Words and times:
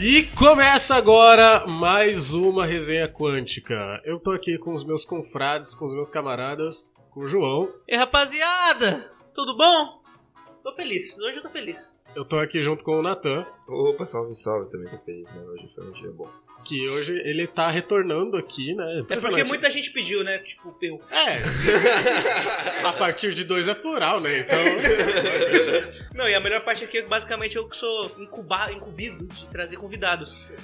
E 0.00 0.22
começa 0.36 0.94
agora 0.94 1.66
mais 1.66 2.32
uma 2.32 2.64
resenha 2.64 3.08
quântica. 3.08 4.00
Eu 4.04 4.20
tô 4.20 4.30
aqui 4.30 4.56
com 4.58 4.72
os 4.72 4.84
meus 4.84 5.04
confrades, 5.04 5.74
com 5.74 5.86
os 5.86 5.94
meus 5.94 6.10
camaradas, 6.12 6.92
com 7.10 7.22
o 7.22 7.28
João. 7.28 7.74
E 7.88 7.96
rapaziada, 7.96 9.12
tudo 9.34 9.56
bom? 9.56 10.00
Tô 10.62 10.74
feliz, 10.74 11.18
hoje 11.18 11.38
eu 11.38 11.42
tô 11.42 11.50
feliz. 11.50 11.91
Eu 12.14 12.24
tô 12.24 12.38
aqui 12.38 12.62
junto 12.62 12.84
com 12.84 12.98
o 12.98 13.02
Natan, 13.02 13.46
Opa, 13.66 14.04
salve, 14.04 14.34
salve, 14.34 14.70
também 14.70 14.90
tô 14.90 14.98
feliz, 14.98 15.24
né? 15.32 15.42
Hoje 15.46 15.70
foi 15.74 15.86
um 15.86 15.92
dia 15.92 16.10
bom. 16.12 16.28
que 16.64 16.88
hoje 16.88 17.12
ele 17.24 17.46
tá 17.46 17.70
retornando 17.70 18.36
aqui, 18.36 18.74
né? 18.74 19.02
É 19.08 19.16
porque 19.18 19.44
muita 19.44 19.70
gente 19.70 19.90
pediu, 19.90 20.22
né? 20.22 20.38
Tipo, 20.38 20.76
eu. 20.82 21.00
É. 21.10 21.40
A 22.86 22.92
partir 22.92 23.32
de 23.32 23.44
dois 23.44 23.66
é 23.66 23.74
plural, 23.74 24.20
né? 24.20 24.40
Então. 24.40 24.58
Não, 26.14 26.28
e 26.28 26.34
a 26.34 26.40
melhor 26.40 26.62
parte 26.64 26.84
aqui 26.84 26.98
é 26.98 27.02
que 27.02 27.08
basicamente 27.08 27.56
eu 27.56 27.66
que 27.66 27.76
sou 27.76 28.12
incuba, 28.18 28.70
incumbido 28.72 29.26
de 29.26 29.46
trazer 29.48 29.76
convidados. 29.76 30.54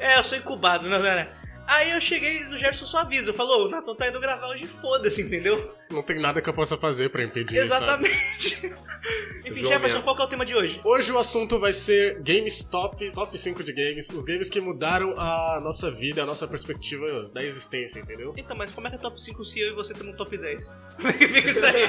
É, 0.00 0.18
eu 0.18 0.24
sou 0.24 0.36
incubado, 0.36 0.88
não, 0.88 0.98
não, 0.98 1.16
não. 1.16 1.26
Aí 1.66 1.90
eu 1.90 2.00
cheguei 2.00 2.44
no 2.44 2.56
Gerson 2.58 2.86
só 2.86 2.98
aviso, 2.98 3.34
falou, 3.34 3.66
o 3.66 3.70
Nathan 3.70 3.94
tá 3.94 4.08
indo 4.08 4.20
gravar 4.20 4.46
hoje, 4.48 4.66
foda-se, 4.66 5.20
entendeu? 5.22 5.74
Não 5.90 6.02
tem 6.02 6.20
nada 6.20 6.40
que 6.40 6.48
eu 6.48 6.54
possa 6.54 6.76
fazer 6.76 7.10
pra 7.10 7.22
impedir 7.24 7.58
isso. 7.58 7.68
sabe? 7.68 8.06
Exatamente. 8.08 8.72
Enfim, 9.46 9.66
Jefferson, 9.66 10.02
qual 10.02 10.16
que 10.16 10.22
é 10.22 10.24
o 10.24 10.28
tema 10.28 10.44
de 10.44 10.54
hoje? 10.54 10.80
Hoje 10.84 11.12
o 11.12 11.18
assunto 11.18 11.58
vai 11.60 11.72
ser 11.72 12.20
games 12.22 12.64
top, 12.64 13.10
top 13.12 13.36
5 13.38 13.62
de 13.62 13.72
games, 13.72 14.08
os 14.10 14.24
games 14.24 14.48
que 14.50 14.60
mudaram 14.60 15.12
a 15.18 15.60
nossa 15.62 15.90
vida, 15.90 16.22
a 16.22 16.26
nossa 16.26 16.46
perspectiva 16.48 17.30
da 17.32 17.42
existência, 17.44 18.00
entendeu? 18.00 18.32
Então, 18.36 18.56
mas 18.56 18.72
como 18.74 18.86
é 18.86 18.90
que 18.90 18.96
é 18.96 18.98
top 18.98 19.20
5 19.20 19.44
se 19.44 19.60
eu 19.60 19.68
e 19.72 19.74
você 19.74 19.92
estamos 19.92 20.12
no 20.12 20.18
top 20.18 20.36
10? 20.36 20.64
Como 20.96 21.08
é 21.08 21.12
que 21.12 21.28
fica 21.28 21.50
isso 21.50 21.64
aí? 21.66 21.86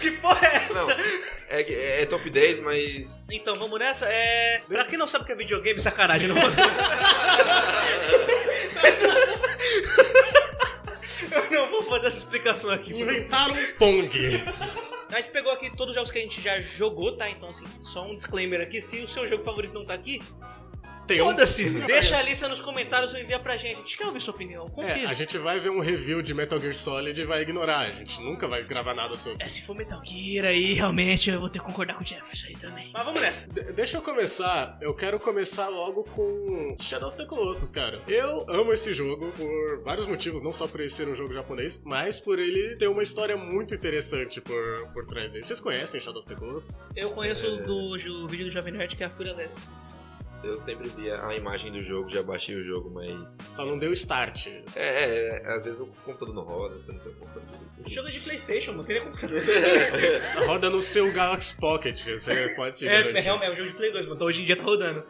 que 0.00 0.10
porra 0.12 0.46
é 0.46 0.68
Não, 0.72 0.90
essa? 0.90 0.96
é, 1.48 1.62
que- 1.64 1.74
é 1.74 2.06
top 2.06 2.28
10, 2.30 2.60
mas. 2.62 3.26
Então, 3.30 3.54
vamos 3.54 3.78
nessa. 3.78 4.06
É... 4.08 4.56
Pra 4.66 4.84
quem 4.84 4.98
não 4.98 5.06
sabe 5.06 5.22
o 5.24 5.26
que 5.26 5.32
é 5.32 5.36
videogame, 5.36 5.78
sacanagem, 5.78 6.26
não 6.28 6.34
vou... 6.36 6.44
Eu 11.30 11.50
não 11.50 11.70
vou 11.70 11.82
fazer 11.84 12.08
essa 12.08 12.18
explicação 12.18 12.70
aqui. 12.70 12.94
Inventaram 12.94 13.54
um 13.54 13.72
Pong. 13.78 14.10
A 15.10 15.16
gente 15.16 15.30
pegou 15.30 15.52
aqui 15.52 15.70
todos 15.70 15.90
os 15.90 15.94
jogos 15.94 16.10
que 16.10 16.18
a 16.18 16.22
gente 16.22 16.40
já 16.40 16.60
jogou, 16.60 17.16
tá? 17.16 17.30
Então, 17.30 17.48
assim, 17.48 17.64
só 17.82 18.04
um 18.04 18.14
disclaimer 18.14 18.60
aqui. 18.60 18.80
Se 18.80 19.00
o 19.00 19.08
seu 19.08 19.26
jogo 19.26 19.44
favorito 19.44 19.72
não 19.72 19.84
tá 19.84 19.94
aqui, 19.94 20.20
Tem 21.06 21.20
um... 21.20 21.26
foda-se. 21.26 21.68
Deixa 21.86 22.18
a 22.18 22.22
lista 22.22 22.48
nos 22.48 22.60
comentários 22.60 23.12
ou 23.12 23.20
envia 23.20 23.38
pra 23.38 23.56
gente. 23.56 23.74
A 23.76 23.78
gente 23.78 23.96
quer 23.96 24.06
ouvir 24.06 24.20
sua 24.20 24.34
opinião. 24.34 24.66
Confia. 24.68 24.92
É, 24.92 25.06
a 25.06 25.12
gente 25.14 25.36
vai 25.38 25.60
ver 25.60 25.70
um 25.70 25.80
review 25.80 26.22
de 26.22 26.32
Metal 26.34 26.58
Gear 26.58 26.74
Solid 26.74 27.20
e 27.20 27.24
vai 27.24 27.42
ignorar. 27.42 27.80
A 27.82 27.86
gente 27.86 28.20
nunca 28.22 28.46
vai 28.48 28.64
gravar 28.64 28.94
nada 28.94 29.14
sobre. 29.16 29.42
É, 29.44 29.48
se 29.48 29.62
for 29.62 29.74
Metal 29.76 30.00
Gear 30.04 30.46
aí, 30.46 30.72
realmente 30.74 31.30
eu 31.30 31.40
vou 31.40 31.48
ter 31.48 31.58
que 31.58 31.64
concordar 31.64 31.94
com 31.94 32.02
o 32.02 32.06
Jefferson 32.06 32.46
aí 32.48 32.54
também. 32.54 32.90
Mas 32.92 33.04
vamos 33.04 33.20
nessa. 33.20 33.46
De- 33.48 33.72
deixa 33.72 33.98
eu 33.98 34.02
começar. 34.02 34.78
Eu 34.80 34.94
quero 34.94 35.18
começar 35.18 35.68
logo 35.68 36.04
com 36.04 36.76
Shadow 36.80 37.08
of 37.08 37.18
the 37.18 37.24
Colossus, 37.26 37.70
cara. 37.70 38.00
Eu 38.08 38.44
amo 38.48 38.72
esse 38.72 38.92
jogo 38.94 39.32
por 39.32 39.82
vários 39.84 40.06
motivos, 40.06 40.42
não 40.42 40.52
só 40.52 40.66
por 40.66 40.80
ele 40.80 40.90
ser 40.90 41.08
um 41.08 41.16
jogo 41.16 41.32
japonês, 41.34 41.82
mas 41.84 42.20
por 42.20 42.38
ele 42.38 42.76
ter 42.76 42.88
uma 42.88 43.02
história 43.02 43.36
muito 43.36 43.74
interessante 43.74 44.40
por, 44.40 44.88
por 44.92 45.06
trás 45.06 45.30
dele. 45.30 45.44
Vocês 45.44 45.60
conhecem 45.60 46.00
Shadow 46.00 46.20
of 46.22 46.28
the 46.28 46.34
Colossus? 46.34 46.74
Eu 46.96 47.10
conheço 47.10 47.46
É. 47.46 47.62
do, 47.62 47.96
do 47.96 48.28
vídeo 48.28 48.46
do 48.46 48.52
Jovem 48.52 48.72
Nerd 48.72 48.96
que 48.96 49.02
é 49.02 49.06
a 49.06 49.10
Fúria 49.10 49.34
Leve. 49.34 49.52
Eu 50.44 50.60
sempre 50.60 50.88
via 50.88 51.14
a 51.26 51.34
imagem 51.34 51.72
do 51.72 51.82
jogo, 51.82 52.08
já 52.10 52.22
baixei 52.22 52.54
o 52.54 52.64
jogo, 52.64 52.90
mas. 52.90 53.38
Só 53.50 53.64
não 53.64 53.78
deu 53.78 53.92
start. 53.92 54.46
É, 54.46 54.60
é, 54.76 55.42
é, 55.42 55.46
às 55.54 55.64
vezes 55.64 55.80
o 55.80 55.86
computador 56.04 56.34
não 56.34 56.42
roda, 56.42 56.76
você 56.76 56.92
não 56.92 56.98
tem 57.00 57.12
O 57.86 57.90
jogo 57.90 58.08
é 58.08 58.10
de 58.12 58.20
Playstation, 58.20 58.72
não 58.72 58.82
tem 58.84 59.00
como... 59.02 59.14
Roda 60.46 60.70
no 60.70 60.82
seu 60.82 61.10
Galaxy 61.12 61.56
Pocket, 61.56 61.98
você 61.98 62.48
pode 62.54 62.86
É, 62.88 62.94
é, 62.94 63.02
garantir. 63.02 63.20
realmente, 63.24 63.48
é 63.50 63.52
um 63.52 63.56
jogo 63.56 63.70
de 63.70 63.76
Play 63.76 63.92
2, 63.92 64.08
mas 64.08 64.20
hoje 64.20 64.42
em 64.42 64.44
dia 64.44 64.56
tá 64.56 64.62
rodando. 64.62 65.04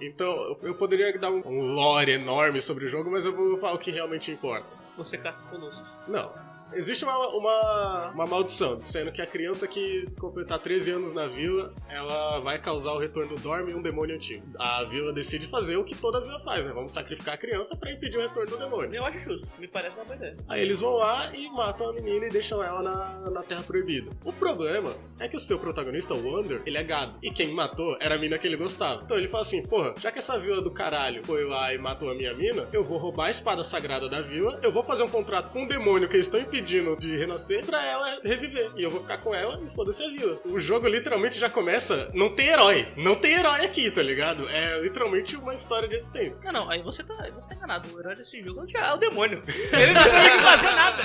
Então, 0.00 0.56
eu- 0.62 0.74
poderia 0.74 1.16
dar 1.18 1.30
um, 1.30 1.42
um 1.46 1.60
lore 1.74 2.12
enorme 2.12 2.60
sobre 2.60 2.84
o 2.86 2.88
jogo, 2.88 3.10
mas 3.10 3.24
eu 3.24 3.34
vou 3.34 3.56
falar 3.56 3.74
o 3.74 3.78
que 3.78 3.90
realmente 3.90 4.30
importa. 4.30 4.66
Você 4.96 5.16
caça 5.18 5.42
colossos. 5.44 5.80
Não. 6.08 6.32
Existe 6.72 7.04
uma, 7.04 7.28
uma, 7.28 8.10
uma 8.14 8.26
maldição, 8.26 8.76
dizendo 8.76 9.10
que 9.10 9.22
a 9.22 9.26
criança 9.26 9.66
que 9.66 10.04
completar 10.18 10.58
13 10.58 10.92
anos 10.92 11.16
na 11.16 11.26
vila, 11.26 11.72
ela 11.88 12.38
vai 12.40 12.60
causar 12.60 12.92
o 12.92 12.98
retorno 12.98 13.34
do 13.34 13.40
Dorme 13.40 13.72
e 13.72 13.74
um 13.74 13.82
demônio 13.82 14.14
antigo. 14.14 14.44
A 14.58 14.84
vila 14.84 15.12
decide 15.12 15.46
fazer 15.48 15.76
o 15.76 15.84
que 15.84 15.94
toda 15.94 16.20
vila 16.20 16.40
faz, 16.40 16.64
né? 16.64 16.72
Vamos 16.72 16.92
sacrificar 16.92 17.34
a 17.34 17.38
criança 17.38 17.74
pra 17.76 17.90
impedir 17.90 18.18
o 18.18 18.20
retorno 18.20 18.50
do 18.50 18.58
demônio. 18.58 18.94
Eu 18.94 19.04
acho 19.04 19.18
justo, 19.20 19.48
me 19.58 19.66
parece 19.66 19.96
uma 19.96 20.04
boa 20.04 20.16
ideia. 20.16 20.36
Aí 20.48 20.62
eles 20.62 20.80
vão 20.80 20.92
lá 20.94 21.32
e 21.34 21.48
matam 21.50 21.90
a 21.90 21.92
menina 21.92 22.26
e 22.26 22.28
deixam 22.28 22.62
ela 22.62 22.82
na, 22.82 23.30
na 23.30 23.42
Terra 23.42 23.62
Proibida. 23.62 24.10
O 24.24 24.32
problema 24.32 24.92
é 25.20 25.28
que 25.28 25.36
o 25.36 25.40
seu 25.40 25.58
protagonista, 25.58 26.14
o 26.14 26.24
Wander, 26.24 26.62
ele 26.66 26.76
é 26.76 26.84
gado. 26.84 27.14
E 27.22 27.30
quem 27.30 27.52
matou 27.52 27.96
era 28.00 28.14
a 28.14 28.18
mina 28.18 28.36
que 28.38 28.46
ele 28.46 28.56
gostava. 28.56 29.00
Então 29.02 29.16
ele 29.16 29.28
fala 29.28 29.42
assim: 29.42 29.62
porra, 29.62 29.94
já 29.98 30.12
que 30.12 30.18
essa 30.18 30.38
vila 30.38 30.60
do 30.60 30.70
caralho 30.70 31.24
foi 31.24 31.44
lá 31.44 31.72
e 31.72 31.78
matou 31.78 32.10
a 32.10 32.14
minha 32.14 32.34
mina, 32.34 32.68
eu 32.72 32.82
vou 32.82 32.98
roubar 32.98 33.26
a 33.26 33.30
espada 33.30 33.64
sagrada 33.64 34.08
da 34.08 34.20
vila, 34.20 34.58
eu 34.62 34.72
vou 34.72 34.82
fazer 34.82 35.02
um 35.02 35.08
contrato 35.08 35.50
com 35.50 35.64
o 35.64 35.68
demônio 35.68 36.08
que 36.08 36.16
eles 36.16 36.26
estão 36.26 36.40
impedindo 36.40 36.57
de 36.62 37.16
renascer 37.16 37.64
pra 37.64 37.84
ela 37.84 38.20
reviver. 38.22 38.70
E 38.76 38.82
eu 38.82 38.90
vou 38.90 39.00
ficar 39.00 39.18
com 39.18 39.34
ela 39.34 39.60
e 39.64 39.70
foda-se 39.74 40.02
a 40.02 40.08
vila. 40.08 40.38
O 40.44 40.60
jogo 40.60 40.86
literalmente 40.86 41.38
já 41.38 41.48
começa. 41.48 42.10
Não 42.14 42.34
tem 42.34 42.48
herói. 42.48 42.88
Não 42.96 43.16
tem 43.16 43.34
herói 43.34 43.64
aqui, 43.64 43.90
tá 43.90 44.02
ligado? 44.02 44.48
É 44.48 44.80
literalmente 44.80 45.36
uma 45.36 45.54
história 45.54 45.88
de 45.88 45.96
existência. 45.96 46.44
Não, 46.44 46.52
não, 46.52 46.70
aí 46.70 46.82
você 46.82 47.02
tá, 47.02 47.14
você 47.34 47.48
tá 47.48 47.54
enganado. 47.54 47.88
O 47.94 48.00
herói 48.00 48.14
desse 48.14 48.42
jogo 48.42 48.66
é 48.74 48.92
o 48.92 48.96
demônio. 48.96 49.40
Ele 49.72 49.92
não 49.92 50.04
teve 50.04 50.30
que 50.30 50.38
fazer 50.42 50.70
nada. 50.74 51.02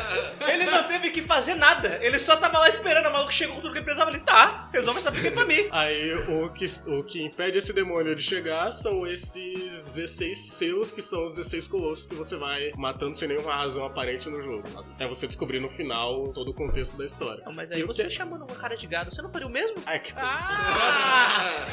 Ele 0.51 0.65
não 0.65 0.87
teve 0.87 1.09
que 1.11 1.21
fazer 1.21 1.55
nada. 1.55 1.99
Ele 2.01 2.19
só 2.19 2.35
tava 2.35 2.59
lá 2.59 2.69
esperando. 2.69 3.07
O 3.07 3.13
maluco 3.13 3.33
chegou 3.33 3.55
com 3.55 3.61
tudo 3.61 3.71
que 3.71 3.79
ele 3.79 3.85
precisava. 3.85 4.11
Ele, 4.11 4.19
tá, 4.19 4.69
resolve 4.73 4.99
essa 4.99 5.11
briga 5.11 5.31
pra 5.31 5.45
mim. 5.45 5.67
Aí 5.71 6.13
o 6.13 6.49
que, 6.49 6.65
o 6.87 7.03
que 7.03 7.23
impede 7.23 7.57
esse 7.57 7.73
demônio 7.73 8.15
de 8.15 8.23
chegar 8.23 8.71
são 8.71 9.05
esses 9.05 9.83
16 9.83 10.39
selos 10.53 10.91
que 10.91 11.01
são 11.01 11.27
os 11.27 11.35
16 11.35 11.67
colossos 11.67 12.05
que 12.05 12.15
você 12.15 12.35
vai 12.35 12.71
matando 12.75 13.15
sem 13.15 13.27
nenhuma 13.27 13.53
razão 13.53 13.85
aparente 13.85 14.29
no 14.29 14.41
jogo. 14.41 14.63
Até 14.77 15.07
você 15.07 15.27
descobrir 15.27 15.42
no 15.59 15.69
final 15.69 16.27
todo 16.33 16.49
o 16.49 16.53
contexto 16.53 16.97
da 16.97 17.05
história. 17.05 17.43
Não, 17.45 17.51
mas 17.55 17.69
E 17.71 17.75
aí 17.75 17.83
o 17.83 17.87
você 17.87 18.03
que- 18.05 18.09
chamando 18.11 18.43
uma 18.43 18.55
cara 18.55 18.75
de 18.75 18.87
gado, 18.87 19.13
você 19.13 19.21
não 19.21 19.29
faria 19.31 19.47
o 19.47 19.51
mesmo? 19.51 19.75
Ah, 19.85 19.95
é 19.95 19.99
que 19.99 20.13
Ah! 20.15 21.65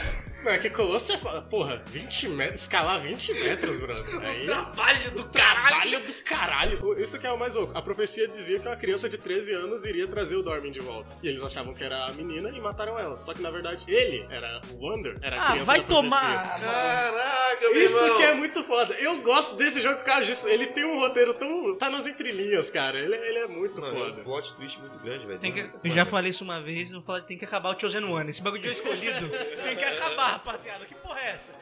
Não, 0.45 0.53
é 0.53 0.59
que 0.59 0.71
colosso 0.71 1.12
é. 1.12 1.41
Porra, 1.51 1.83
20 1.87 2.28
metros. 2.31 2.61
Escalar 2.62 3.01
20 3.03 3.34
metros, 3.34 3.81
brother. 3.81 4.21
Aí. 4.25 4.45
Trabalho 4.47 5.11
do 5.12 5.25
caralho! 5.28 5.67
Trabalho 5.69 6.01
do 6.01 6.12
caralho! 6.25 7.03
Isso 7.03 7.19
que 7.19 7.27
é 7.27 7.33
o 7.33 7.39
mais 7.39 7.55
louco. 7.55 7.77
A 7.77 7.83
profecia 7.83 8.27
dizia 8.28 8.59
que 8.59 8.67
uma 8.67 8.77
criança 8.77 9.09
de 9.09 9.19
13 9.19 9.53
anos 9.55 9.84
iria 9.84 10.06
trazer 10.06 10.37
o 10.37 10.43
Dormin 10.43 10.71
de 10.73 10.81
volta. 10.81 11.17
E 11.23 11.28
eles 11.28 11.43
achavam 11.43 11.75
que 11.75 11.83
era 11.84 12.06
a 12.06 12.12
menina 12.12 12.51
e 12.51 12.61
mataram 12.61 12.99
ela. 12.99 13.19
Só 13.19 13.33
que 13.34 13.43
na 13.43 13.51
verdade 13.51 13.84
ele 13.89 14.27
era 14.31 14.61
o 14.73 14.84
Wander, 14.87 15.17
era 15.23 15.37
a 15.37 15.43
Ah, 15.43 15.51
criança 15.53 15.65
vai 15.67 15.84
tomar! 15.87 16.43
Caraca, 16.61 17.61
meu 17.61 17.72
Isso 17.83 17.99
irmão. 18.03 18.17
que 18.17 18.22
é 18.22 18.34
muito 18.34 18.65
foda. 18.65 18.95
Eu 18.95 19.21
gosto 19.22 19.57
desse 19.57 19.81
jogo 19.83 19.97
por 19.97 20.05
causa 20.05 20.25
disso. 20.27 20.49
Ele 20.49 20.67
tem 20.69 20.84
um 20.84 20.99
roteiro 20.99 21.34
tão. 21.34 21.77
tá 21.77 21.91
nas 21.91 22.07
entrelinhas, 22.07 22.71
cara. 22.71 22.99
Ele, 22.99 23.15
ele 23.15 23.39
é 23.39 23.47
muito 23.47 23.81
Mano, 23.81 23.87
é 23.99 24.03
um 24.03 24.11
foda. 24.11 24.22
plot 24.22 24.55
twist 24.55 24.78
muito 24.78 24.99
grande, 24.99 25.27
velho. 25.27 25.41
Que, 25.41 25.71
eu 25.89 25.91
já 25.91 26.05
falei 26.07 26.31
isso 26.31 26.45
uma 26.45 26.61
vez, 26.62 26.93
eu 26.93 27.03
falei 27.03 27.22
tem 27.22 27.37
que 27.39 27.45
acabar 27.45 27.75
o 27.75 27.81
Chosen 27.81 28.05
One. 28.05 28.31
Esse 28.31 28.43
bagulho 28.43 28.62
de 28.62 28.69
eu 28.69 28.72
escolhido 28.75 29.28
tem 29.65 29.77
que 29.77 29.84
acabar, 29.84 30.29
rapaziada. 30.32 30.86
Que 30.86 30.94
porra 30.94 31.20
é 31.20 31.30
essa? 31.30 31.52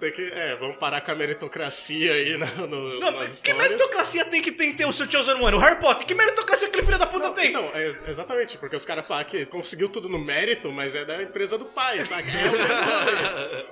Tem 0.00 0.12
que. 0.12 0.22
É, 0.22 0.56
vamos 0.56 0.76
parar 0.78 1.02
com 1.02 1.10
a 1.10 1.14
meritocracia 1.14 2.12
aí 2.14 2.36
na, 2.38 2.46
no, 2.66 2.94
Não, 2.98 3.00
nas 3.00 3.14
mas 3.14 3.40
que 3.42 3.50
histórias. 3.50 3.58
meritocracia 3.70 4.24
tem 4.24 4.40
que, 4.42 4.50
tem 4.52 4.70
que 4.72 4.78
ter 4.78 4.86
o 4.86 4.92
seu 4.92 5.10
Chosen 5.10 5.34
One? 5.34 5.54
O 5.56 5.58
Harry 5.58 5.78
Potter, 5.80 6.06
que 6.06 6.14
meritocracia 6.14 6.68
aquele 6.68 6.84
filho 6.86 6.98
da 6.98 7.06
puta 7.06 7.26
Não, 7.28 7.34
tem? 7.34 7.50
Então, 7.50 7.70
é, 7.74 7.84
ex- 7.86 8.08
exatamente, 8.08 8.56
porque 8.58 8.76
os 8.76 8.84
caras 8.84 9.06
falam 9.06 9.24
que 9.26 9.44
conseguiu 9.46 9.88
tudo 9.88 10.08
no 10.08 10.18
mérito, 10.18 10.70
mas 10.72 10.94
é 10.94 11.04
da 11.04 11.22
empresa 11.22 11.58
do 11.58 11.66
pai, 11.66 12.02
sabe? 12.04 12.24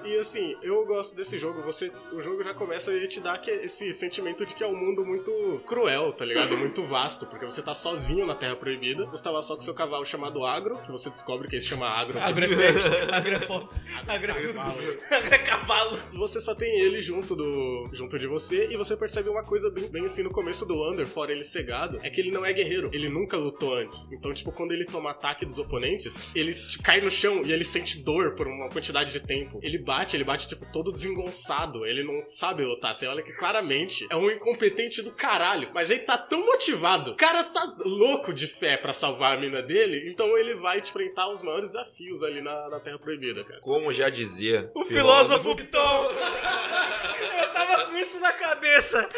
É 0.05 0.09
e 0.09 0.19
assim, 0.19 0.57
eu 0.63 0.85
gosto 0.87 1.17
desse 1.17 1.39
jogo. 1.39 1.63
Você, 1.63 1.91
o 2.13 2.21
jogo 2.23 2.43
já 2.45 2.55
começa 2.55 2.91
a 2.93 3.09
te 3.09 3.21
dar 3.21 3.39
que- 3.41 3.51
esse 3.51 3.93
sentimento 3.93 4.45
de 4.45 4.55
que 4.55 4.63
é 4.63 4.67
um 4.67 4.77
mundo 4.77 5.05
muito 5.05 5.63
cruel, 5.67 6.13
tá 6.13 6.25
ligado? 6.25 6.57
Muito 6.57 6.87
vasto, 6.87 7.27
porque 7.27 7.45
você 7.47 7.63
tá 7.63 7.75
sozinho 7.75 8.27
na 8.27 8.35
Terra 8.35 8.57
Proibida. 8.57 9.07
Você 9.07 9.23
tá 9.25 9.31
lá 9.31 9.43
só 9.43 9.55
com 9.55 9.63
seu 9.63 9.75
cavalo 9.75 10.05
chamado 10.05 10.45
Agro, 10.45 10.77
que 10.85 10.91
você 10.93 11.09
descobre 11.11 11.49
que 11.49 11.55
ele 11.57 11.63
se 11.63 11.69
chama 11.69 11.89
Agro. 11.89 12.19
Agro 12.21 12.45
é 12.45 12.49
agro 13.15 13.35
é 13.35 13.37
agro 14.09 14.31
é 14.33 15.15
agro 15.17 15.35
é 15.35 15.39
cavalo. 15.39 15.99
Você 16.19 16.41
só 16.41 16.55
tem 16.55 16.81
ele 16.81 17.01
junto 17.01 17.35
do 17.35 17.89
junto 17.93 18.19
de 18.19 18.27
você 18.27 18.69
e 18.71 18.77
você 18.77 18.97
percebe 18.97 19.29
uma 19.29 19.43
coisa 19.43 19.71
bem, 19.71 19.89
bem 19.89 20.05
assim 20.05 20.23
no 20.23 20.31
começo 20.31 20.67
do 20.67 20.75
Under, 20.91 21.07
fora 21.07 21.33
ele 21.33 21.45
cegado, 21.45 21.99
é 22.03 22.11
que 22.11 22.21
ele 22.21 22.31
não 22.31 22.45
é 22.45 22.53
guerreiro, 22.53 22.91
ele 22.93 23.09
nunca 23.09 23.37
lutou 23.37 23.75
antes. 23.75 24.11
Então, 24.13 24.33
tipo, 24.33 24.53
quando 24.53 24.73
ele 24.73 24.85
toma 24.85 25.11
ataque 25.11 25.47
dos 25.47 25.59
oponentes, 25.59 26.31
ele 26.35 26.55
cai 26.83 27.01
no 27.01 27.11
chão 27.11 27.43
e 27.45 27.53
ele 27.53 27.65
sente 27.65 28.03
dor 28.03 28.35
por 28.35 28.47
uma 28.47 28.69
quantidade 28.69 29.11
de 29.11 29.21
tempo. 29.21 29.59
Ele 29.63 29.79
bate, 29.79 30.17
ele 30.17 30.25
bate 30.25 30.49
tipo 30.49 30.71
todo 30.73 30.93
desengonçado, 30.93 31.87
ele 31.87 32.03
não 32.03 32.25
sabe 32.27 32.65
lutar. 32.65 32.95
Você 32.95 33.07
olha 33.07 33.23
que 33.23 33.33
claramente 33.33 34.07
é 34.11 34.17
um 34.17 34.31
incompetente 34.31 35.03
do 35.03 35.13
caralho, 35.13 35.71
mas 35.73 35.91
ele 35.91 36.01
tá 36.01 36.19
tão 36.19 36.45
motivado. 36.45 37.13
O 37.13 37.17
cara 37.17 37.45
tá 37.45 37.77
louco 37.85 38.33
de 38.33 38.47
fé 38.47 38.77
pra 38.77 38.93
salvar 38.93 39.37
a 39.37 39.41
mina 39.41 39.63
dele, 39.63 40.11
então 40.11 40.37
ele 40.37 40.55
vai 40.55 40.81
enfrentar 40.81 41.31
os 41.31 41.43
maiores 41.43 41.73
desafios 41.73 42.23
ali 42.23 42.41
na, 42.41 42.69
na 42.69 42.81
Terra 42.81 42.99
Proibida, 42.99 43.45
cara. 43.45 43.61
Como 43.61 43.93
já 43.93 44.09
dizia 44.09 44.71
O 44.75 44.85
filósofo 44.85 45.55
Piton. 45.57 46.08
Eu 47.41 47.53
tava 47.53 47.85
com 47.87 47.97
isso 47.97 48.19
na 48.21 48.33
cabeça. 48.33 49.09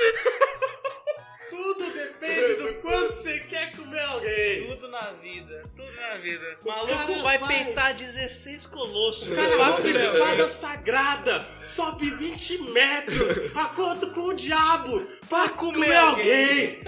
Tudo 1.48 1.90
depende 1.92 2.54
do 2.62 2.75
quanto 2.81 3.12
você 3.14 3.40
quer 3.40 3.75
comer 3.76 4.00
alguém. 4.04 4.69
Tudo 4.69 4.88
na 4.88 5.10
vida, 5.12 5.62
tudo 5.76 5.92
na 6.00 6.16
vida. 6.19 6.58
O 6.64 6.69
maluco 6.69 6.94
cara 7.06 7.22
vai, 7.22 7.38
vai- 7.38 7.64
peitar 7.64 7.94
16 7.94 8.66
colossos. 8.66 9.26
O 9.28 9.34
cara 9.34 9.76
reto. 9.76 9.88
espada 9.88 10.48
sagrada, 10.48 11.46
sobe 11.64 12.10
20 12.10 12.62
metros, 12.70 13.54
acordo 13.56 14.12
com 14.12 14.20
o 14.26 14.32
diabo 14.34 15.06
pra 15.28 15.48
comer, 15.50 15.72
comer 15.87 15.96
alguém. 15.96 16.81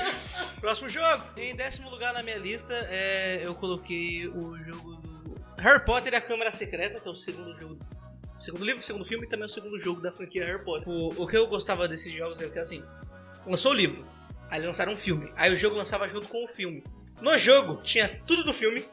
Próximo 0.60 0.88
jogo. 0.88 1.25
Em 1.37 1.54
décimo 1.56 1.90
lugar 1.90 2.12
na 2.14 2.22
minha 2.22 2.38
lista, 2.38 2.72
é, 2.90 3.40
eu 3.44 3.54
coloquei 3.56 4.28
o 4.28 4.56
jogo 4.64 4.94
do 4.96 5.34
Harry 5.58 5.84
Potter 5.84 6.12
e 6.12 6.16
a 6.16 6.20
Câmara 6.20 6.52
Secreta, 6.52 7.00
que 7.00 7.08
é 7.08 7.10
o 7.10 7.16
segundo 7.16 7.58
jogo. 7.60 7.78
Segundo 8.43 8.65
livro, 8.65 8.83
segundo 8.83 9.05
filme 9.05 9.25
e 9.25 9.29
também 9.29 9.47
o 9.47 9.49
segundo 9.49 9.79
jogo 9.79 10.00
da 10.00 10.11
franquia 10.11 10.44
Harry 10.44 10.65
Potter. 10.65 10.89
O, 10.89 11.11
o 11.11 11.29
que 11.29 11.37
eu 11.37 11.47
gostava 11.47 11.87
desses 11.87 12.12
jogos 12.12 12.41
é 12.41 12.49
que 12.49 12.59
assim, 12.59 12.83
lançou 13.47 13.71
o 13.71 13.75
livro, 13.75 14.05
aí 14.50 14.61
lançaram 14.61 14.94
um 14.94 14.97
filme, 14.97 15.33
aí 15.37 15.55
o 15.55 15.56
jogo 15.56 15.77
lançava 15.77 16.09
junto 16.09 16.27
com 16.27 16.44
o 16.44 16.49
filme. 16.49 16.83
No 17.21 17.39
jogo 17.39 17.81
tinha 17.85 18.21
tudo 18.27 18.43
do 18.43 18.53
filme, 18.53 18.85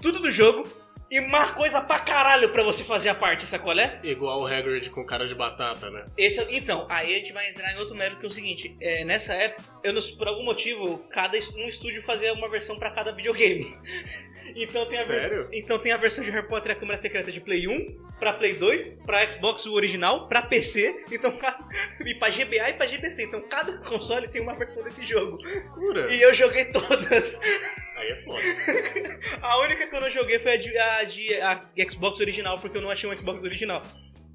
tudo 0.00 0.20
do 0.20 0.30
jogo 0.30 0.68
e 1.12 1.20
mais 1.20 1.50
coisa 1.52 1.80
pra 1.80 1.98
caralho 1.98 2.50
pra 2.52 2.62
você 2.62 2.82
fazer 2.82 3.10
a 3.10 3.14
parte, 3.14 3.44
sabe 3.46 3.80
é? 3.80 4.00
Igual 4.02 4.40
o 4.40 4.46
Hagrid 4.46 4.88
com 4.90 5.04
cara 5.04 5.28
de 5.28 5.34
batata, 5.34 5.90
né? 5.90 5.98
Esse, 6.16 6.40
é- 6.40 6.46
então, 6.56 6.86
aí 6.90 7.14
a 7.14 7.18
gente 7.18 7.32
vai 7.32 7.50
entrar 7.50 7.72
em 7.72 7.78
outro 7.78 7.94
mérito 7.94 8.18
que 8.20 8.26
é 8.26 8.28
o 8.28 8.32
seguinte: 8.32 8.76
é, 8.80 9.04
nessa 9.04 9.34
época, 9.34 9.62
eu, 9.84 9.92
não- 9.92 10.00
por 10.16 10.26
algum 10.26 10.42
motivo, 10.44 10.98
cada 11.10 11.36
es- 11.36 11.54
um 11.54 11.68
estúdio 11.68 12.02
fazia 12.02 12.32
uma 12.32 12.48
versão 12.50 12.78
pra 12.78 12.90
cada 12.90 13.10
videogame. 13.12 13.72
então, 14.56 14.86
tem 14.86 14.98
a 14.98 15.04
ver- 15.04 15.20
Sério? 15.20 15.48
então 15.52 15.78
tem 15.78 15.92
a 15.92 15.96
versão 15.96 16.24
de 16.24 16.30
Harry 16.30 16.48
Potter 16.48 16.72
e 16.72 16.74
a 16.74 16.76
Câmara 16.78 16.96
Secreta 16.96 17.30
de 17.30 17.40
Play 17.40 17.68
1, 17.68 17.96
pra 18.18 18.32
Play 18.32 18.54
2, 18.54 18.88
pra 19.04 19.28
Xbox 19.30 19.66
o 19.66 19.72
original, 19.74 20.28
pra 20.28 20.42
PC, 20.42 21.04
então, 21.12 21.36
ca- 21.36 21.58
e 22.06 22.14
pra 22.14 22.30
GBA 22.30 22.70
e 22.70 22.72
pra 22.74 22.86
GPC. 22.86 23.24
Então 23.24 23.40
cada 23.48 23.76
console 23.78 24.28
tem 24.28 24.40
uma 24.40 24.54
versão 24.54 24.82
desse 24.82 25.04
jogo. 25.04 25.38
Cura. 25.74 26.10
E 26.12 26.20
eu 26.22 26.32
joguei 26.32 26.64
todas. 26.66 27.40
Aí 28.02 28.10
é 28.10 28.22
foda. 28.22 28.42
A 29.40 29.60
única 29.60 29.86
que 29.86 29.96
eu 29.96 30.00
não 30.00 30.10
joguei 30.10 30.38
foi 30.40 30.52
a 30.52 30.56
de, 30.56 30.76
a 30.78 31.04
de 31.04 31.34
a 31.40 31.58
Xbox 31.90 32.20
original, 32.20 32.58
porque 32.58 32.76
eu 32.76 32.82
não 32.82 32.90
achei 32.90 33.08
um 33.08 33.16
Xbox 33.16 33.42
original. 33.42 33.82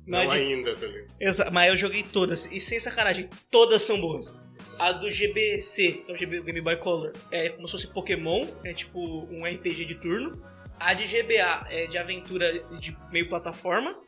Não 0.06 0.26
Mas 0.26 0.48
de- 0.48 0.54
ainda, 0.54 0.76
tá 0.76 0.88
ligado? 0.88 1.52
Mas 1.52 1.70
eu 1.70 1.78
joguei 1.78 2.04
todas, 2.04 2.46
e 2.52 2.62
sem 2.62 2.80
sacanagem, 2.80 3.30
todas 3.52 3.84
são 3.84 4.00
boas. 4.00 4.34
A 4.80 4.92
do 4.92 5.10
GBC, 5.10 6.04
que 6.06 6.12
é 6.12 6.16
o 6.16 6.18
GB 6.18 6.42
Game 6.42 6.62
Boy 6.62 6.78
Color, 6.78 7.12
é 7.32 7.50
como 7.50 7.68
se 7.68 7.74
fosse 7.74 7.88
Pokémon, 7.94 8.48
é 8.64 8.74
tipo 8.74 9.00
um 9.00 9.46
RPG 9.46 9.86
de 9.86 9.96
turno. 9.96 10.42
A 10.80 10.94
de 10.94 11.08
GBA 11.08 11.68
é 11.70 11.88
de 11.88 11.98
aventura 11.98 12.54
de 12.80 12.96
meio 13.12 13.28
plataforma, 13.28 14.00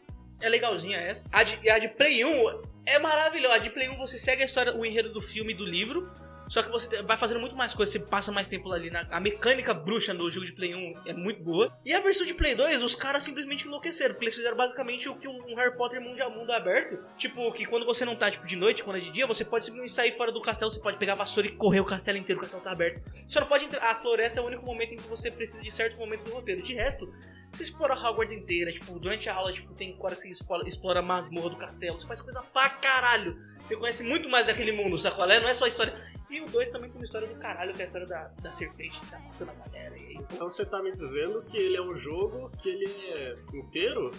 é 0.42 0.48
legalzinha 0.48 0.98
essa. 1.00 1.26
A 1.32 1.44
de, 1.44 1.70
a 1.70 1.80
de 1.80 1.90
Play 1.90 2.24
1 2.24 2.62
é 2.86 3.00
maravilhosa. 3.00 3.56
A 3.56 3.58
de 3.58 3.70
Play 3.72 3.90
1 3.90 3.98
você 3.98 4.18
segue 4.18 4.44
a 4.44 4.46
história, 4.46 4.74
o 4.76 4.86
enredo 4.86 5.12
do 5.12 5.22
filme 5.22 5.54
e 5.54 5.56
do 5.56 5.66
livro. 5.66 6.10
Só 6.50 6.64
que 6.64 6.70
você 6.70 7.02
vai 7.04 7.16
fazendo 7.16 7.40
muito 7.40 7.56
mais 7.56 7.76
coisas, 7.76 7.94
você 7.94 8.00
passa 8.00 8.32
mais 8.32 8.48
tempo 8.48 8.72
ali. 8.72 8.90
Na, 8.90 9.06
a 9.12 9.20
mecânica 9.20 9.72
bruxa 9.74 10.14
do 10.14 10.30
jogo 10.32 10.48
de 10.48 10.54
Play 10.54 10.74
1 10.74 10.94
é 11.06 11.14
muito 11.14 11.44
boa. 11.44 11.72
E 11.86 11.94
a 11.94 12.02
versão 12.02 12.26
de 12.26 12.34
Play 12.34 12.56
2, 12.56 12.82
os 12.82 12.96
caras 12.96 13.24
simplesmente 13.24 13.66
enlouqueceram. 13.68 14.16
Porque 14.16 14.26
eles 14.26 14.36
fizeram 14.36 14.58
basicamente 14.58 15.08
o 15.08 15.16
que 15.16 15.28
um 15.28 15.56
Harry 15.56 15.78
Potter 15.78 16.02
mundo, 16.02 16.18
mundo 16.32 16.52
aberto. 16.52 16.98
Tipo, 17.16 17.52
que 17.54 17.66
quando 17.66 17.86
você 17.86 18.04
não 18.04 18.16
tá 18.16 18.32
tipo, 18.32 18.48
de 18.48 18.56
noite, 18.56 18.84
quando 18.84 18.98
é 18.98 19.00
de 19.00 19.12
dia, 19.12 19.28
você 19.28 19.46
pode 19.46 19.66
simplesmente 19.66 19.94
sair 19.94 20.18
fora 20.18 20.32
do 20.32 20.42
castelo, 20.42 20.72
você 20.72 20.80
pode 20.80 20.98
pegar 20.98 21.14
a 21.14 21.18
vassoura 21.18 21.48
e 21.48 21.52
correr 21.52 21.82
o 21.82 21.86
castelo 21.86 22.18
inteiro, 22.18 22.40
o 22.40 22.42
castelo 22.42 22.64
tá 22.64 22.72
aberto. 22.72 23.00
Só 23.28 23.40
não 23.40 23.48
pode 23.48 23.66
entrar. 23.66 23.84
A 23.88 23.96
floresta 23.96 24.40
é 24.40 24.44
o 24.44 24.48
único 24.48 24.66
momento 24.66 24.94
em 24.94 24.98
que 24.98 25.08
você 25.08 25.30
precisa 25.30 25.62
de 25.62 25.72
certos 25.72 26.00
momentos 26.00 26.26
do 26.26 26.32
roteiro. 26.32 26.64
De 26.64 26.74
resto, 26.74 27.14
você 27.52 27.64
explora 27.64 27.94
Hogwarts 27.94 28.34
inteira, 28.34 28.72
tipo, 28.72 29.00
durante 29.00 29.30
a 29.30 29.36
aula, 29.36 29.54
tipo, 29.54 29.72
tem 29.74 29.96
hora 30.00 30.16
que 30.16 30.22
você 30.22 30.30
explora, 30.30 30.68
explora 30.68 31.00
a 31.00 31.04
masmorra 31.04 31.52
do 31.52 31.58
castelo, 31.58 32.00
você 32.00 32.08
faz 32.08 32.22
coisa 32.22 32.42
pra 32.42 32.70
caralho. 32.70 33.38
Você 33.60 33.76
conhece 33.76 34.04
muito 34.04 34.28
mais 34.30 34.48
daquele 34.48 34.72
mundo, 34.72 34.98
sacolé? 34.98 35.40
Não 35.40 35.48
é 35.48 35.54
só 35.54 35.66
a 35.66 35.68
história. 35.68 35.94
E 36.30 36.42
o 36.42 36.46
2 36.46 36.70
também 36.70 36.90
tem 36.90 37.00
uma 37.02 37.06
história 37.06 37.28
do 37.28 37.36
caralho, 37.40 37.74
que 37.74 37.82
é 37.82 37.86
a 37.86 37.88
história 37.88 38.08
da, 38.08 38.30
da 38.42 38.52
serpente 38.52 39.00
que 39.00 39.08
tá 39.08 39.18
matando 39.20 39.52
a 39.52 39.68
galera. 39.68 39.96
E 40.00 40.06
aí, 40.06 40.18
Então 40.32 40.48
você 40.50 40.64
tá 40.66 40.82
me 40.82 40.92
dizendo 40.96 41.42
que 41.50 41.58
ele 41.58 41.76
é 41.78 41.82
um 41.82 41.98
jogo 41.98 42.52
que 42.62 42.70
ele 42.70 42.86
é 43.18 43.34
inteiro 43.58 44.12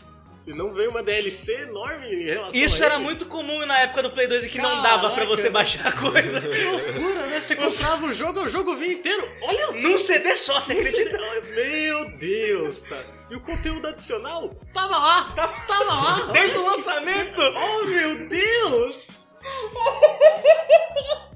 e 0.47 0.53
não 0.55 0.73
veio 0.73 0.91
uma 0.91 1.03
DLC 1.05 1.53
enorme 1.63 2.07
em 2.15 2.25
relação 2.25 2.59
Isso 2.59 2.83
a 2.83 2.87
era 2.87 2.95
ele? 2.97 3.05
muito 3.05 3.27
comum 3.27 3.65
na 3.67 3.79
época 3.81 4.03
do 4.03 4.11
Play 4.11 4.27
2 4.27 4.47
e 4.47 4.49
que 4.51 4.59
não 4.59 4.83
dava 4.83 5.11
pra 5.11 5.25
Caraca. 5.25 5.27
você 5.37 5.51
baixar 5.51 5.87
a 5.87 5.93
coisa. 5.93 6.41
Que 6.51 6.65
loucura, 6.65 7.27
né? 7.29 7.41
Você 7.41 7.55
comprava 7.55 8.07
o 8.07 8.13
jogo, 8.13 8.41
o 8.43 8.49
jogo 8.49 8.77
vinha 8.77 8.95
inteiro. 8.95 9.29
Olha 9.43 9.71
Num 9.73 9.97
CD 9.97 10.37
só, 10.37 10.61
você 10.61 10.73
acredita? 10.73 11.17
Meu 11.55 12.11
Deus, 12.17 12.89
cara. 12.89 13.07
E 13.31 13.37
o 13.37 13.41
conteúdo 13.41 13.87
adicional 13.87 14.49
tava 14.75 14.99
lá, 14.99 15.33
tava 15.69 15.85
lá. 15.85 16.33
Desde 16.33 16.59
o 16.59 16.67
lançamento! 16.67 17.41
Oh, 17.41 17.85
meu 17.85 18.27
Deus! 18.27 19.27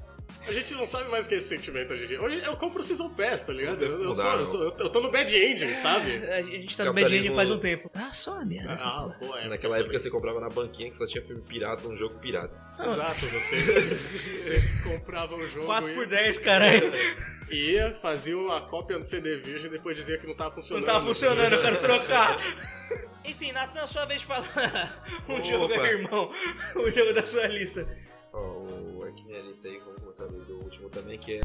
A 0.47 0.51
gente 0.51 0.73
não 0.75 0.85
sabe 0.85 1.09
mais 1.09 1.25
o 1.25 1.29
que 1.29 1.35
é 1.35 1.37
esse 1.39 1.47
sentimento 1.49 1.93
hoje 1.93 2.03
em 2.03 2.07
dia. 2.07 2.21
Hoje 2.21 2.39
eu 2.45 2.55
compro 2.55 2.79
o 2.79 2.83
Season 2.83 3.09
Pass, 3.09 3.45
tá 3.45 3.53
ligado? 3.53 3.81
Eu, 3.81 3.89
eu, 3.89 4.13
sou- 4.15 4.31
eu, 4.33 4.45
sou- 4.45 4.63
eu 4.77 4.89
tô 4.91 5.01
no 5.01 5.11
bad 5.11 5.35
ending, 5.35 5.73
sabe? 5.73 6.17
A 6.29 6.41
gente 6.41 6.77
tá 6.77 6.85
no 6.85 6.93
Bad 6.93 7.05
End 7.07 7.27
Capitalismo- 7.29 7.35
faz 7.35 7.51
um 7.51 7.59
tempo. 7.59 7.89
Ah, 7.95 8.13
só 8.13 8.39
a 8.39 8.45
merda. 8.45 8.73
Ah, 8.73 9.15
pô, 9.19 9.35
é. 9.35 9.47
Naquela 9.47 9.77
época 9.79 9.97
você 9.97 10.09
comprava 10.09 10.39
na 10.39 10.49
banquinha 10.49 10.89
que 10.89 10.95
só 10.95 11.05
tinha 11.07 11.23
filme 11.25 11.41
pirata, 11.41 11.87
um 11.87 11.97
jogo 11.97 12.15
pirata. 12.19 12.55
Exato, 12.79 13.25
você, 13.25 13.55
você 14.61 14.89
comprava 14.89 15.35
um 15.35 15.47
jogo 15.47 15.65
4 15.65 15.89
e 15.89 15.93
por 15.95 16.05
10, 16.05 16.37
caralho. 16.39 16.91
ia, 17.49 17.93
fazia 18.01 18.37
uma 18.37 18.61
cópia 18.67 18.97
no 18.97 19.03
CD 19.03 19.37
virgem 19.37 19.67
e 19.67 19.69
depois 19.75 19.97
dizia 19.97 20.17
que 20.17 20.27
não 20.27 20.35
tava 20.35 20.49
Não 20.49 20.55
funcionando. 20.55 20.85
tava 20.85 21.05
funcionando, 21.05 21.53
eu 21.53 21.61
quero 21.61 21.77
trocar. 21.79 22.37
Enfim, 23.25 23.51
Nathan, 23.51 23.79
é 23.79 23.87
sua 23.87 24.05
vez 24.05 24.21
de 24.21 24.27
falar 24.27 24.93
um 25.27 25.33
Opa. 25.33 25.43
jogo 25.43 25.73
irmão. 25.73 26.31
O 26.75 26.91
jogo 26.91 27.13
da 27.13 27.25
sua 27.25 27.47
lista. 27.47 27.87
O 28.35 29.03
aqui 29.03 29.23
minha 29.23 29.41
lista 29.41 29.67
aí, 29.67 29.77
vamos 29.79 30.01
começar 30.01 30.25
do 30.25 30.43
do 30.45 30.63
último 30.63 30.89
também, 30.89 31.17
que 31.17 31.35
é 31.35 31.41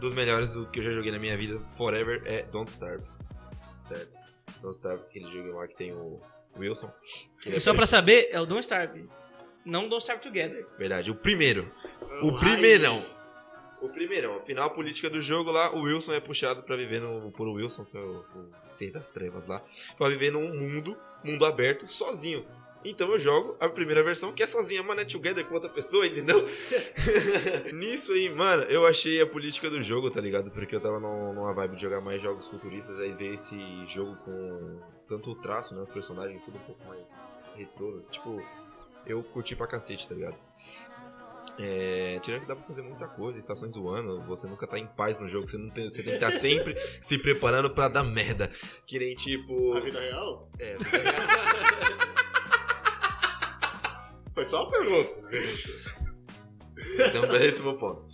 dos 0.00 0.12
melhores 0.14 0.52
do 0.52 0.66
que 0.66 0.80
eu 0.80 0.84
já 0.84 0.90
joguei 0.90 1.12
na 1.12 1.18
minha 1.18 1.36
vida, 1.36 1.60
forever, 1.76 2.22
é 2.26 2.42
Don't 2.42 2.70
Starve. 2.70 3.04
Certo? 3.80 4.12
Don't 4.60 4.74
Starve, 4.74 5.02
aquele 5.04 5.30
jogo 5.30 5.58
lá 5.58 5.68
que 5.68 5.76
tem 5.76 5.92
o 5.92 6.20
Wilson. 6.58 6.90
E 7.46 7.54
é 7.54 7.60
só 7.60 7.72
pra 7.74 7.86
saber, 7.86 8.28
é 8.30 8.40
o 8.40 8.46
Don't 8.46 8.60
Starve. 8.60 9.08
Não 9.64 9.88
Don't 9.88 10.02
Starve 10.02 10.22
Together. 10.22 10.66
Verdade, 10.78 11.10
o 11.10 11.14
primeiro. 11.14 11.72
O 12.22 12.30
Raiz. 12.30 12.40
primeirão. 12.40 12.96
O 13.80 13.88
primeirão, 13.90 14.40
final 14.40 14.70
política 14.70 15.10
do 15.10 15.20
jogo 15.20 15.50
lá, 15.50 15.70
o 15.74 15.82
Wilson 15.82 16.14
é 16.14 16.20
puxado 16.20 16.62
pra 16.62 16.76
viver 16.76 17.00
no. 17.00 17.30
por 17.30 17.46
o 17.46 17.52
Wilson, 17.52 17.84
que 17.84 17.96
é 17.96 18.00
o, 18.00 18.24
o 18.34 18.50
ser 18.66 18.90
das 18.90 19.10
trevas 19.10 19.46
lá, 19.46 19.62
pra 19.98 20.08
viver 20.08 20.32
num 20.32 20.48
mundo, 20.48 20.96
mundo 21.22 21.44
aberto, 21.44 21.86
sozinho. 21.86 22.44
Então 22.88 23.10
eu 23.12 23.18
jogo 23.18 23.56
a 23.58 23.68
primeira 23.68 24.02
versão, 24.02 24.32
que 24.32 24.42
é 24.42 24.46
sozinha, 24.46 24.82
mano, 24.82 25.00
é 25.00 25.04
together 25.04 25.44
com 25.46 25.54
outra 25.54 25.68
pessoa, 25.68 26.06
entendeu? 26.06 26.46
Nisso 27.74 28.12
aí, 28.12 28.28
mano, 28.30 28.62
eu 28.64 28.86
achei 28.86 29.20
a 29.20 29.26
política 29.26 29.68
do 29.68 29.82
jogo, 29.82 30.10
tá 30.10 30.20
ligado? 30.20 30.50
Porque 30.50 30.74
eu 30.76 30.80
tava 30.80 31.00
num- 31.00 31.32
numa 31.32 31.52
vibe 31.52 31.76
de 31.76 31.82
jogar 31.82 32.00
mais 32.00 32.22
jogos 32.22 32.46
futuristas, 32.46 32.98
aí 33.00 33.12
ver 33.12 33.34
esse 33.34 33.56
jogo 33.88 34.14
com 34.24 34.78
tanto 35.08 35.30
o 35.30 35.34
traço, 35.34 35.74
né? 35.74 35.82
Os 35.82 35.88
personagens, 35.92 36.40
tudo 36.44 36.56
um 36.58 36.60
pouco 36.60 36.84
mais 36.86 37.04
retrô. 37.56 38.00
Tipo, 38.10 38.40
eu 39.04 39.22
curti 39.22 39.56
pra 39.56 39.66
cacete, 39.66 40.06
tá 40.08 40.14
ligado? 40.14 40.36
É, 41.58 42.20
tirando 42.22 42.42
que 42.42 42.48
dá 42.48 42.54
pra 42.54 42.66
fazer 42.66 42.82
muita 42.82 43.08
coisa, 43.08 43.38
estações 43.38 43.72
do 43.72 43.88
ano, 43.88 44.20
você 44.26 44.46
nunca 44.46 44.66
tá 44.66 44.78
em 44.78 44.86
paz 44.86 45.18
no 45.18 45.26
jogo, 45.26 45.48
você, 45.48 45.56
não 45.56 45.70
tem, 45.70 45.88
você 45.90 46.02
tem 46.02 46.18
que 46.18 46.24
estar 46.24 46.30
sempre 46.30 46.76
se 47.00 47.18
preparando 47.18 47.70
pra 47.70 47.88
dar 47.88 48.04
merda. 48.04 48.52
Que 48.86 48.98
nem 48.98 49.14
tipo. 49.14 49.72
Na 49.74 49.80
vida 49.80 49.98
real? 50.00 50.50
É, 50.58 50.76
Foi 54.36 54.44
só 54.44 54.64
uma 54.64 54.70
pergunta. 54.70 55.08
então, 57.08 57.36
esse 57.36 57.58
é 57.58 57.62
o 57.62 57.64
meu 57.64 57.78
ponto. 57.78 58.06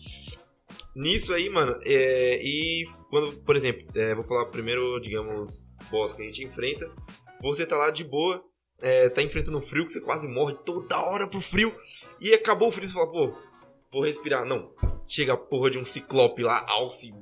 Nisso 0.95 1.35
aí, 1.35 1.50
mano, 1.50 1.76
é, 1.85 2.41
e 2.41 2.88
quando, 3.11 3.33
por 3.43 3.57
exemplo, 3.57 3.85
é, 3.93 4.14
vou 4.14 4.23
falar 4.23 4.47
primeiro, 4.47 5.00
digamos, 5.00 5.67
boss 5.91 6.12
que 6.12 6.23
a 6.23 6.26
gente 6.26 6.45
enfrenta, 6.45 6.88
você 7.41 7.67
tá 7.67 7.76
lá 7.76 7.91
de 7.91 8.05
boa, 8.05 8.41
é, 8.81 9.09
tá 9.09 9.21
enfrentando 9.21 9.59
um 9.59 9.62
frio 9.62 9.85
que 9.85 9.91
você 9.91 10.00
quase 10.00 10.29
morre 10.29 10.55
toda 10.64 11.02
hora 11.02 11.29
pro 11.29 11.41
frio, 11.41 11.75
e 12.21 12.33
acabou 12.33 12.69
o 12.69 12.73
frio, 12.73 12.87
você 12.87 12.95
fala, 12.95 13.11
pô, 13.11 13.37
vou 13.93 14.05
respirar. 14.05 14.47
Não, 14.47 14.73
chega 15.12 15.35
a 15.35 15.37
porra 15.37 15.71
de 15.71 15.78
um 15.78 15.85
ciclope 15.85 16.42
lá, 16.42 16.64
alce, 16.66 17.12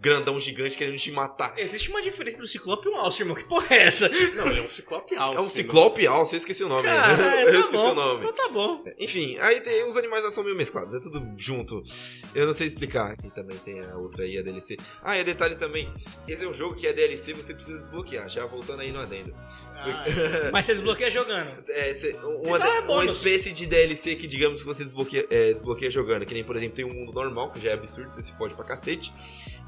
grandão 0.00 0.38
gigante 0.40 0.76
querendo 0.76 0.96
te 0.96 1.12
matar. 1.12 1.56
Existe 1.56 1.90
uma 1.90 2.02
diferença 2.02 2.36
entre 2.36 2.46
o 2.46 2.48
Ciclope 2.48 2.86
e 2.88 2.90
o 2.90 2.96
Alce, 2.96 3.22
irmão. 3.22 3.36
Que 3.36 3.44
porra 3.44 3.66
é 3.70 3.86
essa? 3.86 4.08
Não, 4.34 4.46
ele 4.48 4.60
é 4.60 4.62
um 4.62 4.68
ciclope 4.68 5.14
alce. 5.16 5.36
É 5.38 5.40
um 5.40 5.48
ciclope 5.48 6.06
alce, 6.06 6.34
eu 6.34 6.38
esqueci 6.38 6.64
o 6.64 6.68
nome. 6.68 6.88
Ah, 6.88 7.16
né? 7.16 7.42
é, 7.42 7.42
eu 7.42 7.52
tá 7.52 7.58
esqueci 7.60 7.72
bom. 7.72 7.92
o 7.92 7.94
nome. 7.94 8.20
Então 8.20 8.34
tá 8.34 8.48
bom. 8.52 8.84
Enfim, 8.98 9.36
aí 9.38 9.60
tem, 9.60 9.84
os 9.84 9.96
animais 9.96 10.22
são 10.34 10.42
meio 10.44 10.56
mesclados, 10.56 10.92
é 10.94 11.00
tudo 11.00 11.22
junto. 11.36 11.82
Eu 12.34 12.46
não 12.46 12.54
sei 12.54 12.66
explicar. 12.66 13.16
E 13.24 13.30
também 13.30 13.56
tem 13.58 13.80
a 13.80 13.96
outra 13.96 14.24
aí, 14.24 14.38
a 14.38 14.42
DLC. 14.42 14.76
Ah, 15.02 15.18
e 15.18 15.24
detalhe 15.24 15.54
também: 15.56 15.92
esse 16.26 16.44
é 16.44 16.48
um 16.48 16.54
jogo 16.54 16.74
que 16.76 16.86
é 16.86 16.92
DLC, 16.92 17.32
você 17.32 17.54
precisa 17.54 17.78
desbloquear. 17.78 18.28
Já 18.28 18.44
voltando 18.46 18.80
aí 18.80 18.92
no 18.92 19.00
adendo. 19.00 19.32
Ah, 19.74 20.04
Mas 20.52 20.66
você 20.66 20.72
desbloqueia 20.74 21.10
jogando. 21.10 21.52
É, 21.68 21.94
cê- 21.94 22.12
uma, 22.44 22.56
Então 22.58 22.74
é 22.74 22.80
uma 22.80 23.04
espécie 23.04 23.52
de 23.52 23.66
DLC 23.66 24.16
que, 24.16 24.26
digamos, 24.26 24.60
que 24.62 24.66
você 24.66 24.84
desbloqueia, 24.84 25.26
é, 25.30 25.52
desbloqueia 25.52 25.90
jogando. 25.90 26.24
Que 26.24 26.34
nem, 26.34 26.44
por 26.44 26.56
exemplo, 26.56 26.76
tem 26.76 26.84
um 26.84 26.92
mundo 26.94 27.12
normal, 27.12 27.35
que 27.50 27.60
já 27.60 27.70
é 27.70 27.74
absurdo, 27.74 28.10
você 28.12 28.22
se 28.22 28.32
pode 28.32 28.54
pra 28.54 28.64
cacete. 28.64 29.12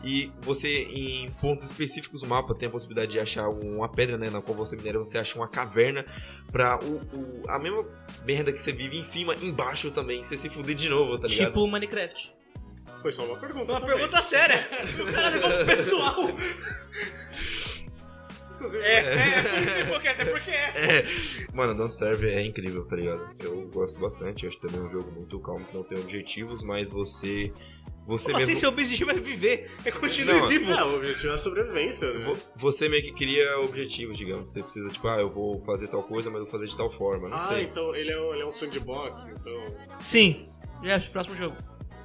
E 0.04 0.30
você, 0.40 0.84
em 0.84 1.28
pontos 1.40 1.64
específicos 1.64 2.20
do 2.22 2.26
mapa, 2.28 2.54
tem 2.54 2.68
a 2.68 2.70
possibilidade 2.70 3.10
de 3.12 3.18
achar 3.20 3.48
uma 3.48 3.88
pedra, 3.88 4.16
né? 4.16 4.30
Na 4.30 4.40
qual 4.40 4.56
você 4.56 4.76
minera, 4.76 4.98
você 4.98 5.18
acha 5.18 5.36
uma 5.36 5.48
caverna 5.48 6.04
pra 6.52 6.78
o, 6.78 6.94
o- 7.16 7.42
a 7.48 7.58
mesma 7.58 7.84
merda 8.24 8.52
que 8.52 8.62
você 8.62 8.72
vive 8.72 8.96
em 8.96 9.02
cima, 9.02 9.34
embaixo 9.42 9.90
também. 9.90 10.22
Você 10.22 10.38
se 10.38 10.48
fuder 10.48 10.74
de 10.76 10.88
novo, 10.88 11.18
tá 11.18 11.26
ligado? 11.26 11.48
Tipo 11.48 11.60
o 11.64 11.70
Minecraft. 11.70 12.32
Foi 13.02 13.12
só 13.12 13.24
uma 13.24 13.36
pergunta. 13.36 13.72
Uma 13.72 13.80
também. 13.80 13.96
pergunta 13.96 14.22
séria. 14.22 14.66
O 15.00 15.12
cara 15.12 15.28
levou 15.30 15.50
pro 15.50 15.66
pessoal. 15.66 16.16
Inclusive, 18.58 18.82
É, 18.84 18.98
é, 18.98 19.02
por 19.42 19.58
isso 19.58 19.74
que 19.74 19.80
ficou 19.84 20.00
quieto, 20.00 20.20
é 20.20 20.24
porque 20.24 20.50
é. 20.50 20.72
É. 20.76 21.04
Mano, 21.54 21.74
Don't 21.74 21.94
Serve 21.94 22.28
é 22.28 22.42
incrível, 22.42 22.84
tá 22.86 22.96
ligado? 22.96 23.30
Eu 23.42 23.68
gosto 23.72 24.00
bastante. 24.00 24.44
Eu 24.44 24.50
acho 24.50 24.58
também 24.60 24.80
um 24.80 24.90
jogo 24.90 25.10
muito 25.12 25.38
calmo, 25.40 25.64
que 25.64 25.74
não 25.76 25.82
tem 25.84 25.98
objetivos, 25.98 26.62
mas 26.62 26.88
você. 26.88 27.52
Você 28.06 28.26
Como 28.32 28.36
assim, 28.38 28.46
mesmo. 28.52 28.60
seu 28.60 28.68
objetivo 28.70 29.10
é 29.10 29.14
viver? 29.20 29.70
É 29.84 29.90
continuar 29.90 30.34
Não, 30.40 30.48
vivo. 30.48 30.72
É, 30.72 30.82
o 30.82 30.96
objetivo 30.96 31.28
é 31.28 31.34
a 31.34 31.38
sobrevivência, 31.38 32.10
né? 32.10 32.24
vo- 32.24 32.38
Você 32.56 32.88
meio 32.88 33.02
que 33.02 33.12
cria 33.12 33.58
objetivos, 33.60 34.16
digamos. 34.16 34.50
Você 34.50 34.62
precisa, 34.62 34.88
tipo, 34.88 35.06
ah, 35.08 35.20
eu 35.20 35.28
vou 35.30 35.62
fazer 35.66 35.88
tal 35.88 36.02
coisa, 36.02 36.30
mas 36.30 36.38
eu 36.40 36.44
vou 36.46 36.50
fazer 36.50 36.66
de 36.68 36.76
tal 36.76 36.90
forma. 36.96 37.28
Não 37.28 37.36
Ah, 37.36 37.40
sei. 37.40 37.64
então 37.64 37.94
ele 37.94 38.10
é, 38.10 38.18
um, 38.18 38.32
ele 38.32 38.42
é 38.42 38.46
um 38.46 38.50
sandbox, 38.50 39.28
então... 39.28 39.66
Sim. 40.00 40.48
Já, 40.82 40.98
próximo 41.12 41.36
jogo. 41.36 41.56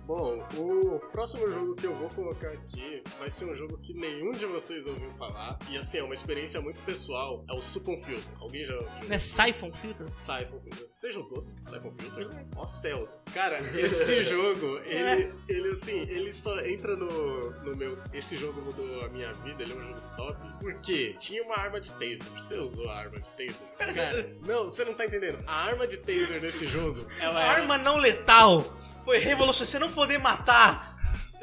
Bom, 0.06 0.46
o 0.58 1.00
próximo 1.12 1.48
jogo 1.48 1.76
que 1.76 1.86
eu 1.86 1.96
vou 1.96 2.10
colocar 2.10 2.50
aqui 2.50 3.02
vai 3.18 3.30
ser 3.30 3.46
um 3.46 3.56
jogo 3.56 3.78
que 3.78 3.94
nenhum 3.94 4.32
de 4.32 4.46
vocês 4.46 4.86
ouviu 4.86 5.10
falar. 5.12 5.58
E 5.70 5.78
assim, 5.78 6.00
é 6.00 6.04
uma 6.04 6.14
experiência 6.14 6.60
muito 6.60 6.82
pessoal. 6.82 7.46
É 7.50 7.54
o 7.54 7.62
Supon 7.62 7.98
Filter. 8.00 8.24
Alguém 8.42 8.66
já 8.66 8.74
ouviu? 8.74 8.90
Não 9.08 9.16
é 9.16 9.20
Siphon 9.20 9.72
Filter? 9.72 10.08
Siphon 10.18 10.60
Filter. 10.60 10.90
Você 10.94 11.14
jogou 11.14 11.42
Siphon 11.42 11.94
Filter? 11.98 12.30
Ó 12.58 12.68
céus. 12.68 13.24
Cara, 13.34 13.58
esse 13.80 14.24
jogo, 14.24 14.80
ele, 14.86 15.34
ele 15.48 15.70
assim, 15.70 16.02
ele 16.02 16.34
só 16.34 16.60
entra 16.60 16.98
no, 16.98 17.52
no 17.62 17.78
meu... 17.78 17.98
Esse 18.14 18.38
jogo 18.38 18.62
mudou 18.62 19.06
a 19.06 19.10
minha 19.10 19.32
vida, 19.32 19.64
ele 19.64 19.72
é 19.72 19.76
um 19.76 19.88
jogo 19.88 20.02
top. 20.18 20.38
Porque 20.60 21.14
tinha 21.14 21.44
uma 21.44 21.58
arma 21.58 21.80
de 21.80 21.92
taser. 21.92 22.20
Você 22.36 22.60
usou 22.60 22.90
a 22.90 22.98
arma 23.00 23.20
de 23.22 23.32
taser? 23.32 23.68
Cara, 23.78 24.36
não, 24.46 24.64
você 24.64 24.84
não 24.84 24.94
tá 24.94 25.06
entendendo. 25.06 25.42
A 25.48 25.64
arma 25.64 25.88
de 25.88 25.96
taser 25.96 26.42
nesse 26.42 26.68
jogo, 26.68 27.00
ela 27.22 27.42
era... 27.42 27.62
Arma 27.62 27.78
não 27.78 27.96
letal 27.96 28.66
foi 29.04 29.20
revolucionário. 29.20 29.54
Você 29.72 29.80
não 29.80 29.90
poder 29.94 30.20
matar. 30.20 30.93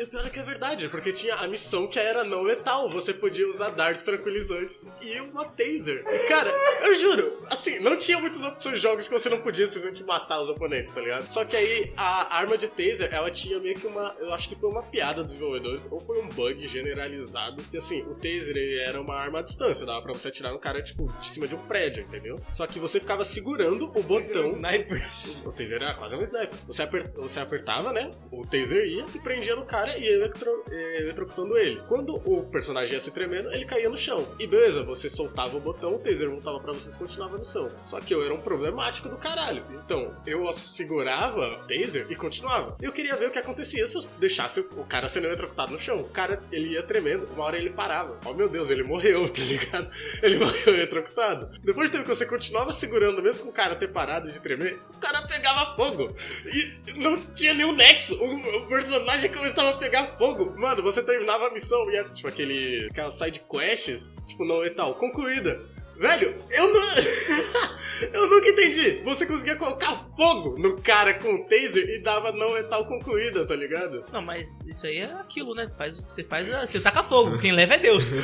E 0.00 0.02
o 0.02 0.08
pior 0.08 0.24
é 0.26 0.30
que 0.30 0.38
é 0.38 0.42
verdade, 0.42 0.88
porque 0.88 1.12
tinha 1.12 1.34
a 1.34 1.46
missão 1.46 1.86
que 1.86 1.98
era 1.98 2.24
não 2.24 2.40
letal. 2.40 2.88
Você 2.88 3.12
podia 3.12 3.46
usar 3.46 3.68
darts 3.68 4.02
tranquilizantes 4.02 4.90
e 5.02 5.20
uma 5.20 5.44
taser. 5.44 6.02
E, 6.08 6.18
cara, 6.20 6.50
eu 6.82 6.94
juro, 6.94 7.44
assim, 7.50 7.78
não 7.80 7.98
tinha 7.98 8.18
muitas 8.18 8.42
opções 8.42 8.76
de 8.76 8.80
jogos 8.80 9.06
que 9.06 9.12
você 9.12 9.28
não 9.28 9.42
podia 9.42 9.66
simplesmente 9.66 10.02
matar 10.02 10.40
os 10.40 10.48
oponentes, 10.48 10.94
tá 10.94 11.02
ligado? 11.02 11.24
Só 11.24 11.44
que 11.44 11.54
aí 11.54 11.92
a 11.98 12.34
arma 12.34 12.56
de 12.56 12.66
taser, 12.68 13.12
ela 13.12 13.30
tinha 13.30 13.58
meio 13.60 13.74
que 13.74 13.86
uma. 13.86 14.06
Eu 14.18 14.32
acho 14.32 14.48
que 14.48 14.56
foi 14.56 14.70
uma 14.70 14.82
piada 14.84 15.22
dos 15.22 15.32
desenvolvedores, 15.32 15.86
ou 15.90 16.00
foi 16.00 16.18
um 16.22 16.28
bug 16.28 16.66
generalizado. 16.66 17.62
Que 17.64 17.76
assim, 17.76 18.00
o 18.04 18.14
taser 18.14 18.56
ele 18.56 18.80
era 18.86 18.98
uma 18.98 19.14
arma 19.20 19.40
à 19.40 19.42
distância, 19.42 19.84
dava 19.84 20.00
pra 20.00 20.14
você 20.14 20.28
atirar 20.28 20.50
no 20.50 20.58
cara, 20.58 20.82
tipo, 20.82 21.08
de 21.20 21.28
cima 21.28 21.46
de 21.46 21.54
um 21.54 21.66
prédio, 21.66 22.02
entendeu? 22.04 22.36
Só 22.50 22.66
que 22.66 22.78
você 22.78 23.00
ficava 23.00 23.22
segurando 23.22 23.84
o 23.94 24.02
botão. 24.02 24.46
Sniper. 24.56 25.06
O 25.44 25.52
taser 25.52 25.82
era 25.82 25.92
quase 25.92 26.14
um 26.14 26.22
sniper. 26.22 26.58
Você, 26.66 26.82
aper- 26.82 27.12
você 27.16 27.38
apertava, 27.38 27.92
né? 27.92 28.10
O 28.32 28.46
taser 28.46 28.86
ia 28.86 29.04
e 29.14 29.18
prendia 29.20 29.54
no 29.54 29.66
cara 29.66 29.89
e 29.98 30.06
eletro- 30.06 30.64
eletrocutando 30.70 31.56
ele. 31.58 31.80
Quando 31.88 32.14
o 32.24 32.44
personagem 32.50 32.94
ia 32.94 33.00
se 33.00 33.10
tremendo, 33.10 33.50
ele 33.52 33.64
caía 33.64 33.88
no 33.88 33.96
chão. 33.96 34.26
E 34.38 34.46
beleza, 34.46 34.82
você 34.82 35.08
soltava 35.08 35.56
o 35.56 35.60
botão, 35.60 35.94
o 35.94 35.98
taser 35.98 36.28
voltava 36.28 36.60
pra 36.60 36.72
vocês 36.72 36.94
e 36.94 36.98
continuava 36.98 37.36
no 37.38 37.44
chão. 37.44 37.68
Só 37.82 38.00
que 38.00 38.14
eu 38.14 38.22
era 38.24 38.34
um 38.34 38.40
problemático 38.40 39.08
do 39.08 39.16
caralho. 39.16 39.62
Então, 39.84 40.14
eu 40.26 40.50
segurava 40.52 41.48
o 41.50 41.56
taser 41.66 42.06
e 42.10 42.14
continuava. 42.16 42.76
Eu 42.80 42.92
queria 42.92 43.16
ver 43.16 43.28
o 43.28 43.30
que 43.30 43.38
acontecia 43.38 43.86
se 43.86 43.96
eu 43.96 44.02
deixasse 44.18 44.60
o 44.60 44.84
cara 44.84 45.08
sendo 45.08 45.26
eletrocutado 45.26 45.72
no 45.72 45.80
chão. 45.80 45.96
O 45.96 46.08
cara, 46.08 46.42
ele 46.50 46.70
ia 46.70 46.82
tremendo, 46.82 47.30
uma 47.32 47.44
hora 47.44 47.56
ele 47.58 47.70
parava. 47.70 48.18
Oh 48.26 48.32
meu 48.34 48.48
Deus, 48.48 48.70
ele 48.70 48.82
morreu, 48.82 49.28
tá 49.30 49.42
ligado? 49.42 49.90
Ele 50.22 50.38
morreu 50.38 50.74
eletrocutado. 50.74 51.50
Depois 51.62 51.88
de 51.88 51.92
tempo 51.96 52.08
que 52.08 52.14
você 52.16 52.26
continuava 52.26 52.72
segurando, 52.72 53.22
mesmo 53.22 53.44
com 53.44 53.50
o 53.50 53.52
cara 53.52 53.76
ter 53.76 53.88
parado 53.92 54.28
de 54.28 54.38
tremer, 54.40 54.78
o 54.94 54.98
cara 55.00 55.26
pegava 55.26 55.74
fogo. 55.76 56.14
E 56.46 56.92
não 56.98 57.16
tinha 57.32 57.54
nenhum 57.54 57.72
nexo. 57.74 58.16
O, 58.22 58.36
o 58.36 58.66
personagem 58.68 59.30
começava 59.32 59.70
a 59.70 59.78
pegar 59.80 60.04
fogo. 60.18 60.54
Mano, 60.56 60.82
você 60.82 61.02
terminava 61.02 61.46
a 61.46 61.50
missão 61.50 61.90
e 61.90 61.96
era 61.96 62.08
tipo 62.10 62.28
aquele. 62.28 62.86
aquelas 62.90 63.14
side 63.14 63.42
quests, 63.50 64.08
tipo, 64.28 64.44
não 64.44 64.58
letal, 64.58 64.94
concluída. 64.94 65.60
Velho, 65.96 66.38
eu 66.50 66.72
não. 66.72 66.80
eu 68.12 68.28
nunca 68.28 68.48
entendi. 68.48 69.02
Você 69.02 69.26
conseguia 69.26 69.56
colocar 69.56 69.94
fogo 70.16 70.58
no 70.58 70.76
cara 70.80 71.14
com 71.18 71.34
o 71.34 71.44
taser 71.44 71.88
e 71.88 72.02
dava 72.02 72.32
não 72.32 72.52
letal 72.52 72.84
concluída, 72.86 73.46
tá 73.46 73.54
ligado? 73.54 74.04
Não, 74.12 74.22
mas 74.22 74.60
isso 74.66 74.86
aí 74.86 74.98
é 74.98 75.12
aquilo, 75.14 75.54
né? 75.54 75.68
Faz, 75.76 76.00
você 76.00 76.24
faz. 76.24 76.48
Você 76.48 76.80
taca 76.80 77.02
fogo. 77.02 77.38
Quem 77.38 77.52
leva 77.52 77.74
é 77.74 77.78
Deus. 77.78 78.10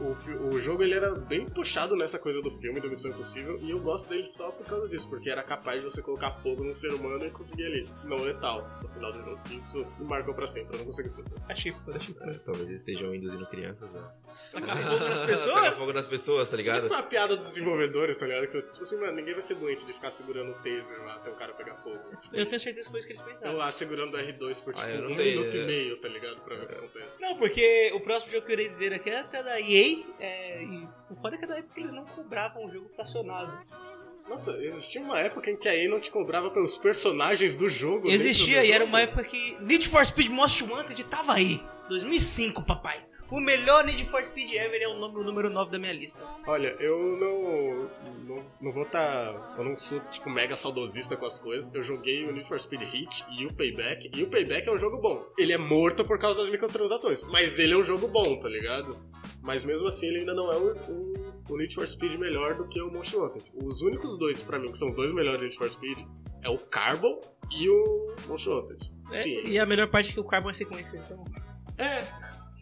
O, 0.00 0.04
o, 0.04 0.54
o 0.54 0.60
jogo 0.60 0.82
ele 0.84 0.94
era 0.94 1.12
bem 1.12 1.44
puxado 1.46 1.96
nessa 1.96 2.18
coisa 2.18 2.40
do 2.40 2.50
filme, 2.58 2.80
do 2.80 2.88
Missão 2.88 3.10
Impossível, 3.10 3.58
e 3.62 3.70
eu 3.70 3.80
gosto 3.80 4.08
dele 4.08 4.24
só 4.24 4.50
por 4.50 4.64
causa 4.64 4.88
disso, 4.88 5.08
porque 5.08 5.28
era 5.30 5.42
capaz 5.42 5.80
de 5.80 5.84
você 5.84 6.00
colocar 6.00 6.30
fogo 6.42 6.62
num 6.62 6.74
ser 6.74 6.92
humano 6.92 7.24
e 7.24 7.30
conseguir 7.30 7.62
ele 7.64 7.84
não 8.04 8.16
letal 8.18 8.68
no 8.82 8.88
final 8.90 9.10
do 9.10 9.18
jogo. 9.18 9.38
Isso 9.50 9.86
me 9.98 10.06
marcou 10.06 10.34
pra 10.34 10.46
sempre, 10.46 10.74
eu 10.74 10.78
não 10.78 10.86
consigo 10.86 11.08
esquecer. 11.08 11.36
Achei 11.48 11.72
foda, 11.72 11.96
achei 11.96 12.14
É, 12.20 12.30
talvez 12.44 12.68
eles 12.68 12.80
estejam 12.80 13.14
induzindo 13.14 13.46
crianças 13.46 13.88
a 13.96 14.12
Tacar 14.52 14.76
fogo 14.76 15.04
nas 15.04 15.26
pessoas? 15.26 15.78
fogo 15.78 15.92
nas 15.92 16.06
pessoas, 16.06 16.48
tá 16.48 16.56
ligado? 16.56 16.88
Foi 16.88 16.96
a 16.96 17.02
piada 17.02 17.36
dos 17.36 17.48
desenvolvedores, 17.48 18.17
tá 18.18 18.26
ligado? 18.26 18.48
Que, 18.48 18.62
tipo 18.62 18.82
assim, 18.82 18.96
mano, 18.98 19.12
ninguém 19.12 19.32
vai 19.34 19.42
ser 19.42 19.54
doente 19.54 19.84
de 19.86 19.92
ficar 19.92 20.10
segurando 20.10 20.50
o 20.50 20.54
taser 20.54 21.04
lá 21.04 21.14
até 21.16 21.30
o 21.30 21.34
cara 21.34 21.52
pegar 21.54 21.76
fogo. 21.76 21.98
Eu 22.32 22.46
tenho 22.46 22.60
certeza 22.60 22.86
que 22.86 22.90
foi 22.90 22.98
isso 23.00 23.08
que 23.08 23.14
eles 23.14 23.22
pensaram. 23.22 23.56
lá 23.56 23.70
segurando 23.70 24.14
o 24.14 24.18
R2 24.18 24.62
por 24.64 24.74
tipo 24.74 24.86
Ah, 24.86 24.90
eu 24.90 25.00
não 25.02 25.08
um 25.08 25.10
sei, 25.10 25.36
minuto 25.38 25.56
é. 25.56 25.60
e 25.62 25.66
meio, 25.66 25.96
tá 26.00 26.08
ligado? 26.08 26.40
Pra 26.40 26.56
ver 26.56 26.64
o 26.64 26.68
que 26.68 26.74
acontece. 26.74 27.08
Não, 27.20 27.36
porque 27.38 27.92
o 27.94 28.00
próximo 28.00 28.32
jogo 28.32 28.46
que 28.46 28.52
eu 28.52 28.54
irei 28.54 28.68
dizer 28.68 28.92
aqui 28.94 29.10
é 29.10 29.20
até 29.20 29.42
da 29.42 29.60
EA. 29.60 30.04
É, 30.20 30.62
e 30.62 30.88
o 31.10 31.16
foda 31.20 31.36
é 31.36 31.38
que 31.38 31.46
da 31.46 31.58
época 31.58 31.80
eles 31.80 31.92
não 31.92 32.04
cobravam 32.04 32.66
o 32.66 32.70
jogo 32.70 32.88
fracionado. 32.94 33.52
Nossa, 34.28 34.50
existia 34.58 35.00
uma 35.00 35.18
época 35.18 35.50
em 35.50 35.56
que 35.56 35.66
a 35.68 35.74
EA 35.74 35.88
não 35.88 35.98
te 36.00 36.10
cobrava 36.10 36.50
pelos 36.50 36.76
personagens 36.76 37.54
do 37.54 37.66
jogo. 37.68 38.10
Existia, 38.10 38.60
do 38.60 38.66
e 38.66 38.70
era 38.72 38.80
jogo? 38.84 38.88
uma 38.90 39.00
época 39.00 39.24
que 39.24 39.56
Need 39.60 39.88
for 39.88 40.04
Speed 40.04 40.28
Most 40.30 40.62
Wanted 40.64 41.02
tava 41.06 41.32
aí. 41.32 41.62
2005, 41.88 42.62
papai. 42.66 43.02
O 43.30 43.40
melhor 43.40 43.84
Need 43.84 44.06
for 44.06 44.24
Speed 44.24 44.54
ever 44.54 44.80
é 44.80 44.88
o, 44.88 44.98
nome, 44.98 45.16
o 45.16 45.22
número 45.22 45.50
9 45.50 45.70
da 45.70 45.78
minha 45.78 45.92
lista. 45.92 46.22
Olha, 46.46 46.68
eu 46.80 46.98
não, 47.16 47.88
não, 48.24 48.44
não 48.60 48.72
vou 48.72 48.84
estar. 48.84 49.54
eu 49.58 49.64
não 49.64 49.76
sou, 49.76 50.00
tipo, 50.10 50.30
mega 50.30 50.56
saudosista 50.56 51.14
com 51.14 51.26
as 51.26 51.38
coisas. 51.38 51.72
Eu 51.74 51.84
joguei 51.84 52.24
o 52.24 52.32
Need 52.32 52.48
for 52.48 52.58
Speed 52.58 52.82
Hit 52.82 53.24
e 53.38 53.44
o 53.44 53.52
Payback. 53.52 54.10
E 54.16 54.22
o 54.22 54.30
Payback 54.30 54.66
é 54.66 54.72
um 54.72 54.78
jogo 54.78 54.96
bom. 54.96 55.26
Ele 55.36 55.52
é 55.52 55.58
morto 55.58 56.04
por 56.04 56.18
causa 56.18 56.42
das 56.42 56.50
microtransações. 56.50 57.22
Mas 57.24 57.58
ele 57.58 57.74
é 57.74 57.76
um 57.76 57.84
jogo 57.84 58.08
bom, 58.08 58.40
tá 58.40 58.48
ligado? 58.48 58.90
Mas 59.42 59.62
mesmo 59.64 59.86
assim, 59.88 60.06
ele 60.06 60.20
ainda 60.20 60.34
não 60.34 60.50
é 60.50 60.56
o, 60.56 60.72
o, 60.90 61.14
o 61.50 61.56
Need 61.58 61.74
for 61.74 61.86
Speed 61.86 62.14
melhor 62.14 62.54
do 62.54 62.66
que 62.66 62.80
o 62.80 62.90
Most 62.90 63.14
Wanted. 63.14 63.44
Os 63.62 63.82
únicos 63.82 64.16
dois, 64.18 64.42
pra 64.42 64.58
mim, 64.58 64.72
que 64.72 64.78
são 64.78 64.88
os 64.88 64.96
dois 64.96 65.14
melhores 65.14 65.40
Need 65.40 65.56
for 65.58 65.68
Speed 65.68 65.98
é 66.42 66.48
o 66.48 66.56
Carbon 66.56 67.20
e 67.50 67.68
o 67.68 68.14
Most 68.26 68.48
Wanted. 68.48 68.90
Sim. 69.12 69.36
É, 69.36 69.48
e 69.48 69.58
a 69.58 69.66
melhor 69.66 69.90
parte 69.90 70.10
é 70.10 70.12
que 70.14 70.20
o 70.20 70.24
Carbon 70.24 70.50
é 70.50 70.54
sequência, 70.54 70.96
então. 70.96 71.24
É. 71.76 72.00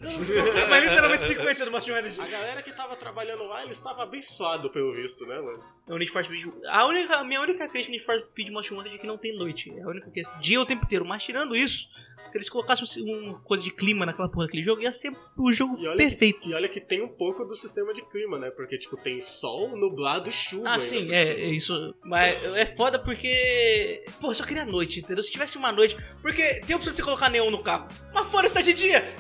Mas 0.00 0.85
literalmente 0.85 1.25
sequência 1.25 1.65
do 1.65 1.71
Most 1.71 1.91
Wanted. 1.91 2.21
A 2.21 2.26
galera 2.26 2.62
que 2.62 2.73
tava 2.73 2.97
trabalhando 2.97 3.45
lá, 3.45 3.62
ele 3.62 3.73
estava 3.73 4.03
abençoado 4.03 4.71
pelo 4.71 4.95
visto, 4.95 5.25
né, 5.26 5.41
mano? 5.41 5.65
O 5.88 5.97
Need 5.99 6.11
for 6.11 6.25
Speed. 6.25 6.47
A, 6.69 6.87
única, 6.87 7.16
a 7.16 7.25
minha 7.25 7.40
única 7.40 7.69
crítica 7.69 7.90
no 7.90 7.97
Need 7.97 8.05
for 8.05 8.21
Speed 8.31 8.50
Most 8.50 8.75
Wanted 8.75 8.95
é 8.95 8.99
que 8.99 9.07
não 9.07 9.16
tem 9.16 9.37
noite. 9.37 9.73
É 9.76 9.83
a 9.83 9.88
única 9.88 10.11
que 10.11 10.21
é 10.21 10.23
dia 10.40 10.61
o 10.61 10.66
tempo 10.66 10.85
inteiro. 10.85 11.05
Mas 11.05 11.23
tirando 11.23 11.55
isso, 11.55 11.88
se 12.31 12.37
eles 12.37 12.49
colocassem 12.50 13.05
um, 13.05 13.31
um 13.31 13.35
coisa 13.35 13.62
de 13.62 13.71
clima 13.71 14.05
naquela 14.05 14.28
porra 14.28 14.47
daquele 14.47 14.64
jogo, 14.64 14.83
ia 14.83 14.90
ser 14.90 15.12
o 15.37 15.52
jogo 15.52 15.78
E 15.78 15.97
perfeito. 15.97 16.40
Que, 16.40 16.50
e 16.50 16.55
olha 16.55 16.69
que 16.69 16.81
tem 16.81 17.02
um 17.02 17.09
pouco 17.09 17.45
do 17.45 17.55
sistema 17.55 17.95
de 17.95 18.02
clima, 18.11 18.37
né? 18.37 18.50
Porque, 18.50 18.76
tipo, 18.76 18.97
tem 18.97 19.21
sol, 19.21 19.76
nublado 19.76 20.28
e 20.28 20.33
chuva. 20.33 20.71
Ah, 20.75 20.78
sim, 20.78 21.12
é, 21.12 21.28
é 21.28 21.47
isso. 21.50 21.95
Mas 22.02 22.35
é 22.55 22.66
foda 22.75 22.99
porque. 22.99 24.02
Pô, 24.21 24.31
eu 24.31 24.35
só 24.35 24.45
queria 24.45 24.64
noite, 24.64 25.00
entendeu? 25.00 25.23
Se 25.23 25.31
tivesse 25.31 25.57
uma 25.57 25.71
noite. 25.71 25.97
Porque 26.21 26.61
tem 26.66 26.75
a 26.75 26.76
opção 26.76 26.90
de 26.90 26.97
você 26.97 27.02
colocar 27.02 27.31
neon 27.31 27.50
no 27.50 27.62
carro. 27.62 27.87
Mas 28.12 28.26
fora 28.26 28.47
está 28.47 28.61
de 28.61 28.75
dia! 28.75 29.14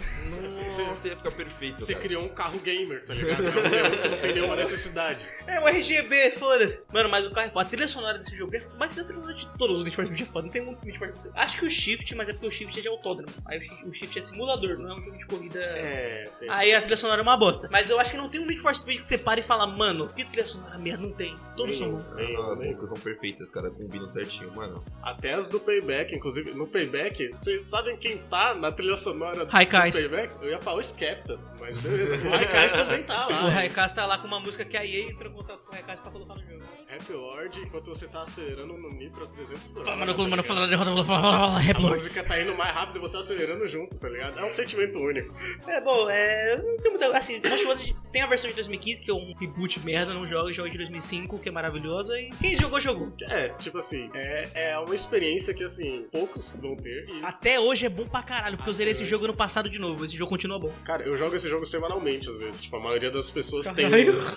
Nossa, 0.96 1.08
ia 1.08 1.16
ficar 1.16 1.30
perfeito, 1.30 1.80
Você 1.80 1.94
cara. 1.94 2.04
criou 2.04 2.22
um 2.24 2.28
carro 2.28 2.58
gamer, 2.58 3.04
tá 3.06 3.14
ligado? 3.14 3.42
Não 3.42 3.52
tem, 3.52 4.10
não 4.10 4.18
tem 4.18 4.34
nenhuma 4.34 4.56
necessidade. 4.56 5.18
É 5.46 5.60
um 5.60 5.66
RGB, 5.66 6.32
foda-se. 6.56 6.82
Mano, 6.92 7.08
mas 7.10 7.26
o 7.26 7.30
carro 7.30 7.46
é 7.48 7.50
foda. 7.50 7.66
A 7.66 7.68
trilha 7.68 7.88
sonora 7.88 8.18
desse 8.18 8.36
jogo 8.36 8.54
é. 8.56 8.58
Mas 8.78 8.98
a 8.98 9.04
trilha 9.04 9.22
sonora 9.22 9.38
de 9.38 9.46
todos 9.58 9.76
os 9.78 9.84
Need 9.84 9.96
for 9.96 10.06
Speed 10.06 10.20
é 10.20 10.24
foda. 10.24 10.42
Não 10.42 10.50
tem 10.50 10.62
muito 10.64 10.84
Need 10.84 10.98
for 10.98 11.14
Speed. 11.14 11.32
Acho 11.36 11.58
que 11.58 11.64
o 11.66 11.70
Shift, 11.70 12.14
mas 12.14 12.28
é 12.28 12.32
porque 12.32 12.46
o 12.46 12.50
Shift 12.50 12.78
é 12.78 12.82
de 12.82 12.88
autódromo. 12.88 13.32
Aí 13.46 13.58
o 13.84 13.92
Shift- 13.92 14.16
é 14.16 14.20
simulador, 14.20 14.78
não 14.78 14.90
é 14.90 14.94
um 14.94 15.02
jogo 15.02 15.18
de 15.18 15.26
corrida. 15.26 15.60
É, 15.60 16.24
tem. 16.38 16.50
Aí 16.50 16.74
a 16.74 16.80
trilha 16.80 16.96
sonora 16.96 17.20
é 17.20 17.22
uma 17.22 17.36
bosta. 17.36 17.68
Mas 17.70 17.90
eu 17.90 17.98
acho 18.00 18.10
que 18.10 18.16
não 18.16 18.28
tem 18.28 18.40
um 18.40 18.46
Need 18.46 18.60
for 18.60 18.74
Speed 18.74 19.00
que 19.00 19.06
você 19.06 19.18
para 19.18 19.40
e 19.40 19.42
fala, 19.42 19.66
mano, 19.66 20.06
que 20.06 20.24
trilha 20.24 20.44
sonora 20.44 20.78
merda, 20.78 21.02
não 21.02 21.12
tem. 21.12 21.34
Todos 21.56 21.76
são 21.78 21.92
bons. 21.92 22.06
as 22.52 22.60
músicas 22.60 22.88
são 22.88 22.98
perfeitas, 22.98 23.50
cara. 23.50 23.70
Combinam 23.70 24.08
certinho, 24.08 24.52
mano. 24.56 24.82
Até 25.02 25.34
as 25.34 25.48
do 25.48 25.60
Payback, 25.60 26.14
inclusive, 26.14 26.52
no 26.54 26.66
Payback, 26.66 27.30
vocês 27.32 27.66
sabem 27.66 27.96
quem 27.96 28.18
tá 28.18 28.54
na 28.54 28.72
trilha 28.72 28.96
sonora 28.96 29.44
do. 29.44 29.50
Payback? 29.50 30.34
Eu 30.42 30.50
ia 30.50 30.60
falar 30.60 30.78
o 30.78 30.82
Skepta, 30.82 31.38
mas 31.60 31.80
beleza. 31.82 32.16
O 32.26 32.30
Raikais 32.30 32.72
também 32.72 33.02
tá 33.02 33.26
lá. 33.26 33.44
O 33.44 33.48
Raikais 33.48 33.92
tá 33.92 34.06
lá 34.06 34.18
com 34.18 34.26
uma 34.26 34.40
música 34.40 34.64
que 34.64 34.76
a 34.76 34.84
EA 34.84 35.10
entrou 35.10 35.30
em 35.30 35.34
contato 35.34 35.60
com 35.60 35.70
o 35.70 35.72
Raikais 35.74 36.00
pra 36.00 36.10
colocar 36.10 36.34
no 36.34 36.40
Happy 36.88 37.12
Lord 37.12 37.60
enquanto 37.60 37.86
você 37.86 38.06
tá 38.06 38.22
acelerando 38.22 38.76
no 38.76 38.88
nitro 38.90 39.22
a 39.22 39.26
300 39.26 39.68
por 39.68 39.82
hora. 39.86 39.96
Mano, 39.96 40.14
tá 40.14 40.22
mano, 40.28 40.42
fala 40.42 40.66
derrota, 40.68 40.90
fala, 40.90 41.04
fala, 41.04 41.62
fala, 41.62 41.88
A 41.88 41.94
música 41.96 42.22
tá 42.24 42.40
indo 42.40 42.56
mais 42.56 42.74
rápido 42.74 42.96
e 42.96 43.00
você 43.00 43.16
acelerando 43.16 43.68
junto, 43.68 43.96
tá 43.96 44.08
ligado? 44.08 44.38
É 44.38 44.44
um 44.44 44.50
sentimento 44.50 44.98
único. 44.98 45.34
É, 45.66 45.80
bom, 45.80 46.08
é. 46.08 46.62
Não 46.62 46.76
tem 46.78 46.90
muita. 46.90 47.16
Assim, 47.16 47.40
tem 48.12 48.22
a 48.22 48.26
versão 48.26 48.48
de 48.50 48.56
2015, 48.56 49.02
que 49.02 49.10
é 49.10 49.14
um 49.14 49.34
reboot 49.38 49.80
merda, 49.84 50.14
não 50.14 50.26
joga, 50.26 50.52
joga 50.52 50.70
de 50.70 50.78
2005, 50.78 51.40
que 51.40 51.48
é 51.48 51.52
maravilhosa, 51.52 52.18
e 52.18 52.30
quem 52.40 52.56
jogou, 52.56 52.80
jogou. 52.80 53.12
É, 53.28 53.48
tipo 53.50 53.78
assim, 53.78 54.08
é, 54.14 54.48
é 54.54 54.78
uma 54.78 54.94
experiência 54.94 55.52
que, 55.54 55.64
assim, 55.64 56.06
poucos 56.12 56.56
vão 56.60 56.76
ter. 56.76 57.06
E, 57.10 57.24
Até 57.24 57.58
hoje 57.60 57.86
é 57.86 57.88
bom 57.88 58.06
pra 58.06 58.22
caralho, 58.22 58.56
porque 58.56 58.70
eu 58.70 58.74
zerei 58.74 58.92
Até 58.92 58.96
esse 58.96 59.02
hoje. 59.02 59.10
jogo 59.10 59.26
no 59.26 59.36
passado 59.36 59.68
de 59.68 59.78
novo. 59.78 60.04
Esse 60.04 60.16
jogo 60.16 60.30
continua 60.30 60.58
bom. 60.58 60.72
cara, 60.84 61.02
eu 61.02 61.16
jogo 61.16 61.34
esse 61.36 61.48
jogo 61.48 61.66
semanalmente, 61.66 62.28
às 62.28 62.38
vezes. 62.38 62.62
Tipo, 62.62 62.76
a 62.76 62.80
maioria 62.80 63.10
das 63.10 63.30
pessoas 63.30 63.70
tem, 63.72 63.90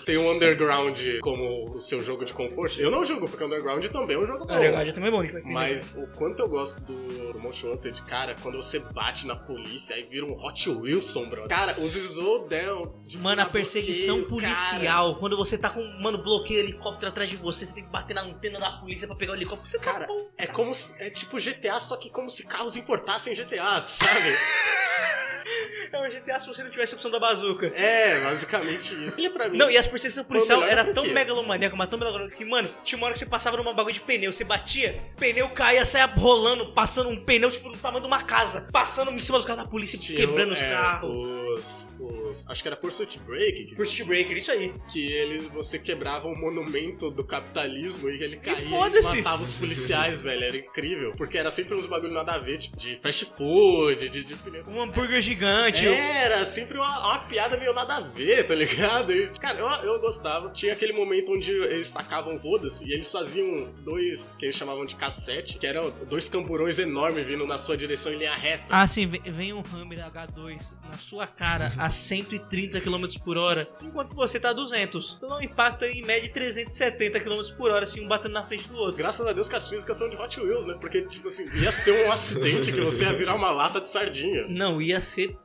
tem 0.06 0.18
um 0.18 0.32
Underground 0.32 0.98
como 1.22 1.76
o 1.76 1.82
seu 1.82 1.99
jogo 2.02 2.26
de 2.26 2.34
conforto. 2.34 2.80
Eu 2.80 2.92
não 2.92 3.04
jogo, 3.06 3.28
porque 3.28 3.44
Underground 3.44 3.86
também 3.86 4.16
é 4.16 4.20
um 4.20 4.28
jogo 4.28 4.46
bom. 4.46 4.58
Verdade, 4.58 4.94
também 4.94 5.10
é 5.10 5.12
bom, 5.12 5.24
gente 5.24 5.54
Mas 5.54 5.94
o 5.96 6.08
quanto 6.18 6.40
eu 6.40 6.50
gosto 6.50 6.80
do, 6.82 7.34
do 7.34 7.40
Monster 7.40 7.72
Hunter, 7.72 8.04
cara, 8.06 8.36
quando 8.42 8.58
você 8.58 8.80
bate 8.80 9.26
na 9.28 9.36
polícia, 9.36 9.96
aí 9.96 10.04
vira 10.04 10.26
um 10.26 10.34
Hot 10.44 10.70
Wilson, 10.70 11.26
bro. 11.26 11.48
Cara, 11.48 11.80
os 11.80 11.96
Slowdown. 11.96 12.94
de 13.06 13.18
Mano, 13.18 13.42
a 13.42 13.46
perseguição 13.46 14.18
bloqueio, 14.18 14.30
policial, 14.30 15.16
quando 15.16 15.38
você 15.38 15.58
tá 15.58 15.70
com, 15.70 15.84
mano, 16.02 16.18
bloqueio 16.18 16.60
helicóptero 16.60 17.10
atrás 17.12 17.30
de 17.30 17.36
você, 17.36 17.66
você 17.66 17.76
tem 17.76 17.84
que 17.84 17.90
bater 17.90 18.14
na 18.14 18.24
antena 18.24 18.60
da 18.60 18.72
polícia 18.72 19.08
pra 19.08 19.16
pegar 19.16 19.34
o 19.34 19.36
helicóptero. 19.36 19.70
Você 19.70 19.80
Cara, 19.80 20.06
tá 20.06 20.08
bom. 20.08 20.30
é 20.38 20.48
como 20.48 20.74
se, 20.74 20.96
é 21.02 21.10
tipo 21.10 21.38
GTA, 21.38 21.80
só 21.80 21.98
que 21.98 22.10
como 22.10 22.30
se 22.30 22.46
carros 22.46 22.76
importassem 22.76 23.34
GTA, 23.34 23.86
sabe? 23.88 24.30
É 25.92 25.98
um 26.00 26.10
GTA 26.10 26.40
se 26.40 26.48
você 26.48 26.64
não 26.64 26.70
tivesse 26.72 26.94
a 26.94 26.96
opção 26.96 27.12
da 27.12 27.20
bazuca. 27.20 27.68
é, 27.76 28.20
basicamente 28.22 29.04
isso. 29.04 29.20
E 29.20 29.30
pra 29.30 29.50
mim, 29.50 29.58
Não, 29.58 29.70
e 29.70 29.78
as 29.78 29.88
perseguição 29.88 30.24
policial 30.24 30.64
era 30.64 30.94
tão 30.94 31.06
megalomaníaca, 31.06 31.76
mas 31.76 31.90
tão 31.90 31.98
megalomaníaca 32.00 32.36
que, 32.38 32.46
mano, 32.46 32.70
tinha 32.84 32.98
uma 32.98 33.06
hora 33.06 33.14
que 33.14 33.20
você 33.20 33.26
passava 33.26 33.58
numa 33.58 33.74
bagulho 33.74 33.94
de 33.94 34.02
pneu, 34.02 34.32
você 34.32 34.44
batia, 34.44 35.02
pneu 35.18 35.48
caía, 35.50 35.86
saia 35.86 36.06
rolando, 36.06 36.74
passando 36.74 37.10
um 37.10 37.24
pneu, 37.24 37.50
tipo, 37.52 37.70
do 37.70 37.78
tamanho 37.78 38.02
de 38.02 38.08
uma 38.08 38.24
casa, 38.24 38.68
passando 38.72 39.12
em 39.12 39.20
cima 39.20 39.38
dos 39.38 39.46
carros 39.48 39.64
da 39.64 39.70
polícia, 39.70 39.98
tinha, 40.00 40.18
quebrando 40.18 40.54
os 40.54 40.62
é, 40.62 40.70
carros. 40.70 41.10
Os, 41.28 41.98
os- 42.00 42.50
acho 42.50 42.62
que 42.62 42.68
era 42.68 42.78
Pursuit 42.78 43.20
Break, 43.20 43.66
que, 43.66 43.76
First 43.76 44.04
Breaker, 44.04 44.38
isso 44.38 44.52
aí. 44.52 44.72
que 44.92 45.12
ele, 45.12 45.40
você 45.50 45.78
quebrava 45.80 46.28
um 46.28 46.36
monumento 46.36 47.10
do 47.10 47.24
capitalismo 47.24 48.10
e 48.10 48.24
ele 48.24 48.38
caía 48.38 48.60
e 48.60 48.70
foda-se! 48.70 49.18
matava 49.18 49.44
os 49.44 49.54
policiais, 49.54 50.22
velho. 50.24 50.44
Era 50.44 50.58
incrível. 50.58 51.12
Porque 51.18 51.38
era 51.38 51.52
sempre 51.52 51.76
uns 51.76 51.86
bagulho 51.88 52.14
nada 52.14 52.34
a 52.34 52.38
ver, 52.38 52.58
tipo, 52.60 52.78
de 52.78 53.00
fast 53.02 53.26
food, 53.36 54.10
de, 54.10 54.24
de 54.24 54.36
pneu. 54.36 54.64
Um 54.68 54.82
hambúrguer 54.82 55.22
gigante. 55.22 55.79
Era 55.88 56.46
sempre 56.46 56.78
uma, 56.78 57.08
uma 57.08 57.20
piada 57.20 57.58
meio 57.58 57.74
nada 57.74 57.96
a 57.96 58.02
ver, 58.02 58.46
tá 58.46 58.56
ligado? 58.56 59.12
E, 59.12 59.28
cara, 59.40 59.60
eu, 59.60 59.94
eu 59.94 60.00
gostava. 60.00 60.50
Tinha 60.52 60.74
aquele 60.74 60.94
momento 60.94 61.32
onde 61.32 61.52
eles 61.52 61.90
sacavam 61.90 62.40
foda-se 62.40 62.86
e 62.88 62.94
eles 62.94 63.12
faziam 63.12 63.72
dois, 63.84 64.34
que 64.38 64.46
eles 64.46 64.56
chamavam 64.56 64.86
de 64.86 64.96
cassete, 64.96 65.58
que 65.58 65.68
eram 65.68 65.92
dois 66.10 66.30
camburões 66.30 66.80
enormes 66.80 67.26
vindo 67.26 67.46
na 67.46 67.58
sua 67.58 67.78
direção 67.78 68.12
em 68.14 68.18
linha 68.18 68.36
reta. 68.36 68.66
Ah, 68.70 68.88
sim, 68.88 69.08
vem, 69.08 69.54
um 69.54 69.64
Hammer 69.74 70.00
H2 70.00 70.74
na 70.90 70.98
sua 70.98 71.28
cara 71.28 71.74
a 71.78 71.90
130 71.90 72.82
km 72.82 73.06
por 73.24 73.38
hora, 73.38 73.70
enquanto 73.84 74.16
você 74.16 74.40
tá 74.40 74.50
a 74.50 74.54
200. 74.54 75.16
Então 75.18 75.30
dá 75.30 75.44
impacto 75.44 75.86
aí, 75.86 76.00
em 76.00 76.06
média 76.06 76.30
370 76.32 77.20
km 77.20 77.42
por 77.58 77.72
hora, 77.72 77.84
assim, 77.84 78.04
um 78.04 78.08
batendo 78.08 78.34
na 78.34 78.46
frente 78.46 78.68
do 78.68 78.78
outro. 78.78 78.98
Graças 78.98 79.26
a 79.26 79.34
Deus 79.34 79.50
que 79.50 79.56
as 79.56 79.68
físicas 79.68 79.98
são 79.98 80.10
de 80.10 80.16
Hot 80.16 80.40
Wheels, 80.40 80.68
né? 80.68 80.78
Porque, 80.80 81.02
tipo 81.04 81.28
assim, 81.28 81.46
ia 81.56 81.72
ser 81.72 82.06
um 82.06 82.12
acidente 82.12 82.72
que 82.72 82.82
você 82.82 83.04
ia 83.04 83.14
virar 83.14 83.36
uma 83.36 83.52
lata 83.52 83.80
de 83.82 83.90
sardinha. 83.90 84.46
Não, 84.48 84.82
ia 84.82 85.02
ser 85.02 85.38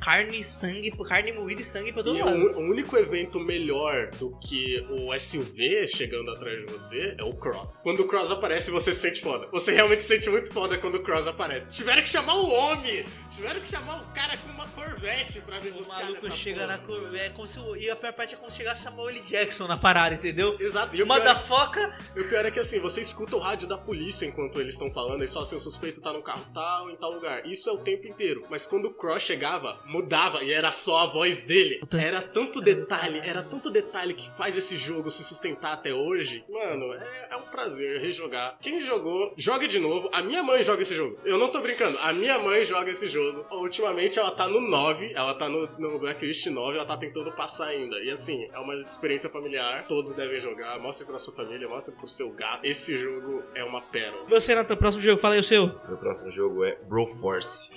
carne 0.00 0.40
e 0.40 0.44
sangue, 0.44 0.90
carne 1.08 1.32
moída 1.32 1.60
e 1.62 1.64
sangue 1.64 1.92
pra 1.92 2.02
todo 2.02 2.16
E 2.18 2.22
lado. 2.22 2.58
o, 2.58 2.60
único 2.60 2.96
evento 2.96 3.38
melhor 3.40 4.10
do 4.18 4.36
que 4.38 4.84
o 4.90 5.18
SUV 5.18 5.86
chegando 5.88 6.30
atrás 6.30 6.58
de 6.64 6.72
você 6.72 7.14
é 7.18 7.24
o 7.24 7.32
Cross. 7.34 7.80
Quando 7.82 8.00
o 8.00 8.08
Cross 8.08 8.30
aparece, 8.30 8.70
você 8.70 8.92
se 8.92 9.00
sente 9.00 9.20
foda. 9.20 9.46
Você 9.52 9.72
realmente 9.72 10.02
se 10.02 10.08
sente 10.08 10.28
muito 10.30 10.52
foda 10.52 10.78
quando 10.78 10.96
o 10.96 11.02
Cross 11.02 11.26
aparece. 11.26 11.70
Tiveram 11.70 12.02
que 12.02 12.08
chamar 12.08 12.34
o 12.34 12.50
homem! 12.50 13.04
Tiveram 13.30 13.60
que 13.60 13.68
chamar 13.68 14.00
o 14.00 14.06
cara 14.12 14.36
com 14.38 14.48
uma 14.50 14.64
Corvette 14.68 15.40
pra 15.40 15.58
vir 15.58 15.72
O 15.72 15.86
maluco 15.86 16.30
chega 16.32 16.60
porra. 16.62 16.66
na 16.66 16.78
curva, 16.78 17.16
é 17.16 17.28
como 17.30 17.46
se. 17.46 17.58
o- 17.60 17.76
E 17.76 17.90
a 17.90 17.96
pior 17.96 18.12
parte 18.12 18.34
é 18.34 18.36
como 18.36 18.50
se 18.50 18.56
chegasse 18.56 18.82
Samuel 18.82 19.10
L. 19.10 19.20
Jackson 19.20 19.66
na 19.66 19.76
parada, 19.76 20.14
entendeu? 20.14 20.56
Exato. 20.60 20.94
E 20.96 21.02
o 21.02 21.04
Uma 21.04 21.16
pior, 21.20 21.24
da 21.24 21.38
foca. 21.38 21.96
e 22.16 22.20
o 22.20 22.28
pior 22.28 22.44
é 22.44 22.50
que 22.50 22.58
assim, 22.60 22.78
você 22.80 23.00
escuta 23.00 23.36
o 23.36 23.38
rádio 23.38 23.68
da 23.68 23.76
polícia 23.78 24.26
enquanto 24.26 24.60
eles 24.60 24.74
estão 24.74 24.90
falando, 24.92 25.22
e 25.24 25.28
só 25.28 25.40
assim, 25.42 25.56
o 25.56 25.60
suspeito 25.60 26.00
tá 26.00 26.12
no 26.12 26.22
carro 26.22 26.44
tal, 26.52 26.90
em 26.90 26.96
tal 26.96 27.12
lugar. 27.12 27.46
Isso 27.46 27.68
é 27.68 27.72
o 27.72 27.78
tempo 27.78 28.06
inteiro. 28.06 28.44
Mas 28.50 28.66
quando 28.66 28.86
o 28.86 28.94
Cross 28.94 29.22
chegava, 29.22 29.63
mudava 29.86 30.42
e 30.42 30.52
era 30.52 30.70
só 30.70 30.98
a 30.98 31.06
voz 31.06 31.44
dele. 31.44 31.80
Era 31.92 32.22
tanto 32.22 32.60
detalhe, 32.60 33.18
era 33.18 33.42
tanto 33.42 33.70
detalhe 33.70 34.14
que 34.14 34.30
faz 34.36 34.56
esse 34.56 34.76
jogo 34.76 35.10
se 35.10 35.24
sustentar 35.24 35.74
até 35.74 35.92
hoje. 35.92 36.44
Mano, 36.48 36.92
é, 36.94 37.28
é 37.30 37.36
um 37.36 37.42
prazer 37.42 38.00
rejogar. 38.00 38.58
Quem 38.60 38.80
jogou, 38.80 39.32
jogue 39.36 39.68
de 39.68 39.78
novo. 39.78 40.08
A 40.12 40.22
minha 40.22 40.42
mãe 40.42 40.62
joga 40.62 40.82
esse 40.82 40.94
jogo. 40.94 41.18
Eu 41.24 41.38
não 41.38 41.50
tô 41.50 41.60
brincando. 41.60 41.96
A 41.98 42.12
minha 42.12 42.38
mãe 42.38 42.64
joga 42.64 42.90
esse 42.90 43.08
jogo. 43.08 43.44
Ultimamente 43.50 44.18
ela 44.18 44.30
tá 44.32 44.48
no 44.48 44.60
9, 44.60 45.12
ela 45.14 45.34
tá 45.34 45.48
no, 45.48 45.66
no 45.78 45.98
Blacklist 45.98 46.46
9, 46.46 46.76
ela 46.76 46.86
tá 46.86 46.96
tentando 46.96 47.32
passar 47.32 47.68
ainda. 47.68 47.96
E 48.00 48.10
assim, 48.10 48.48
é 48.52 48.58
uma 48.58 48.74
experiência 48.76 49.30
familiar. 49.30 49.86
Todos 49.86 50.14
devem 50.14 50.40
jogar. 50.40 50.78
Mostre 50.78 51.06
pra 51.06 51.18
sua 51.18 51.34
família, 51.34 51.68
mostre 51.68 51.94
pro 51.94 52.08
seu 52.08 52.30
gato. 52.30 52.64
Esse 52.64 52.98
jogo 52.98 53.42
é 53.54 53.64
uma 53.64 53.80
pérola. 53.80 54.26
Você, 54.28 54.54
Nathan, 54.54 54.76
próximo 54.76 55.02
jogo, 55.02 55.20
fala 55.20 55.34
aí 55.34 55.40
o 55.40 55.44
seu. 55.44 55.66
Meu 55.88 55.96
próximo 55.98 56.30
jogo 56.30 56.64
é 56.64 56.76
Broforce. 56.88 57.70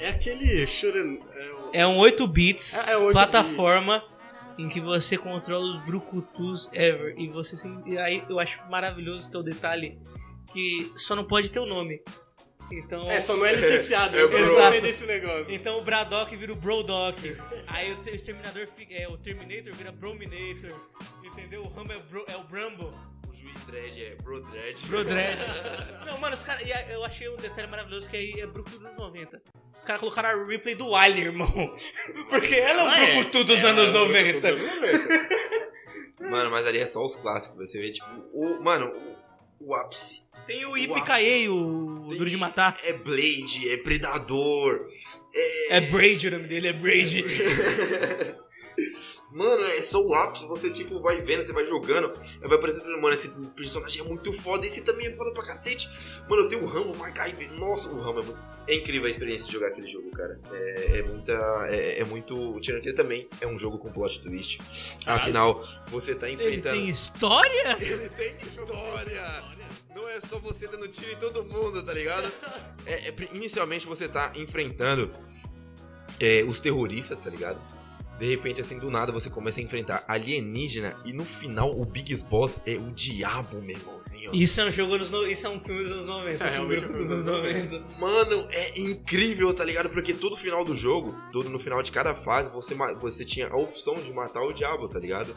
É 0.00 0.08
aquele 0.10 0.66
shooter. 0.66 1.02
É, 1.34 1.52
o- 1.52 1.70
É 1.74 1.86
um 1.86 1.98
8 1.98 2.26
bits, 2.26 2.76
É, 2.78 2.92
é 2.92 2.96
8 2.96 3.12
plataforma, 3.12 4.02
em 4.58 4.68
que 4.68 4.80
você 4.80 5.16
controla 5.16 5.76
os 5.76 5.84
brucutus 5.84 6.68
ever. 6.72 7.14
E 7.18 7.28
você 7.28 7.56
se... 7.56 7.68
e 7.86 7.96
aí 7.98 8.22
eu 8.28 8.38
acho 8.40 8.58
maravilhoso 8.70 9.30
que 9.30 9.36
é 9.36 9.38
o 9.38 9.42
detalhe 9.42 9.98
que 10.52 10.92
só 10.96 11.14
não 11.14 11.24
pode 11.24 11.50
ter 11.50 11.60
o 11.60 11.66
nome. 11.66 12.02
Então. 12.72 13.10
É, 13.10 13.18
só 13.20 13.36
não 13.36 13.44
é 13.44 13.52
licenciado. 13.56 14.16
É, 14.16 14.22
eu 14.22 14.28
é, 14.28 14.30
gostei 14.30 14.80
desse 14.80 15.04
negócio. 15.04 15.52
Então 15.52 15.78
o 15.78 15.82
Braddock 15.82 16.34
vira 16.36 16.52
o 16.52 16.56
Brodok. 16.56 17.36
Aí 17.66 17.92
o 17.92 17.96
ter- 17.96 18.14
Exterminador 18.14 18.66
fica. 18.68 18.94
É, 18.94 19.08
o 19.08 19.16
Terminator 19.16 19.72
vira 19.74 19.90
Brominator. 19.90 20.70
Entendeu? 21.24 21.62
O 21.62 21.68
Rambo 21.68 21.92
é, 21.92 22.32
é 22.32 22.36
o 22.36 22.44
Brumbo. 22.44 22.90
O 23.42 23.48
juiz 23.48 23.64
Dredd 23.64 24.02
é 24.02 24.14
Bro 24.22 24.40
Dredd. 24.50 24.86
Brodred. 24.86 25.36
Não, 26.06 26.18
mano, 26.20 26.34
os 26.34 26.42
caras. 26.42 26.62
e 26.62 26.70
Eu 26.92 27.04
achei 27.04 27.28
um 27.28 27.36
detalhe 27.36 27.68
maravilhoso 27.70 28.08
que 28.10 28.16
aí 28.16 28.32
é 28.40 28.46
Brucutu 28.46 28.76
dos 28.78 28.86
anos 28.86 28.98
90. 28.98 29.42
Os 29.76 29.82
caras 29.82 30.00
colocaram 30.00 30.28
a 30.28 30.46
replay 30.46 30.74
do 30.74 30.90
Wiley, 30.90 31.24
irmão. 31.24 31.50
Porque 32.28 32.54
ela 32.54 32.82
é 32.82 32.84
Ah, 32.84 33.00
o 33.00 33.02
é. 33.04 33.14
Brucutu 33.16 33.44
dos 33.44 33.64
É, 33.64 33.68
anos 33.68 33.88
é 33.88 33.92
o 33.92 33.92
90. 33.94 34.40
Brucutu 34.52 34.80
dos 34.80 34.80
90. 34.80 35.28
Mano, 36.30 36.50
mas 36.50 36.66
ali 36.66 36.78
é 36.78 36.86
só 36.86 37.04
os 37.04 37.16
clássicos. 37.16 37.56
Você 37.58 37.80
vê, 37.80 37.90
tipo, 37.92 38.06
o. 38.34 38.62
Mano, 38.62 38.86
o, 39.60 39.68
o 39.68 39.74
ápice. 39.74 40.22
Tem 40.46 40.64
o 40.66 40.72
O 40.72 40.78
Ipicaei, 40.78 41.48
o 41.48 42.08
Duro 42.10 42.28
de 42.28 42.36
Matar. 42.36 42.76
É 42.84 42.92
Blade, 42.92 43.70
é 43.70 43.76
Predador. 43.78 44.86
É 45.70 45.80
Braid 45.80 46.26
o 46.26 46.30
nome 46.32 46.44
dele, 46.48 46.68
é 46.68 46.72
Braid. 46.72 47.24
Mano, 49.32 49.64
é 49.64 49.80
só 49.80 50.04
o 50.04 50.12
ápice, 50.12 50.44
você 50.46 50.70
tipo 50.70 51.00
vai 51.00 51.20
vendo, 51.20 51.44
você 51.44 51.52
vai 51.52 51.64
jogando, 51.64 52.12
vai 52.40 52.58
apresentando, 52.58 53.00
mano, 53.00 53.14
esse 53.14 53.28
personagem 53.54 54.00
é 54.00 54.04
muito 54.04 54.32
foda, 54.40 54.66
esse 54.66 54.82
também 54.82 55.06
é 55.06 55.14
foda 55.14 55.32
pra 55.32 55.46
cacete. 55.46 55.88
Mano, 56.28 56.42
eu 56.42 56.48
tenho 56.48 56.64
o 56.64 56.66
Rambo, 56.66 56.96
MacGyver, 56.96 57.52
nossa, 57.52 57.88
o 57.88 58.00
Rambo 58.00 58.20
é 58.20 58.24
muito... 58.24 58.38
É 58.66 58.74
incrível 58.74 59.06
a 59.06 59.10
experiência 59.10 59.46
de 59.46 59.52
jogar 59.52 59.68
aquele 59.68 59.90
jogo, 59.90 60.10
cara. 60.10 60.40
É, 60.52 60.98
é 60.98 61.02
muita... 61.02 61.32
É, 61.70 62.00
é 62.00 62.04
muito... 62.04 62.34
O 62.34 62.60
Tirante 62.60 62.92
também 62.94 63.28
é 63.40 63.46
um 63.46 63.58
jogo 63.58 63.78
com 63.78 63.92
plot 63.92 64.20
twist. 64.20 64.58
Afinal, 65.06 65.64
você 65.86 66.14
tá 66.14 66.28
Ele 66.28 66.42
enfrentando... 66.42 66.76
tem 66.76 66.88
história? 66.88 67.76
Ele 67.80 68.08
tem 68.08 68.36
história! 68.36 69.60
Não 69.94 70.08
é 70.08 70.20
só 70.20 70.38
você 70.38 70.66
dando 70.66 70.88
tiro 70.88 71.12
em 71.12 71.16
todo 71.16 71.44
mundo, 71.44 71.82
tá 71.82 71.92
ligado? 71.92 72.30
É, 72.86 73.10
é, 73.10 73.14
inicialmente 73.32 73.86
você 73.86 74.08
tá 74.08 74.32
enfrentando 74.36 75.10
é, 76.18 76.42
os 76.44 76.60
terroristas, 76.60 77.20
tá 77.20 77.28
ligado? 77.28 77.60
De 78.20 78.26
repente, 78.26 78.60
assim, 78.60 78.78
do 78.78 78.90
nada, 78.90 79.10
você 79.10 79.30
começa 79.30 79.60
a 79.60 79.62
enfrentar 79.62 80.04
alienígena 80.06 80.94
e 81.06 81.12
no 81.12 81.24
final 81.24 81.70
o 81.70 81.86
Big 81.86 82.14
Boss 82.24 82.60
é 82.66 82.74
o 82.74 82.90
diabo, 82.90 83.62
meu 83.62 83.74
irmãozinho. 83.74 84.34
Isso 84.34 84.60
é 84.60 84.66
um 84.66 84.70
jogo 84.70 84.98
nos 84.98 85.10
no... 85.10 85.26
Isso 85.26 85.46
é 85.46 85.50
um 85.50 85.58
filme 85.58 85.84
dos 85.84 85.92
anos 85.92 86.06
90. 86.06 86.34
Isso 86.34 86.42
é 86.44 86.50
realmente 86.50 86.84
um 86.84 86.92
filme 86.92 87.08
dos 87.08 87.12
anos 87.12 87.24
90. 87.24 87.98
Mano, 87.98 88.48
é 88.52 88.80
incrível, 88.80 89.54
tá 89.54 89.64
ligado? 89.64 89.88
Porque 89.88 90.12
todo 90.12 90.36
final 90.36 90.62
do 90.66 90.76
jogo, 90.76 91.16
todo 91.32 91.48
no 91.48 91.58
final 91.58 91.82
de 91.82 91.90
cada 91.90 92.14
fase, 92.14 92.50
você, 92.50 92.74
você 93.00 93.24
tinha 93.24 93.48
a 93.48 93.56
opção 93.56 93.94
de 93.94 94.12
matar 94.12 94.42
o 94.42 94.52
diabo, 94.52 94.86
tá 94.86 94.98
ligado? 94.98 95.34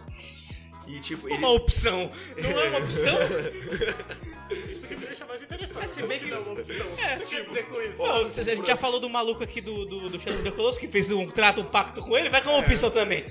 E 0.87 0.99
tipo, 0.99 1.27
ele. 1.27 1.37
Uma 1.37 1.49
opção. 1.51 2.09
Não 2.37 2.59
é 2.59 2.69
uma 2.69 2.79
opção? 2.79 3.17
Isso 4.71 4.85
que 4.87 4.95
me 4.95 5.05
deixa 5.05 5.25
mais 5.25 5.41
interessante. 5.41 5.85
É, 5.85 5.87
se 5.87 6.01
bem 6.03 6.19
Você 6.19 6.25
que- 6.25 6.31
dá 6.31 6.39
uma 6.39 6.51
opção. 6.53 6.85
É, 6.97 7.17
que 7.17 7.25
você 7.27 7.35
quer 7.37 7.45
dizer 7.45 7.63
com 7.65 7.81
isso? 7.81 7.97
Pô, 7.97 8.11
a 8.11 8.29
gente 8.29 8.67
já 8.67 8.75
falou 8.77 8.99
do 8.99 9.09
maluco 9.09 9.43
aqui 9.43 9.61
do, 9.61 9.85
do, 9.85 10.09
do 10.09 10.19
Shadow 10.21 10.35
of 10.39 10.43
the 10.43 10.51
Colossus 10.51 10.77
que 10.79 10.87
fez 10.87 11.09
um 11.11 11.27
trato, 11.29 11.61
um 11.61 11.65
pacto 11.65 12.01
com 12.01 12.15
ele, 12.15 12.29
vai 12.29 12.41
com 12.41 12.49
uma 12.49 12.59
opção 12.59 12.91
também. 12.91 13.25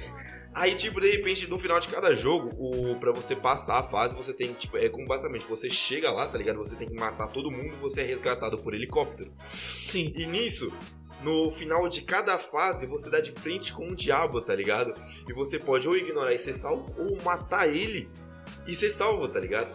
Aí, 0.55 0.75
tipo, 0.75 1.01
de 1.01 1.11
repente, 1.11 1.49
no 1.49 1.59
final 1.59 1.81
de 1.81 1.89
cada 1.89 2.15
jogo, 2.15 2.51
o, 2.59 2.99
pra 3.01 3.11
você 3.11 3.35
passar 3.35 3.79
a 3.79 3.89
fase, 3.89 4.15
você 4.15 4.35
tem, 4.35 4.53
tipo, 4.53 4.77
é 4.77 4.89
como 4.89 5.07
basicamente, 5.07 5.47
você 5.47 5.71
chega 5.71 6.11
lá, 6.11 6.29
tá 6.29 6.37
ligado? 6.37 6.59
Você 6.59 6.77
tem 6.77 6.87
que 6.87 6.95
matar 6.95 7.27
todo 7.29 7.51
mundo, 7.51 7.75
você 7.81 8.03
é 8.03 8.05
resgatado 8.05 8.57
por 8.59 8.75
helicóptero. 8.75 9.33
Sim. 9.47 10.13
E 10.15 10.27
nisso, 10.27 10.71
no 11.23 11.51
final 11.53 11.89
de 11.89 12.03
cada 12.03 12.39
fase, 12.39 12.87
você 12.87 13.09
dá 13.09 13.21
de 13.21 13.33
frente 13.33 13.73
com 13.73 13.87
um 13.87 13.95
diabo, 13.95 14.43
tá 14.43 14.55
ligado? 14.55 14.93
E 15.27 15.33
você 15.33 15.59
pode 15.59 15.89
ou 15.89 15.97
ignorar 15.97 16.35
e 16.35 16.39
ser 16.39 16.55
salvo, 16.55 16.87
ou 16.99 17.17
matar 17.23 17.69
ele 17.69 18.09
e 18.67 18.75
você 18.75 18.91
salva, 18.91 19.29
tá 19.29 19.41
ligado? 19.41 19.73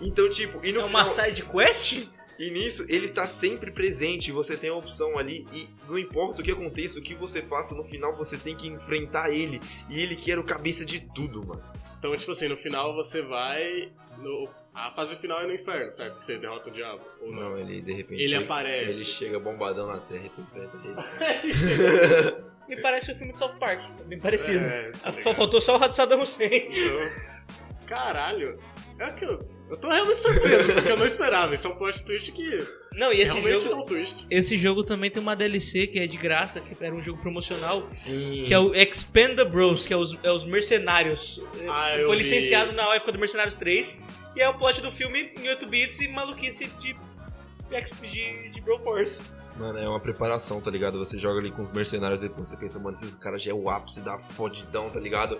Então, 0.00 0.28
tipo, 0.28 0.60
e 0.64 0.72
no 0.72 0.80
É 0.80 0.84
uma 0.84 1.04
final, 1.04 1.26
side 1.26 1.42
quest? 1.42 2.08
E 2.38 2.50
nisso 2.50 2.84
ele 2.88 3.08
tá 3.08 3.26
sempre 3.26 3.70
presente, 3.70 4.30
você 4.32 4.56
tem 4.56 4.70
a 4.70 4.74
opção 4.74 5.18
ali 5.18 5.44
e 5.52 5.68
não 5.88 5.98
importa 5.98 6.40
o 6.40 6.44
que 6.44 6.52
aconteça, 6.52 6.98
o 6.98 7.02
que 7.02 7.14
você 7.14 7.42
faça, 7.42 7.74
no 7.74 7.84
final 7.84 8.14
você 8.16 8.36
tem 8.36 8.56
que 8.56 8.68
enfrentar 8.68 9.30
ele 9.30 9.60
e 9.90 10.00
ele 10.00 10.14
que 10.16 10.30
era 10.30 10.40
o 10.40 10.44
cabeça 10.44 10.84
de 10.84 11.00
tudo, 11.14 11.46
mano. 11.46 11.62
Então, 11.98 12.16
tipo 12.16 12.30
assim, 12.30 12.46
no 12.46 12.56
final 12.56 12.94
você 12.94 13.20
vai. 13.22 13.90
No... 14.18 14.48
A 14.72 14.92
fase 14.92 15.16
final 15.16 15.40
é 15.42 15.46
no 15.48 15.54
inferno, 15.54 15.90
certo? 15.92 16.18
Que 16.18 16.24
você 16.24 16.38
derrota 16.38 16.68
o 16.68 16.72
diabo. 16.72 17.00
Ou 17.20 17.32
não? 17.32 17.50
Não, 17.50 17.58
ele 17.58 17.80
de 17.82 17.92
repente 17.92 18.20
Ele 18.20 18.28
chega- 18.28 18.44
aparece. 18.44 18.96
ele 18.98 19.04
chega 19.04 19.40
bombadão 19.40 19.88
na 19.88 19.98
terra 19.98 20.24
e 20.26 20.28
tu 20.28 20.40
enfrenta 20.40 20.76
ele. 20.84 22.36
Me 22.68 22.80
parece 22.82 23.10
o 23.10 23.16
filme 23.16 23.32
de 23.32 23.38
South 23.38 23.56
Park. 23.58 23.80
Bem 24.06 24.18
parecido. 24.20 24.64
É, 24.64 24.90
tá 24.92 25.12
Só 25.14 25.34
faltou 25.34 25.60
só 25.60 25.74
o 25.74 25.78
rato 25.78 25.96
Saddam 25.96 26.20
Hussein. 26.20 26.68
Então, 26.70 27.86
caralho. 27.86 28.58
É 28.98 29.06
que 29.10 29.26
eu, 29.70 29.76
tô 29.76 29.88
realmente 29.88 30.22
surpreso, 30.22 30.74
porque 30.74 30.92
eu 30.92 30.96
não 30.96 31.06
esperava. 31.06 31.54
Esse 31.54 31.66
é 31.66 31.70
um 31.70 31.76
plot 31.76 32.02
twist 32.04 32.32
que 32.32 32.58
Não, 32.94 33.12
e 33.12 33.20
esse 33.20 33.34
realmente 33.34 33.62
jogo. 33.62 33.74
dá 33.74 33.80
um 33.82 33.84
twist. 33.86 34.26
Esse 34.30 34.56
jogo 34.56 34.82
também 34.84 35.10
tem 35.10 35.22
uma 35.22 35.34
DLC 35.36 35.86
que 35.86 35.98
é 35.98 36.06
de 36.06 36.16
graça, 36.16 36.60
que 36.60 36.82
era 36.84 36.94
um 36.94 37.02
jogo 37.02 37.20
promocional, 37.20 37.84
Sim. 37.86 38.44
que 38.46 38.52
é 38.54 38.58
o 38.58 38.74
Expanda 38.74 39.44
Bros, 39.44 39.86
que 39.86 39.92
é 39.92 39.96
os, 39.96 40.16
é 40.22 40.30
os 40.30 40.44
mercenários. 40.44 41.42
Ah, 41.68 41.90
É, 41.90 42.02
eu 42.02 42.06
Foi 42.06 42.16
vi. 42.16 42.22
licenciado 42.22 42.72
na 42.72 42.94
época 42.94 43.12
do 43.12 43.18
Mercenários 43.18 43.54
3. 43.56 43.96
E 44.36 44.40
é 44.40 44.48
o 44.48 44.54
plot 44.54 44.80
do 44.80 44.92
filme 44.92 45.32
em 45.40 45.48
8 45.48 45.66
bits 45.66 46.00
e 46.00 46.08
maluquice 46.08 46.66
de, 46.80 46.94
de, 46.94 48.50
de 48.50 48.60
Bro 48.60 48.78
Force. 48.80 49.22
Mano, 49.58 49.78
é 49.78 49.88
uma 49.88 49.98
preparação, 49.98 50.60
tá 50.60 50.70
ligado? 50.70 50.98
Você 50.98 51.18
joga 51.18 51.40
ali 51.40 51.50
com 51.50 51.62
os 51.62 51.70
mercenários 51.72 52.20
depois 52.20 52.48
você 52.48 52.56
pensa, 52.56 52.78
mano, 52.78 52.96
esses 52.96 53.14
caras 53.16 53.42
já 53.42 53.50
é 53.50 53.54
o 53.54 53.68
ápice 53.68 54.00
da 54.00 54.16
fodidão, 54.18 54.88
tá 54.88 55.00
ligado? 55.00 55.38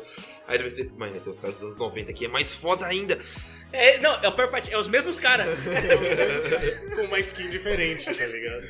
Aí 0.49 0.59
você, 0.71 0.91
mas 0.97 1.13
né, 1.15 1.21
tem 1.23 1.31
os 1.31 1.39
caras 1.39 1.55
dos 1.55 1.63
anos 1.63 1.79
90 1.79 2.11
aqui, 2.11 2.25
é 2.25 2.29
mais 2.29 2.55
foda 2.55 2.85
ainda. 2.85 3.19
É, 3.73 3.99
não, 4.01 4.15
é 4.23 4.29
o 4.29 4.33
pior 4.33 4.51
parte, 4.51 4.73
é 4.73 4.79
os 4.79 4.89
mesmos 4.89 5.21
caras. 5.21 5.47
Com 6.97 7.03
uma 7.03 7.19
skin 7.21 7.49
diferente, 7.49 8.05
tá 8.07 8.27
ligado? 8.27 8.67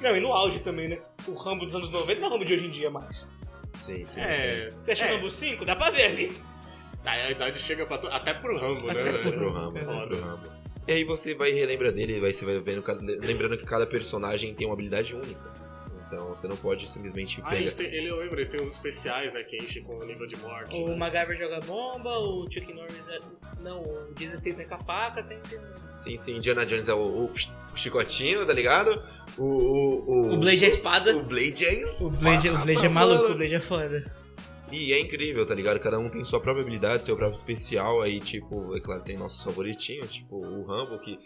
não, 0.00 0.16
e 0.16 0.20
no 0.20 0.32
auge 0.32 0.58
também, 0.60 0.88
né? 0.88 0.98
O 1.28 1.34
Rambo 1.34 1.64
dos 1.66 1.74
anos 1.76 1.90
90 1.90 2.20
não 2.20 2.26
é 2.26 2.30
o 2.30 2.32
Rambo 2.32 2.44
de 2.44 2.54
hoje 2.54 2.66
em 2.66 2.70
dia 2.70 2.90
mais. 2.90 3.28
Sim, 3.74 4.04
sim, 4.04 4.20
É. 4.20 4.68
Você 4.70 4.92
acha 4.92 5.04
é, 5.06 5.12
o 5.12 5.14
Rambo 5.16 5.30
5? 5.30 5.64
Dá 5.64 5.76
pra 5.76 5.90
ver 5.90 6.06
ali. 6.06 6.36
A 7.04 7.30
idade 7.30 7.58
chega 7.60 7.86
pra 7.86 7.96
tu, 7.98 8.06
até 8.08 8.34
pro 8.34 8.58
Rambo, 8.58 8.90
Até 8.90 9.04
né? 9.04 9.12
pro 9.12 9.32
Pro 9.32 9.52
Rambo, 9.52 9.80
Foda. 9.80 10.06
pro 10.08 10.20
Rambo. 10.20 10.57
E 10.88 10.92
aí 10.92 11.04
você 11.04 11.34
vai 11.34 11.52
relembrar 11.52 11.92
dele, 11.92 12.18
vai, 12.18 12.32
você 12.32 12.44
vai 12.46 12.58
vendo, 12.60 12.82
cada- 12.82 13.04
lembrando 13.04 13.58
que 13.58 13.64
cada 13.66 13.86
personagem 13.86 14.54
tem 14.54 14.66
uma 14.66 14.72
habilidade 14.72 15.14
única. 15.14 15.52
Então 16.06 16.28
você 16.28 16.48
não 16.48 16.56
pode 16.56 16.88
simplesmente 16.88 17.38
Ah, 17.42 17.50
pegar. 17.50 17.60
eles 17.60 17.74
têm, 17.74 17.86
ele, 17.88 18.08
eu 18.08 18.16
lembro, 18.16 18.36
eles 18.38 18.48
têm 18.48 18.62
uns 18.62 18.72
especiais, 18.72 19.30
né, 19.34 19.40
que 19.42 19.58
enchem 19.58 19.82
com 19.82 19.96
o 19.98 20.06
nível 20.06 20.26
de 20.26 20.38
morte. 20.38 20.74
O 20.74 20.88
né? 20.88 20.96
MacGyver 20.96 21.36
joga 21.38 21.60
bomba, 21.60 22.18
o 22.18 22.46
Chuck 22.50 22.72
Norris 22.72 23.06
é... 23.10 23.18
Não, 23.62 23.82
o 23.82 24.14
Jason 24.14 24.38
Statham 24.38 24.62
é 24.62 24.64
com 24.64 24.74
a 24.76 24.78
faca, 24.78 25.22
tem... 25.22 25.38
tem- 25.40 25.58
Sim, 25.94 26.16
sim, 26.16 26.36
Indiana 26.38 26.64
Jones 26.64 26.88
é 26.88 26.94
o, 26.94 27.02
o, 27.02 27.24
o 27.26 27.76
chicotinho, 27.76 28.46
tá 28.46 28.54
ligado? 28.54 29.02
O, 29.36 29.44
o, 29.44 30.32
O 30.32 30.38
Blade 30.38 30.64
é 30.64 30.68
a 30.68 30.70
espada. 30.70 31.14
O 31.14 31.22
Blade 31.22 31.66
é 31.66 31.84
O 32.00 32.08
Blade, 32.08 32.48
o 32.48 32.52
espada, 32.52 32.64
Blade 32.64 32.86
é 32.86 32.88
maluco, 32.88 33.32
o 33.32 33.34
Blade 33.36 33.54
é 33.56 33.60
foda. 33.60 34.04
E 34.70 34.92
é 34.92 35.00
incrível, 35.00 35.46
tá 35.46 35.54
ligado? 35.54 35.78
Cada 35.80 35.98
um 35.98 36.08
tem 36.08 36.22
sua 36.24 36.40
própria 36.40 36.62
habilidade, 36.62 37.04
seu 37.04 37.16
próprio 37.16 37.36
especial. 37.36 38.02
Aí, 38.02 38.20
tipo, 38.20 38.76
é 38.76 38.80
claro, 38.80 39.02
tem 39.02 39.16
nossos 39.16 39.42
favoritinhos, 39.44 40.10
tipo 40.10 40.36
o 40.36 40.64
Rambo, 40.64 40.98
que 40.98 41.18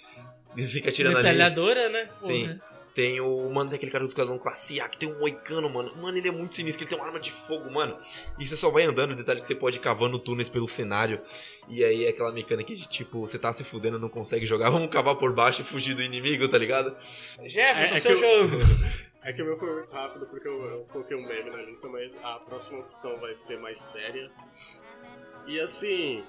fica 0.68 0.90
tirando 0.92 1.16
ali. 1.18 1.28
Metralhadora, 1.28 1.88
né? 1.88 2.08
Sim. 2.16 2.48
Porra. 2.48 2.82
Tem 2.94 3.18
o. 3.22 3.48
Mano, 3.48 3.70
tem 3.70 3.76
aquele 3.78 3.90
cara 3.90 4.04
do 4.04 4.08
esquadrão 4.08 4.36
classe 4.38 4.78
A 4.78 4.86
que 4.86 4.98
tem 4.98 5.10
um 5.10 5.18
moicano, 5.18 5.66
mano. 5.70 5.90
Mano, 5.96 6.14
ele 6.18 6.28
é 6.28 6.30
muito 6.30 6.54
sinistro, 6.54 6.76
que 6.78 6.84
ele 6.84 6.90
tem 6.90 6.98
uma 6.98 7.06
arma 7.06 7.18
de 7.18 7.32
fogo, 7.48 7.70
mano. 7.72 7.96
E 8.38 8.46
você 8.46 8.54
só 8.54 8.70
vai 8.70 8.82
andando, 8.82 9.16
detalhe 9.16 9.40
que 9.40 9.46
você 9.46 9.54
pode 9.54 9.78
ir 9.78 9.80
cavando 9.80 10.18
túneis 10.18 10.50
pelo 10.50 10.68
cenário. 10.68 11.18
E 11.70 11.82
aí 11.82 12.04
é 12.04 12.10
aquela 12.10 12.30
mecânica 12.30 12.74
de 12.74 12.86
tipo, 12.90 13.20
você 13.20 13.38
tá 13.38 13.50
se 13.50 13.64
fudendo, 13.64 13.98
não 13.98 14.10
consegue 14.10 14.44
jogar, 14.44 14.68
vamos 14.70 14.90
cavar 14.90 15.16
por 15.16 15.34
baixo 15.34 15.62
e 15.62 15.64
fugir 15.64 15.94
do 15.94 16.02
inimigo, 16.02 16.46
tá 16.48 16.58
ligado? 16.58 16.94
Jefferson, 17.46 17.94
É- 17.94 17.96
é 17.96 17.98
seu 17.98 18.14
que 18.18 18.22
eu- 18.24 18.48
jogo. 18.50 18.56
É 19.24 19.32
que 19.32 19.40
o 19.40 19.44
meu 19.44 19.56
foi 19.56 19.72
muito 19.72 19.92
rápido 19.92 20.26
porque 20.26 20.48
eu, 20.48 20.64
eu 20.64 20.84
coloquei 20.86 21.16
um 21.16 21.26
meme 21.26 21.50
na 21.50 21.62
lista, 21.62 21.88
mas 21.88 22.12
a 22.24 22.40
próxima 22.40 22.80
opção 22.80 23.16
vai 23.18 23.34
ser 23.34 23.58
mais 23.58 23.78
séria. 23.78 24.30
E 25.46 25.60
assim, 25.60 26.24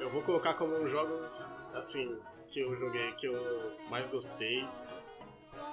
eu 0.00 0.08
vou 0.10 0.22
colocar 0.22 0.54
como 0.54 0.76
um 0.76 0.88
jogos 0.88 1.48
assim 1.74 2.16
que 2.48 2.60
eu 2.60 2.76
joguei 2.76 3.12
que 3.12 3.26
eu 3.26 3.76
mais 3.90 4.08
gostei. 4.08 4.64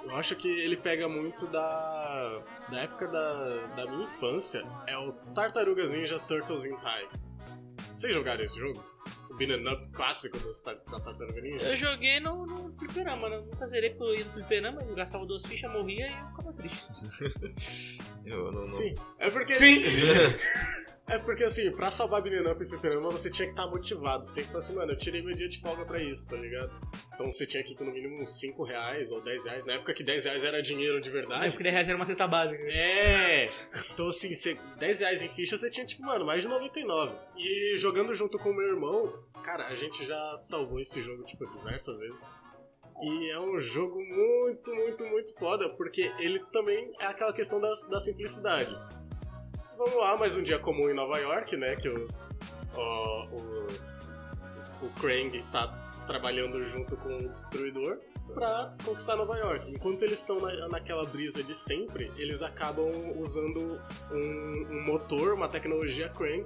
Eu 0.03 0.15
acho 0.15 0.35
que 0.35 0.47
ele 0.47 0.77
pega 0.77 1.07
muito 1.07 1.45
da, 1.47 2.41
da 2.69 2.79
época 2.81 3.07
da, 3.07 3.67
da 3.75 3.85
minha 3.85 4.03
infância. 4.05 4.63
É 4.87 4.97
o 4.97 5.13
Tartarugas 5.35 5.91
Ninja 5.91 6.19
Turtles 6.27 6.65
in 6.65 6.75
Time. 6.77 7.09
Vocês 7.93 8.13
jogaram 8.13 8.43
esse 8.43 8.59
jogo? 8.59 8.94
O 9.29 9.35
Beaten 9.35 9.67
Up 9.67 9.91
clássico 9.91 10.37
da 10.65 10.75
Tartaruga 10.75 11.41
Ninja? 11.41 11.69
Eu 11.69 11.75
joguei 11.75 12.19
no, 12.19 12.45
no 12.45 12.71
fliperama, 12.77 13.29
né? 13.29 13.37
Nunca 13.37 13.67
zerei 13.67 13.95
eu 13.99 14.15
ia 14.15 14.25
no 14.25 14.31
fliperama, 14.31 14.81
eu 14.81 14.95
gastava 14.95 15.25
duas 15.25 15.43
fichas, 15.43 15.71
morria 15.71 16.07
e 16.07 16.11
eu 16.11 16.27
ficava 16.27 16.53
triste. 16.53 16.85
Eu 18.25 18.51
não. 18.51 18.61
não... 18.61 18.63
Sim. 18.63 18.91
É 19.19 19.29
porque. 19.29 19.53
Sim. 19.53 19.83
É 21.07 21.19
porque 21.19 21.43
assim, 21.43 21.71
pra 21.71 21.91
salvar 21.91 22.19
Up 22.21 22.63
e 22.63 22.67
Fliperama, 22.67 23.11
você 23.11 23.29
tinha 23.29 23.45
que 23.45 23.51
estar 23.51 23.67
motivado. 23.67 24.25
Você 24.25 24.33
tem 24.33 24.43
que 24.43 24.49
falar 24.49 24.59
assim, 24.59 24.75
mano, 24.75 24.91
eu 24.91 24.97
tirei 24.97 25.21
meu 25.21 25.35
dia 25.35 25.47
de 25.47 25.59
folga 25.59 25.85
pra 25.85 26.01
isso, 26.01 26.27
tá 26.27 26.35
ligado? 26.35 26.71
Então 27.13 27.27
você 27.31 27.45
tinha 27.45 27.63
que 27.63 27.73
ir 27.73 27.75
com 27.75 27.85
no 27.85 27.91
mínimo 27.91 28.21
uns 28.21 28.39
5 28.39 28.63
reais 28.63 29.11
ou 29.11 29.21
10 29.23 29.43
reais. 29.45 29.65
Na 29.65 29.73
época 29.73 29.93
que 29.93 30.03
10 30.03 30.25
reais 30.25 30.43
era 30.43 30.61
dinheiro 30.61 30.99
de 30.99 31.09
Na 31.09 31.13
verdade. 31.15 31.47
época 31.47 31.63
10 31.63 31.73
reais 31.73 31.89
era 31.89 31.97
uma 31.97 32.05
cesta 32.07 32.27
básica. 32.27 32.63
É! 32.67 33.51
Então 33.93 34.07
assim, 34.07 34.33
você, 34.33 34.57
10 34.79 34.99
reais 34.99 35.21
em 35.21 35.29
ficha 35.29 35.55
você 35.55 35.69
tinha, 35.69 35.85
tipo, 35.85 36.03
mano, 36.03 36.25
mais 36.25 36.41
de 36.41 36.47
99. 36.49 37.15
E 37.37 37.77
jogando 37.77 38.15
junto 38.15 38.39
com 38.39 38.49
o 38.49 38.55
meu 38.55 38.67
irmão, 38.67 39.13
cara, 39.43 39.67
a 39.67 39.75
gente 39.75 40.05
já 40.05 40.35
salvou 40.37 40.79
esse 40.79 41.03
jogo, 41.03 41.23
tipo, 41.25 41.45
diversas 41.45 41.97
vezes. 41.99 42.19
E 43.01 43.29
é 43.29 43.39
um 43.39 43.59
jogo 43.59 43.99
muito, 43.99 44.73
muito, 44.73 45.05
muito 45.05 45.33
foda, 45.35 45.69
porque 45.69 46.01
ele 46.17 46.39
também 46.51 46.93
é 46.99 47.05
aquela 47.05 47.33
questão 47.33 47.59
da, 47.59 47.69
da 47.89 47.99
simplicidade. 47.99 48.73
Vamos 49.77 49.95
lá, 49.95 50.17
mais 50.17 50.35
um 50.35 50.43
dia 50.43 50.59
comum 50.59 50.89
em 50.89 50.93
Nova 50.93 51.17
York, 51.19 51.55
né? 51.57 51.75
Que 51.75 51.89
os. 51.89 52.11
os, 53.31 53.99
os- 54.57 54.73
o 54.81 54.89
Krang 54.99 55.43
tá 55.51 55.67
trabalhando 56.07 56.57
junto 56.71 56.95
com 56.97 57.17
o 57.17 57.29
Destruidor 57.29 57.99
pra 58.33 58.73
conquistar 58.83 59.15
Nova 59.15 59.37
York. 59.37 59.69
Enquanto 59.69 60.01
eles 60.03 60.19
estão 60.19 60.37
na, 60.37 60.67
naquela 60.69 61.03
brisa 61.03 61.43
de 61.43 61.53
sempre, 61.53 62.11
eles 62.17 62.41
acabam 62.41 62.91
usando 63.19 63.79
um, 64.11 64.67
um 64.71 64.85
motor, 64.85 65.33
uma 65.33 65.47
tecnologia 65.47 66.09
Krang, 66.09 66.43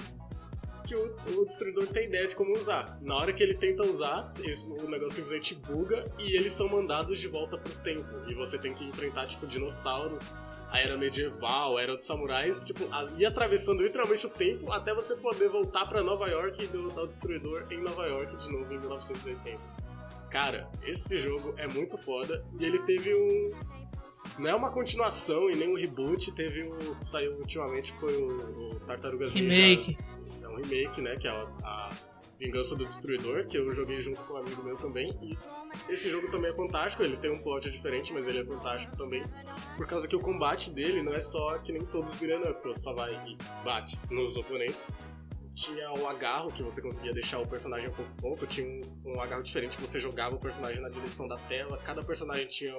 que 0.89 0.95
o, 0.95 1.39
o 1.41 1.45
Destruidor 1.45 1.85
tem 1.87 2.05
ideia 2.07 2.27
de 2.27 2.35
como 2.35 2.51
usar. 2.53 2.97
Na 3.01 3.15
hora 3.15 3.31
que 3.31 3.41
ele 3.43 3.53
tenta 3.55 3.83
usar, 3.85 4.33
o 4.83 4.89
negócio 4.89 5.11
simplesmente 5.23 5.55
buga 5.55 6.03
e 6.17 6.35
eles 6.35 6.53
são 6.53 6.67
mandados 6.67 7.19
de 7.19 7.27
volta 7.27 7.57
pro 7.57 7.71
tempo. 7.83 8.03
E 8.27 8.33
você 8.33 8.57
tem 8.57 8.73
que 8.73 8.83
enfrentar, 8.85 9.25
tipo, 9.27 9.45
dinossauros, 9.47 10.23
a 10.71 10.79
era 10.79 10.97
medieval, 10.97 11.77
a 11.77 11.81
era 11.81 11.95
dos 11.95 12.05
samurais, 12.05 12.63
tipo, 12.63 12.83
a- 12.91 13.05
ir 13.17 13.25
atravessando 13.25 13.81
literalmente 13.83 14.25
o 14.25 14.29
tempo 14.29 14.71
até 14.71 14.93
você 14.93 15.15
poder 15.15 15.49
voltar 15.49 15.87
pra 15.87 16.03
Nova 16.03 16.27
York 16.27 16.63
e 16.63 16.67
derrotar 16.67 17.03
o 17.03 17.07
Destruidor 17.07 17.65
em 17.71 17.81
Nova 17.81 18.05
York 18.07 18.35
de 18.37 18.51
novo 18.51 18.73
em 18.73 18.79
1980. 18.79 19.59
Cara, 20.31 20.67
esse 20.83 21.19
jogo 21.21 21.53
é 21.57 21.67
muito 21.67 21.97
foda 21.97 22.43
e 22.59 22.65
ele 22.65 22.79
teve 22.83 23.13
um. 23.15 23.49
Não 24.37 24.49
é 24.49 24.55
uma 24.55 24.71
continuação 24.71 25.49
e 25.49 25.55
nem 25.55 25.67
um 25.69 25.75
reboot, 25.75 26.31
teve 26.33 26.63
o 26.63 26.77
que 26.95 27.05
saiu 27.07 27.33
ultimamente, 27.37 27.91
foi 27.99 28.15
o, 28.15 28.27
o 28.73 28.79
Tartarugas 28.81 29.33
Ninja. 29.33 29.49
Remake. 29.51 29.97
Um 30.59 30.67
remake, 30.67 31.01
né? 31.01 31.15
Que 31.15 31.27
é 31.27 31.31
a, 31.31 31.89
Vingança 32.39 32.73
do 32.73 32.85
Destruidor, 32.85 33.45
que 33.47 33.57
eu 33.57 33.69
joguei 33.75 34.01
junto 34.01 34.21
com 34.21 34.33
um 34.33 34.37
amigo 34.37 34.63
meu 34.63 34.77
também. 34.77 35.13
E 35.21 35.37
esse 35.91 36.09
jogo 36.09 36.31
também 36.31 36.49
é 36.49 36.53
fantástico, 36.53 37.03
ele 37.03 37.17
tem 37.17 37.29
um 37.29 37.37
plot 37.37 37.69
diferente, 37.69 38.13
mas 38.13 38.25
ele 38.25 38.39
é 38.39 38.45
fantástico 38.45 38.95
também. 38.95 39.21
Por 39.75 39.85
causa 39.85 40.07
que 40.07 40.15
o 40.15 40.19
combate 40.19 40.71
dele 40.71 41.03
não 41.03 41.13
é 41.13 41.19
só 41.19 41.57
que 41.59 41.73
nem 41.73 41.81
todos 41.81 42.13
os 42.13 42.19
beat'em 42.19 42.49
up, 42.49 42.61
você 42.63 42.79
só 42.79 42.93
vai 42.93 43.11
e 43.27 43.37
bate 43.63 43.99
nos 44.09 44.37
oponentes. 44.37 44.81
Tinha 45.53 45.91
o 45.91 46.07
agarro, 46.07 46.47
que 46.47 46.63
você 46.63 46.81
conseguia 46.81 47.11
deixar 47.11 47.39
o 47.39 47.47
personagem 47.47 47.89
um 47.89 47.91
pouco 47.91 48.11
tonto, 48.21 48.47
tinha 48.47 48.65
um, 48.65 49.11
um 49.17 49.21
agarro 49.21 49.43
diferente 49.43 49.75
que 49.75 49.81
você 49.81 49.99
jogava 49.99 50.35
o 50.35 50.39
personagem 50.39 50.81
na 50.81 50.87
direção 50.87 51.27
da 51.27 51.35
tela. 51.35 51.77
Cada 51.79 52.01
personagem 52.01 52.47
tinha 52.47 52.73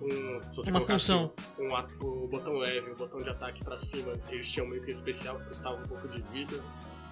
um. 0.00 0.42
Se 0.42 0.56
você 0.56 0.70
Uma 0.70 0.80
função. 0.80 1.30
um 1.58 1.68
o 2.06 2.26
botão 2.26 2.54
leve, 2.54 2.90
o 2.90 2.96
botão 2.96 3.18
de 3.18 3.28
ataque 3.28 3.62
pra 3.62 3.76
cima, 3.76 4.14
eles 4.30 4.50
tinham 4.50 4.66
meio 4.66 4.82
que 4.82 4.90
especial, 4.90 5.38
que 5.38 5.48
custava 5.48 5.76
um 5.76 5.82
pouco 5.82 6.08
de 6.08 6.22
vida. 6.22 6.64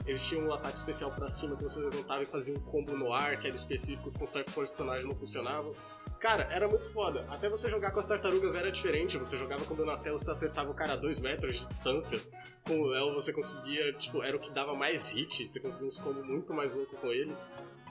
Eles 0.06 0.24
tinham 0.24 0.46
um 0.46 0.52
ataque 0.52 0.76
especial 0.76 1.10
pra 1.10 1.28
cima 1.28 1.56
que 1.56 1.64
você 1.64 1.80
levantava 1.80 2.22
e 2.22 2.26
fazia 2.26 2.54
um 2.54 2.60
combo 2.60 2.96
no 2.96 3.12
ar, 3.12 3.36
que 3.38 3.46
era 3.46 3.56
específico, 3.56 4.10
com 4.16 4.26
certos 4.26 4.54
personagens 4.54 5.06
não 5.06 5.16
funcionavam. 5.16 5.72
Cara, 6.20 6.48
era 6.50 6.66
muito 6.68 6.90
foda. 6.92 7.26
Até 7.28 7.48
você 7.48 7.68
jogar 7.68 7.90
com 7.90 8.00
as 8.00 8.06
tartarugas 8.06 8.54
era 8.54 8.70
diferente. 8.70 9.18
Você 9.18 9.36
jogava 9.36 9.64
com 9.64 9.74
o 9.74 9.76
Donatello, 9.76 10.18
você 10.18 10.30
acertava 10.30 10.70
o 10.70 10.74
cara 10.74 10.94
a 10.94 10.96
2 10.96 11.20
metros 11.20 11.58
de 11.58 11.66
distância. 11.66 12.18
Com 12.66 12.80
o 12.80 12.86
Léo 12.86 13.14
você 13.14 13.32
conseguia, 13.32 13.92
tipo, 13.94 14.22
era 14.22 14.36
o 14.36 14.40
que 14.40 14.50
dava 14.50 14.74
mais 14.74 15.10
hit. 15.10 15.46
Você 15.46 15.60
conseguia 15.60 15.86
uns 15.86 15.98
combos 15.98 16.24
muito 16.24 16.54
mais 16.54 16.74
louco 16.74 16.96
com 16.96 17.08
ele. 17.08 17.36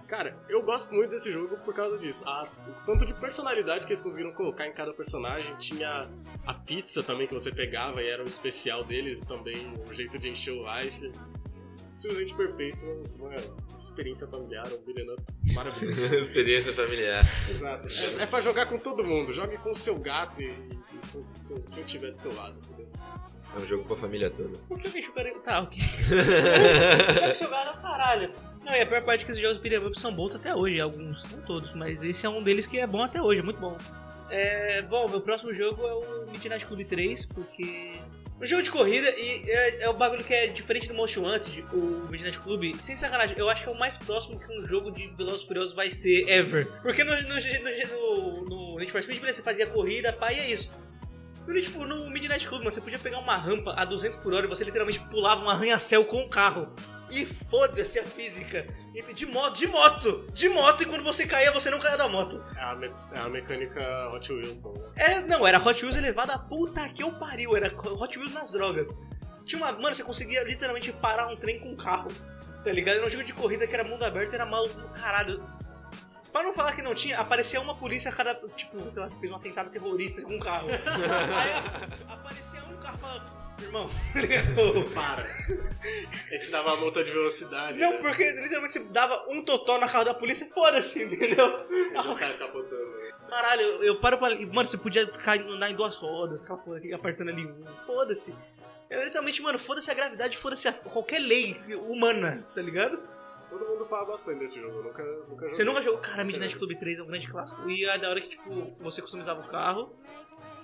Cara, 0.07 0.37
eu 0.47 0.61
gosto 0.61 0.93
muito 0.93 1.09
desse 1.09 1.31
jogo 1.31 1.57
por 1.57 1.73
causa 1.73 1.97
disso. 1.97 2.23
A, 2.27 2.47
o 2.67 2.85
tanto 2.85 3.05
de 3.05 3.13
personalidade 3.13 3.85
que 3.85 3.91
eles 3.91 4.01
conseguiram 4.01 4.31
colocar 4.33 4.67
em 4.67 4.73
cada 4.73 4.93
personagem. 4.93 5.55
Tinha 5.57 6.01
a 6.45 6.53
pizza 6.53 7.03
também 7.03 7.27
que 7.27 7.33
você 7.33 7.51
pegava 7.51 8.01
e 8.01 8.07
era 8.07 8.23
o 8.23 8.27
especial 8.27 8.83
deles 8.83 9.21
e 9.21 9.25
também 9.25 9.73
o 9.89 9.93
jeito 9.93 10.17
de 10.17 10.29
encher 10.29 10.53
o 10.53 10.63
life. 10.79 11.11
Simplesmente 12.05 12.35
perfeito. 12.35 12.77
Uma 13.19 13.33
experiência 13.77 14.27
familiar, 14.27 14.65
um 14.67 14.85
beat'em 14.85 15.11
up 15.11 15.23
maravilhoso. 15.53 16.15
Experiência 16.15 16.73
familiar. 16.73 17.23
Exato. 17.49 17.87
É, 18.19 18.23
é 18.23 18.25
pra 18.27 18.41
jogar 18.41 18.67
com 18.67 18.77
todo 18.77 19.03
mundo. 19.03 19.33
Jogue 19.33 19.57
com 19.57 19.71
o 19.71 19.75
seu 19.75 19.97
gato 19.97 20.41
e, 20.41 20.45
e 20.45 21.11
com, 21.11 21.23
com 21.47 21.61
quem 21.73 21.83
tiver 21.83 22.11
do 22.11 22.17
seu 22.17 22.33
lado, 22.35 22.57
entendeu? 22.57 22.87
É 23.55 23.57
um 23.57 23.65
jogo 23.65 23.85
pra 23.85 23.95
família 23.95 24.29
toda. 24.29 24.51
Por 24.67 24.77
que 24.79 24.87
alguém 24.87 25.03
jogaria. 25.03 25.39
Tá, 25.39 25.61
ok. 25.61 25.77
Deve 27.21 27.35
jogar 27.35 27.65
no 27.73 27.81
caralho. 27.81 28.33
Não, 28.63 28.73
e 28.73 28.81
a 28.81 28.85
pior 28.85 29.03
parte 29.03 29.21
é 29.21 29.25
que 29.25 29.31
esses 29.31 29.41
jogos 29.41 29.57
beat'em 29.59 29.93
são 29.93 30.13
bons 30.13 30.35
até 30.35 30.53
hoje, 30.53 30.79
alguns, 30.79 31.23
não 31.31 31.41
todos, 31.43 31.73
mas 31.73 32.03
esse 32.03 32.25
é 32.25 32.29
um 32.29 32.43
deles 32.43 32.67
que 32.67 32.79
é 32.79 32.87
bom 32.87 33.03
até 33.03 33.21
hoje, 33.21 33.39
é 33.39 33.43
muito 33.43 33.59
bom. 33.59 33.77
É, 34.29 34.81
bom, 34.81 35.07
meu 35.07 35.21
próximo 35.21 35.53
jogo 35.53 35.85
é 35.85 35.93
o 35.93 36.25
Midnight 36.31 36.65
Club 36.65 36.85
3, 36.85 37.25
porque. 37.27 37.93
Um 38.39 38.45
jogo 38.45 38.61
de 38.63 38.69
corrida 38.69 39.09
e 39.17 39.49
é, 39.49 39.83
é 39.83 39.89
o 39.89 39.93
bagulho 39.93 40.23
que 40.23 40.33
é 40.33 40.47
diferente 40.47 40.89
do 40.89 40.93
Most 40.93 41.17
Wanted, 41.17 41.65
o 41.71 42.11
Midnight 42.11 42.37
Club. 42.39 42.75
Sem 42.75 42.95
sacanagem, 42.95 43.37
eu 43.37 43.49
acho 43.49 43.63
que 43.63 43.69
é 43.69 43.73
o 43.73 43.79
mais 43.79 43.97
próximo 43.97 44.37
que 44.37 44.51
um 44.51 44.65
jogo 44.65 44.91
de 44.91 45.07
Velozes 45.15 45.43
Furiosos 45.43 45.73
vai 45.73 45.89
ser 45.89 46.27
ever. 46.27 46.67
Porque 46.81 47.03
no, 47.03 47.11
no, 47.21 47.35
no, 47.35 48.43
no 48.43 48.77
Need 48.77 48.91
for 48.91 49.01
Speed 49.01 49.21
você 49.21 49.41
fazia 49.41 49.65
corrida, 49.67 50.11
pá, 50.11 50.33
e 50.33 50.39
é 50.39 50.51
isso. 50.51 50.69
No, 51.47 51.85
no 51.85 52.09
Midnight 52.09 52.45
Club, 52.45 52.63
você 52.63 52.81
podia 52.81 52.99
pegar 52.99 53.19
uma 53.19 53.37
rampa 53.37 53.73
a 53.77 53.85
200 53.85 54.19
por 54.19 54.33
hora 54.33 54.45
e 54.45 54.49
você 54.49 54.65
literalmente 54.65 54.99
pulava 54.99 55.41
um 55.41 55.49
arranha-céu 55.49 56.03
com 56.03 56.21
o 56.21 56.29
carro. 56.29 56.67
E 57.11 57.25
foda-se 57.25 57.99
a 57.99 58.03
física. 58.03 58.65
De 59.13 59.25
moto, 59.25 59.57
de 59.57 59.67
moto, 59.67 60.25
de 60.33 60.47
moto, 60.49 60.83
e 60.83 60.85
quando 60.85 61.03
você 61.03 61.27
caía, 61.27 61.51
você 61.51 61.69
não 61.69 61.79
caía 61.79 61.97
da 61.97 62.07
moto. 62.07 62.41
É 62.57 62.63
a, 62.63 62.75
me- 62.75 62.87
é 63.13 63.19
a 63.19 63.29
mecânica 63.29 64.09
Hot 64.13 64.31
Wheels. 64.31 64.63
né? 64.63 64.71
É, 64.95 65.19
não, 65.21 65.45
era 65.45 65.59
Hot 65.59 65.81
Wheels 65.83 65.95
elevado 65.97 66.31
a 66.31 66.37
puta 66.39 66.87
que 66.89 67.03
eu 67.03 67.11
pariu, 67.11 67.55
era 67.55 67.67
Hot 67.77 68.17
Wheels 68.17 68.33
nas 68.33 68.51
drogas. 68.51 68.97
Tinha 69.45 69.61
uma. 69.61 69.71
Mano, 69.73 69.93
você 69.93 70.03
conseguia 70.03 70.43
literalmente 70.43 70.91
parar 70.93 71.27
um 71.27 71.35
trem 71.35 71.59
com 71.59 71.69
um 71.71 71.75
carro. 71.75 72.07
Tá 72.63 72.71
ligado? 72.71 72.95
Era 72.97 73.05
um 73.05 73.09
jogo 73.09 73.23
de 73.25 73.33
corrida 73.33 73.67
que 73.67 73.75
era 73.75 73.83
mundo 73.83 74.03
aberto, 74.03 74.33
era 74.33 74.45
maluco 74.45 74.79
do 74.79 74.87
caralho. 74.89 75.43
Pra 76.35 76.43
não 76.43 76.53
falar 76.53 76.75
que 76.75 76.81
não 76.81 76.93
tinha, 76.93 77.17
aparecia 77.17 77.61
uma 77.61 77.73
polícia 77.73 78.11
a 78.11 78.13
cada. 78.13 78.35
Tipo, 78.57 78.77
sei 78.91 79.01
lá, 79.01 79.09
você 79.09 79.17
fez 79.17 79.31
um 79.31 79.37
atentado 79.37 79.69
terrorista 79.69 80.21
com 80.21 80.35
um 80.35 80.39
carro. 80.39 80.67
Aí 80.75 82.13
aparecia 82.13 82.59
um 82.69 82.75
carro 82.75 82.97
falando, 82.97 83.23
irmão, 83.61 83.89
Para. 84.93 85.23
A 85.23 86.33
gente 86.35 86.51
dava 86.51 86.73
uma 86.73 86.81
multa 86.81 87.05
de 87.05 87.11
velocidade. 87.11 87.79
Não, 87.79 87.91
né? 87.91 87.97
porque 87.99 88.31
literalmente 88.31 88.73
você 88.73 88.79
dava 88.83 89.23
um 89.29 89.45
totó 89.45 89.77
na 89.77 89.87
carro 89.87 90.03
da 90.03 90.13
polícia, 90.13 90.45
foda-se, 90.53 91.03
entendeu? 91.05 91.65
Já 91.93 92.13
sai 92.15 92.37
capotando. 92.37 92.85
né? 92.97 93.13
Caralho, 93.29 93.61
eu, 93.61 93.83
eu 93.85 93.99
paro 94.01 94.17
pra. 94.17 94.29
Mano, 94.31 94.65
você 94.67 94.77
podia 94.77 95.07
ficar 95.09 95.39
andar 95.39 95.71
em 95.71 95.75
duas 95.75 95.95
rodas, 95.95 96.43
aquela 96.43 96.59
porra 96.59 96.79
aqui, 96.79 96.93
apertando 96.93 97.29
ali. 97.29 97.49
Foda-se. 97.85 98.35
Eu 98.89 99.05
literalmente, 99.05 99.41
mano, 99.41 99.57
foda-se 99.57 99.89
a 99.89 99.93
gravidade, 99.93 100.37
foda-se 100.37 100.67
a- 100.67 100.73
qualquer 100.73 101.19
lei 101.19 101.57
humana, 101.87 102.45
tá 102.53 102.61
ligado? 102.61 102.99
Todo 103.49 103.65
mundo 103.65 103.85
fala 103.85 104.05
bastante 104.05 104.39
desse 104.39 104.59
jogo. 104.59 104.77
Eu 104.77 104.83
nunca, 104.83 105.03
nunca 105.03 105.45
Você 105.45 105.51
joguei. 105.57 105.65
nunca 105.65 105.81
jogou. 105.81 106.01
Cara, 106.01 106.23
Midnight 106.23 106.57
Club 106.57 106.77
3 106.77 106.99
é 106.99 107.03
um 107.03 107.07
grande 107.07 107.27
clássico. 107.27 107.69
E 107.69 107.85
é 107.85 107.97
da 107.97 108.09
hora 108.09 108.21
que, 108.21 108.29
tipo, 108.29 108.75
você 108.79 109.01
customizava 109.01 109.41
o 109.41 109.47
carro, 109.49 109.93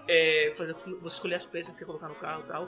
é, 0.07 0.51
você 0.55 0.73
escolhia 1.05 1.37
as 1.37 1.45
peças 1.45 1.71
que 1.71 1.77
você 1.77 1.83
ia 1.83 1.87
colocar 1.87 2.09
no 2.09 2.15
carro 2.15 2.43
e 2.45 2.47
tal. 2.47 2.67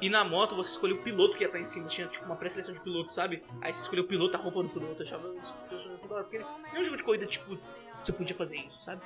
E 0.00 0.10
na 0.10 0.24
moto 0.24 0.56
você 0.56 0.70
escolhia 0.70 0.96
o 0.96 1.02
piloto 1.02 1.36
que 1.36 1.44
ia 1.44 1.46
estar 1.46 1.60
em 1.60 1.66
cima. 1.66 1.86
Tinha 1.86 2.08
tipo 2.08 2.24
uma 2.24 2.34
pré-seleção 2.34 2.74
de 2.74 2.80
piloto, 2.80 3.12
sabe? 3.12 3.42
Aí 3.60 3.72
você 3.72 3.82
escolheu 3.82 4.02
o 4.04 4.08
piloto, 4.08 4.36
a 4.36 4.40
roupa 4.40 4.62
do 4.64 4.68
piloto. 4.68 5.00
Eu 5.00 5.06
achava 5.06 5.28
isso 5.36 5.54
eu 5.70 5.78
achava 5.78 5.94
isso 5.94 6.08
da 6.08 6.14
hora. 6.16 6.24
Porque 6.24 6.44
nenhum 6.72 6.84
jogo 6.84 6.96
de 6.96 7.04
corrida, 7.04 7.26
tipo, 7.26 7.56
você 8.02 8.12
podia 8.12 8.34
fazer 8.34 8.56
isso, 8.56 8.82
sabe? 8.84 9.00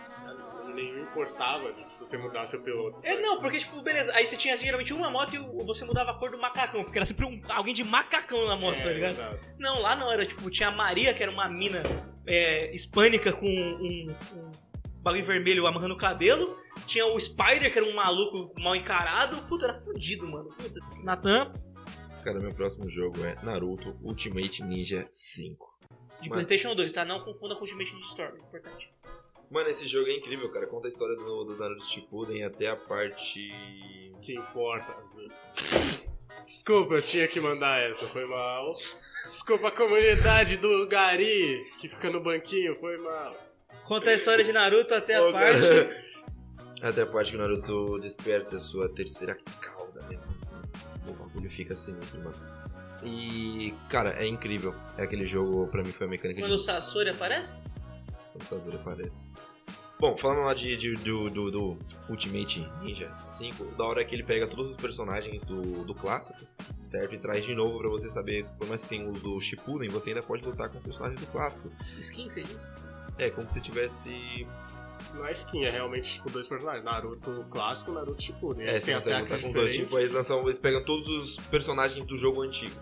Nem 0.77 1.01
importava 1.01 1.73
tipo, 1.73 1.93
se 1.93 2.05
você 2.07 2.19
mudasse 2.19 2.55
o 2.57 2.61
piloto. 2.63 2.99
É, 3.03 3.11
sabe? 3.11 3.23
não, 3.23 3.41
porque, 3.41 3.59
tipo, 3.59 3.81
beleza. 3.83 4.13
Aí 4.15 4.27
você 4.27 4.37
tinha 4.37 4.57
geralmente 4.57 4.93
uma 4.93 5.11
moto 5.11 5.35
e 5.35 5.39
você 5.65 5.85
mudava 5.85 6.11
a 6.11 6.15
cor 6.15 6.31
do 6.31 6.39
macacão. 6.39 6.85
Porque 6.85 6.99
era 6.99 7.07
sempre 7.07 7.25
um, 7.25 7.41
alguém 7.49 7.75
de 7.75 7.83
macacão 7.83 8.47
na 8.47 8.57
moto, 8.57 8.77
É, 8.79 8.83
tá 8.83 8.91
ligado? 8.91 9.11
exato. 9.13 9.49
Não, 9.59 9.81
lá 9.81 9.97
não, 9.97 10.13
era 10.13 10.27
tipo, 10.27 10.49
tinha 10.51 10.69
a 10.69 10.73
Maria, 10.75 11.13
que 11.15 11.23
era 11.23 11.33
uma 11.33 11.49
mina 11.49 11.83
é, 12.27 12.75
hispânica 12.75 13.33
com 13.33 13.47
um, 13.47 14.11
um 14.11 14.53
bagulho 15.03 15.25
vermelho 15.25 15.67
amarrando 15.67 15.95
o 15.95 15.99
cabelo. 15.99 16.59
Tinha 16.87 17.07
o 17.07 17.19
Spider, 17.19 17.73
que 17.73 17.79
era 17.79 17.89
um 17.89 17.95
maluco 17.95 18.53
mal 18.61 18.77
encarado. 18.77 19.37
Puta, 19.49 19.65
era 19.67 19.81
fudido, 19.81 20.31
mano. 20.31 20.51
Puta. 20.57 20.79
Natan, 21.03 21.53
Cara, 22.23 22.41
meu 22.41 22.53
próximo 22.53 22.91
jogo 22.91 23.25
é 23.25 23.37
Naruto 23.45 23.97
Ultimate 24.03 24.61
Ninja 24.65 25.07
5. 25.13 25.79
de 26.21 26.29
Mano. 26.29 26.33
PlayStation 26.33 26.75
2, 26.75 26.93
tá? 26.93 27.05
Não 27.05 27.21
confunda 27.25 27.55
com 27.55 27.61
Ultimate 27.61 27.93
Ninja 27.95 28.07
Storm, 28.09 28.37
importante. 28.39 28.91
Mano, 29.51 29.69
esse 29.69 29.87
jogo 29.87 30.09
é 30.09 30.17
incrível, 30.17 30.51
cara. 30.51 30.67
Conta 30.67 30.89
a 30.89 30.91
história 30.91 31.17
do, 31.17 31.45
do 31.45 31.57
Naruto 31.57 31.85
Shippuden 31.87 32.45
até 32.45 32.69
a 32.69 32.77
parte... 32.77 33.51
Que 34.23 34.35
importa. 34.35 34.93
Desculpa, 36.43 36.95
eu 36.95 37.03
tinha 37.03 37.29
que 37.29 37.41
mandar 37.41 37.79
essa, 37.89 38.07
foi 38.07 38.25
mal. 38.25 38.73
Desculpa 39.25 39.69
a 39.69 39.71
comunidade 39.71 40.57
do 40.57 40.87
Gari, 40.89 41.65
que 41.81 41.89
fica 41.89 42.11
no 42.11 42.21
banquinho, 42.21 42.77
foi 42.81 42.97
mal. 42.99 43.37
Conta 43.85 44.11
a 44.11 44.15
história 44.15 44.45
de 44.45 44.53
Naruto 44.53 44.95
até 44.95 45.15
a 45.15 45.29
Ô, 45.29 45.33
parte. 45.33 45.61
cara. 45.61 46.07
Até 46.83 47.03
a 47.03 47.07
parte 47.07 47.31
que 47.31 47.37
o 47.39 47.41
Naruto 47.41 47.99
desperta 48.01 48.59
sua 48.59 48.87
terceira 48.93 49.35
cauda, 49.63 49.99
né? 50.11 50.21
Assim, 50.37 50.57
o 51.09 51.15
bagulho 51.15 51.51
fica 51.51 51.75
sinistro, 51.75 52.21
mano. 52.23 52.37
E, 53.03 53.73
cara, 53.89 54.11
é 54.23 54.27
incrível. 54.27 54.75
É 54.99 55.05
aquele 55.05 55.27
jogo, 55.27 55.67
pra 55.69 55.83
mim, 55.83 55.91
foi 55.91 56.07
a 56.07 56.11
mecânica 56.11 56.39
Quando 56.39 56.53
o 56.53 56.57
de 56.57 56.63
Sasori 56.63 57.09
aparece? 57.09 57.55
O 58.37 58.77
aparece. 58.77 59.31
Bom, 59.99 60.15
falando 60.17 60.43
lá 60.45 60.53
de, 60.53 60.77
de- 60.77 60.93
do, 60.93 61.31
do, 61.31 61.51
do 61.51 61.79
Ultimate 62.11 62.69
Ninja 62.83 63.11
5, 63.27 63.65
da 63.77 63.85
hora 63.85 64.03
é 64.03 64.05
que 64.05 64.15
ele 64.15 64.23
pega 64.25 64.47
todos 64.47 64.73
os 64.73 64.77
personagens 64.77 65.41
do, 65.45 65.85
do 65.85 65.95
clássico, 65.95 66.39
certo? 66.91 67.15
E 67.15 67.19
traz 67.19 67.43
de 67.45 67.55
novo 67.55 67.79
pra 67.79 67.89
você 67.89 68.11
saber, 68.11 68.45
por 68.59 68.69
mais 68.69 68.83
que 68.83 68.91
tenha 68.91 69.09
os 69.09 69.21
do 69.23 69.41
Shippuden, 69.41 69.89
você 69.89 70.11
ainda 70.11 70.21
pode 70.23 70.45
lutar 70.45 70.69
com 70.69 70.79
personagens 70.81 71.19
do 71.19 71.27
clássico. 71.29 71.71
Skin, 71.99 72.29
você 72.29 72.43
diz? 72.43 72.59
É, 73.17 73.31
como 73.31 73.49
se 73.49 73.59
tivesse 73.63 74.47
Não 75.15 75.25
é 75.27 75.31
skin, 75.31 75.65
é 75.65 75.71
realmente 75.71 76.13
tipo 76.15 76.29
dois 76.29 76.47
personagens. 76.47 76.85
Naruto 76.85 77.47
clássico, 77.51 77.93
Naruto 77.93 78.23
Shippuden. 78.23 78.67
É, 78.67 78.71
Eles 78.73 78.83
você 78.83 78.95
lutar 78.95 79.41
com 79.41 79.51
dois. 79.51 79.75
Tipo, 79.75 79.99
eles, 79.99 80.13
lançam, 80.13 80.43
eles 80.43 80.59
pegam 80.59 80.85
todos 80.85 81.09
os 81.09 81.37
personagens 81.47 82.05
do 82.07 82.19
jogo 82.19 82.43
antigo. 82.43 82.75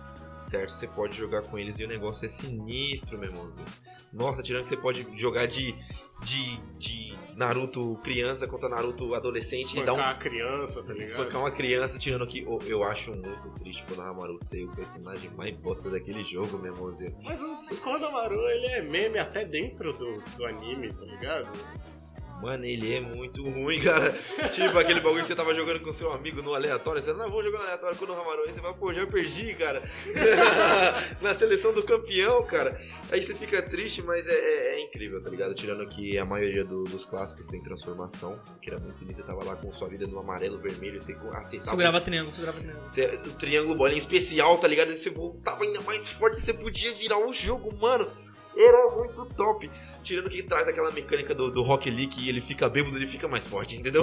Certo? 0.54 0.70
Você 0.70 0.86
pode 0.86 1.16
jogar 1.16 1.42
com 1.42 1.58
eles 1.58 1.78
e 1.78 1.84
o 1.84 1.88
negócio 1.88 2.24
é 2.24 2.28
sinistro, 2.28 3.18
meu 3.18 3.30
irmãozinho. 3.30 3.66
Nossa, 4.12 4.42
tirando 4.42 4.62
que 4.62 4.68
você 4.68 4.76
pode 4.76 5.06
jogar 5.18 5.46
de, 5.46 5.74
de, 6.22 6.56
de 6.78 7.16
Naruto 7.36 7.96
criança 7.96 8.46
contra 8.46 8.68
Naruto 8.68 9.12
adolescente 9.14 9.72
e 9.72 9.82
dar 9.84 9.92
Espancar 9.92 9.96
um. 9.96 10.10
a 10.10 10.14
criança, 10.14 10.82
tá 10.82 10.92
ligado? 10.92 11.02
Espancar 11.02 11.40
uma 11.40 11.50
criança 11.50 11.98
tirando 11.98 12.26
que 12.26 12.42
eu, 12.42 12.58
eu 12.66 12.84
acho 12.84 13.10
muito 13.10 13.50
triste 13.58 13.84
quando 13.88 14.02
a 14.02 14.08
Hamaru 14.08 14.36
ser 14.40 14.64
o 14.64 14.70
personagem 14.70 15.30
mais 15.30 15.56
bosta 15.56 15.90
daquele 15.90 16.22
jogo, 16.24 16.56
meu 16.58 16.72
irmãozinho. 16.72 17.16
Mas 17.24 17.40
o 17.42 17.76
Konohamaru, 17.82 18.40
ele 18.48 18.66
é 18.66 18.82
meme 18.82 19.18
até 19.18 19.44
dentro 19.44 19.92
do, 19.92 20.22
do 20.36 20.46
anime, 20.46 20.92
tá 20.92 21.04
ligado? 21.04 21.50
Mano, 22.42 22.64
ele 22.66 22.94
é 22.94 23.00
muito 23.00 23.42
ruim, 23.42 23.80
cara. 23.80 24.12
tipo 24.52 24.76
aquele 24.78 25.00
bagulho 25.00 25.22
que 25.22 25.28
você 25.28 25.34
tava 25.34 25.54
jogando 25.54 25.80
com 25.80 25.90
seu 25.92 26.12
amigo 26.12 26.42
no 26.42 26.52
aleatório. 26.54 27.02
Você 27.02 27.12
não, 27.14 27.30
vou 27.30 27.42
jogar 27.42 27.58
no 27.58 27.64
aleatório 27.64 27.96
com 27.96 28.04
o 28.04 28.12
Hamaru. 28.12 28.42
Aí 28.46 28.52
você 28.52 28.60
fala, 28.60 28.74
pô, 28.74 28.92
já 28.92 29.06
perdi, 29.06 29.54
cara. 29.54 29.82
Na 31.22 31.34
seleção 31.34 31.72
do 31.72 31.82
campeão, 31.82 32.42
cara. 32.44 32.78
Aí 33.10 33.22
você 33.22 33.34
fica 33.34 33.62
triste, 33.62 34.02
mas 34.02 34.26
é, 34.26 34.32
é- 34.34 34.74
é 34.74 34.84
incrível, 34.84 35.22
tá 35.22 35.30
ligado? 35.30 35.54
Tirando 35.54 35.86
que 35.86 36.18
a 36.18 36.24
maioria 36.24 36.64
do- 36.64 36.84
dos 36.84 37.04
clássicos 37.06 37.46
tem 37.46 37.62
transformação. 37.62 38.38
Que 38.60 38.70
era 38.70 38.78
muito 38.78 38.98
sinistro. 38.98 39.24
Você 39.24 39.30
tava 39.30 39.44
lá 39.44 39.56
com 39.56 39.72
sua 39.72 39.88
vida 39.88 40.06
no 40.06 40.18
amarelo, 40.18 40.58
vermelho. 40.58 41.00
Você 41.00 41.12
acertava 41.32 41.70
Segurava 41.70 42.00
triângulo, 42.00 42.30
segurava 42.30 42.58
triângulo. 42.60 42.90
você, 42.90 43.06
o 43.06 43.32
triângulo 43.38 43.74
bolinha 43.74 43.98
especial, 43.98 44.58
tá 44.58 44.68
ligado? 44.68 44.90
E 44.90 44.96
você 44.96 45.08
voltava 45.10 45.62
ainda 45.64 45.80
mais 45.82 46.08
forte, 46.08 46.36
você 46.36 46.52
podia 46.52 46.94
virar 46.94 47.18
o 47.18 47.32
jogo, 47.32 47.74
mano. 47.80 48.06
Era 48.56 48.86
muito 48.94 49.24
top. 49.34 49.68
Tirando 50.04 50.28
que 50.28 50.42
traz 50.42 50.68
aquela 50.68 50.90
mecânica 50.90 51.34
do, 51.34 51.50
do 51.50 51.62
Rock 51.62 51.90
Lee 51.90 52.06
que 52.06 52.28
ele 52.28 52.42
fica 52.42 52.68
bêbado, 52.68 52.96
ele 52.96 53.06
fica 53.06 53.26
mais 53.26 53.46
forte, 53.46 53.76
entendeu? 53.76 54.02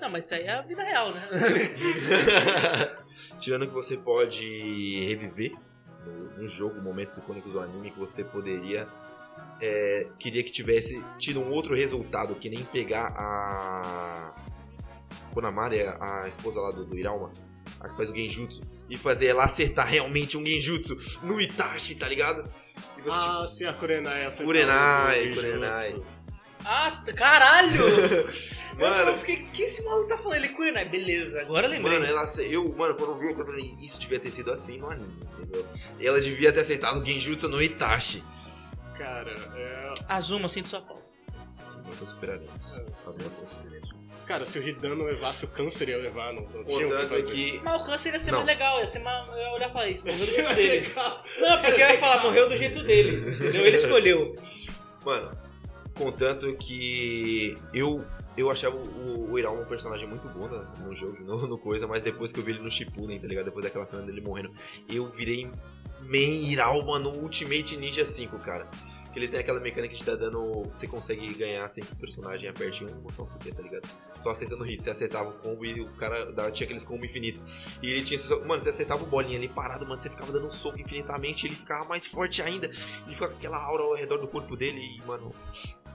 Não, 0.00 0.08
mas 0.10 0.24
isso 0.24 0.34
aí 0.34 0.44
é 0.44 0.52
a 0.52 0.62
vida 0.62 0.82
real, 0.84 1.12
né? 1.12 1.20
Tirando 3.40 3.66
que 3.66 3.74
você 3.74 3.96
pode 3.96 5.04
reviver 5.06 5.52
no, 6.06 6.42
no 6.42 6.48
jogo 6.48 6.80
momentos 6.80 7.18
icônicos 7.18 7.52
do 7.52 7.58
anime 7.58 7.90
que 7.90 7.98
você 7.98 8.22
poderia. 8.22 8.86
é, 9.60 10.06
queria 10.18 10.44
que 10.44 10.52
tivesse 10.52 11.02
tido 11.18 11.40
um 11.40 11.50
outro 11.50 11.74
resultado, 11.74 12.34
que 12.36 12.48
nem 12.48 12.62
pegar 12.64 13.06
a. 13.16 14.34
Konamari, 15.34 15.80
a 15.82 16.24
esposa 16.26 16.60
lá 16.60 16.70
do, 16.70 16.84
do 16.84 16.96
Irauma, 16.96 17.30
a 17.80 17.88
que 17.88 17.96
faz 17.96 18.10
o 18.10 18.14
Genjutsu, 18.14 18.60
e 18.88 18.96
fazer 18.96 19.26
ela 19.26 19.44
acertar 19.44 19.86
realmente 19.88 20.36
um 20.36 20.44
Genjutsu 20.44 20.96
no 21.22 21.40
Itachi, 21.40 21.94
tá 21.94 22.08
ligado? 22.08 22.50
Ah, 23.10 23.44
sim, 23.46 23.66
a 23.66 23.72
Kurenai. 23.74 24.24
essa 24.26 24.44
Kurenai, 24.44 25.34
Kurenai. 25.34 26.02
Ah, 26.64 26.90
caralho! 27.16 27.84
Mano, 28.78 29.10
eu 29.10 29.16
fiquei, 29.18 29.42
o 29.42 29.46
que 29.46 29.62
esse 29.62 29.82
maluco 29.84 30.08
tá 30.08 30.18
falando? 30.18 30.36
Ele 30.36 30.48
Kurenai, 30.50 30.88
beleza, 30.88 31.40
agora 31.40 31.66
eu 31.66 31.70
lembrei. 31.70 31.98
Mano, 31.98 32.04
ela, 32.06 32.24
eu, 32.42 32.64
mano, 32.76 32.94
quando 32.94 33.12
eu 33.12 33.18
vi, 33.18 33.26
eu 33.40 33.46
falei, 33.46 33.74
isso 33.80 33.98
devia 34.00 34.20
ter 34.20 34.30
sido 34.30 34.52
assim 34.52 34.78
no 34.78 34.90
anime, 34.90 35.18
entendeu? 35.38 35.66
Ela 35.98 36.20
devia 36.20 36.52
ter 36.52 36.60
acertado 36.60 37.00
o 37.00 37.04
Genjutsu 37.06 37.48
no 37.48 37.62
Itachi. 37.62 38.22
Cara, 38.98 39.32
é... 39.56 39.92
Azuma, 40.08 40.48
sinto 40.48 40.68
sua 40.68 40.82
falta. 40.82 41.02
Sim, 41.46 41.64
nunca 41.84 42.06
superaremos 42.06 42.74
É. 42.74 42.84
as 43.08 43.16
nossas 43.16 43.58
Cara, 44.26 44.44
se 44.44 44.58
o 44.58 44.68
Hidan 44.68 44.94
não 44.94 45.06
levasse, 45.06 45.44
o 45.44 45.48
câncer 45.48 45.88
ia 45.88 45.98
levar, 45.98 46.32
não, 46.32 46.42
não 46.44 46.64
tinha 46.64 46.86
o 46.86 47.00
que 47.00 47.06
fazer. 47.06 47.32
que. 47.32 47.60
Mas 47.64 47.80
o 47.80 47.84
câncer 47.84 48.12
ia 48.12 48.20
ser 48.20 48.30
Não. 48.30 48.38
mais 48.44 48.48
legal, 48.48 48.80
ia 48.80 48.86
ser 48.88 48.98
mais. 49.00 49.28
Eu 49.30 49.36
ia 49.36 49.50
olhar 49.50 49.70
falar 49.70 49.88
isso, 49.88 50.04
morreu 50.04 50.18
do 50.18 50.24
jeito 50.24 50.54
dele. 50.54 50.80
legal. 50.86 51.16
Não, 51.40 51.62
porque 51.62 51.82
eu 51.82 51.88
ia 51.90 51.98
falar, 51.98 52.22
morreu 52.22 52.48
do 52.48 52.56
jeito 52.56 52.82
dele. 52.84 53.34
Entendeu? 53.34 53.66
Ele 53.66 53.76
escolheu. 53.76 54.34
Mano, 55.04 55.30
contanto 55.94 56.54
que 56.56 57.54
eu. 57.74 58.04
Eu 58.36 58.48
achava 58.48 58.76
o, 58.76 59.32
o 59.32 59.38
Irau 59.38 59.60
um 59.60 59.64
personagem 59.64 60.06
muito 60.08 60.26
bom 60.28 60.46
no, 60.46 60.86
no 60.86 60.94
jogo, 60.94 61.18
no, 61.24 61.46
no 61.48 61.58
coisa, 61.58 61.86
mas 61.86 62.02
depois 62.02 62.32
que 62.32 62.38
eu 62.38 62.44
vi 62.44 62.52
ele 62.52 62.60
no 62.60 62.70
Shippuden, 62.70 63.18
tá 63.18 63.26
ligado? 63.26 63.46
Depois 63.46 63.64
daquela 63.64 63.84
cena 63.84 64.02
dele 64.02 64.20
morrendo, 64.20 64.52
eu 64.88 65.06
virei 65.10 65.50
main 66.02 66.48
Irau, 66.48 66.86
mano, 66.86 67.10
Ultimate 67.20 67.76
Ninja 67.76 68.04
5, 68.04 68.38
cara. 68.38 68.66
Que 69.12 69.18
ele 69.18 69.28
tem 69.28 69.40
aquela 69.40 69.60
mecânica 69.60 69.94
de 69.94 70.04
tá 70.04 70.14
dando. 70.14 70.62
Você 70.72 70.86
consegue 70.86 71.32
ganhar 71.34 71.68
sem 71.68 71.82
que 71.82 71.92
o 71.92 71.96
personagem 71.96 72.48
aperte 72.48 72.84
um 72.84 73.00
botão 73.00 73.26
sequer, 73.26 73.54
tá 73.54 73.62
ligado? 73.62 73.88
Só 74.14 74.30
acertando 74.30 74.64
hit. 74.64 74.82
Você 74.82 74.90
acertava 74.90 75.30
o 75.30 75.32
combo 75.34 75.64
e 75.64 75.80
o 75.80 75.90
cara 75.94 76.50
tinha 76.50 76.64
aqueles 76.64 76.84
combo 76.84 77.04
infinito. 77.04 77.42
E 77.82 77.90
ele 77.90 78.02
tinha. 78.02 78.18
Mano, 78.46 78.62
você 78.62 78.70
acertava 78.70 79.02
o 79.02 79.06
bolinha 79.06 79.38
ali 79.38 79.48
parado, 79.48 79.86
mano. 79.86 80.00
Você 80.00 80.10
ficava 80.10 80.32
dando 80.32 80.46
um 80.46 80.50
soco 80.50 80.80
infinitamente. 80.80 81.46
Ele 81.46 81.54
ficava 81.54 81.88
mais 81.88 82.06
forte 82.06 82.42
ainda. 82.42 82.66
Ele 82.66 83.10
ficava 83.10 83.32
com 83.32 83.38
aquela 83.38 83.58
aura 83.58 83.82
ao 83.82 83.94
redor 83.94 84.18
do 84.18 84.28
corpo 84.28 84.56
dele. 84.56 84.80
E, 84.80 85.06
mano, 85.06 85.30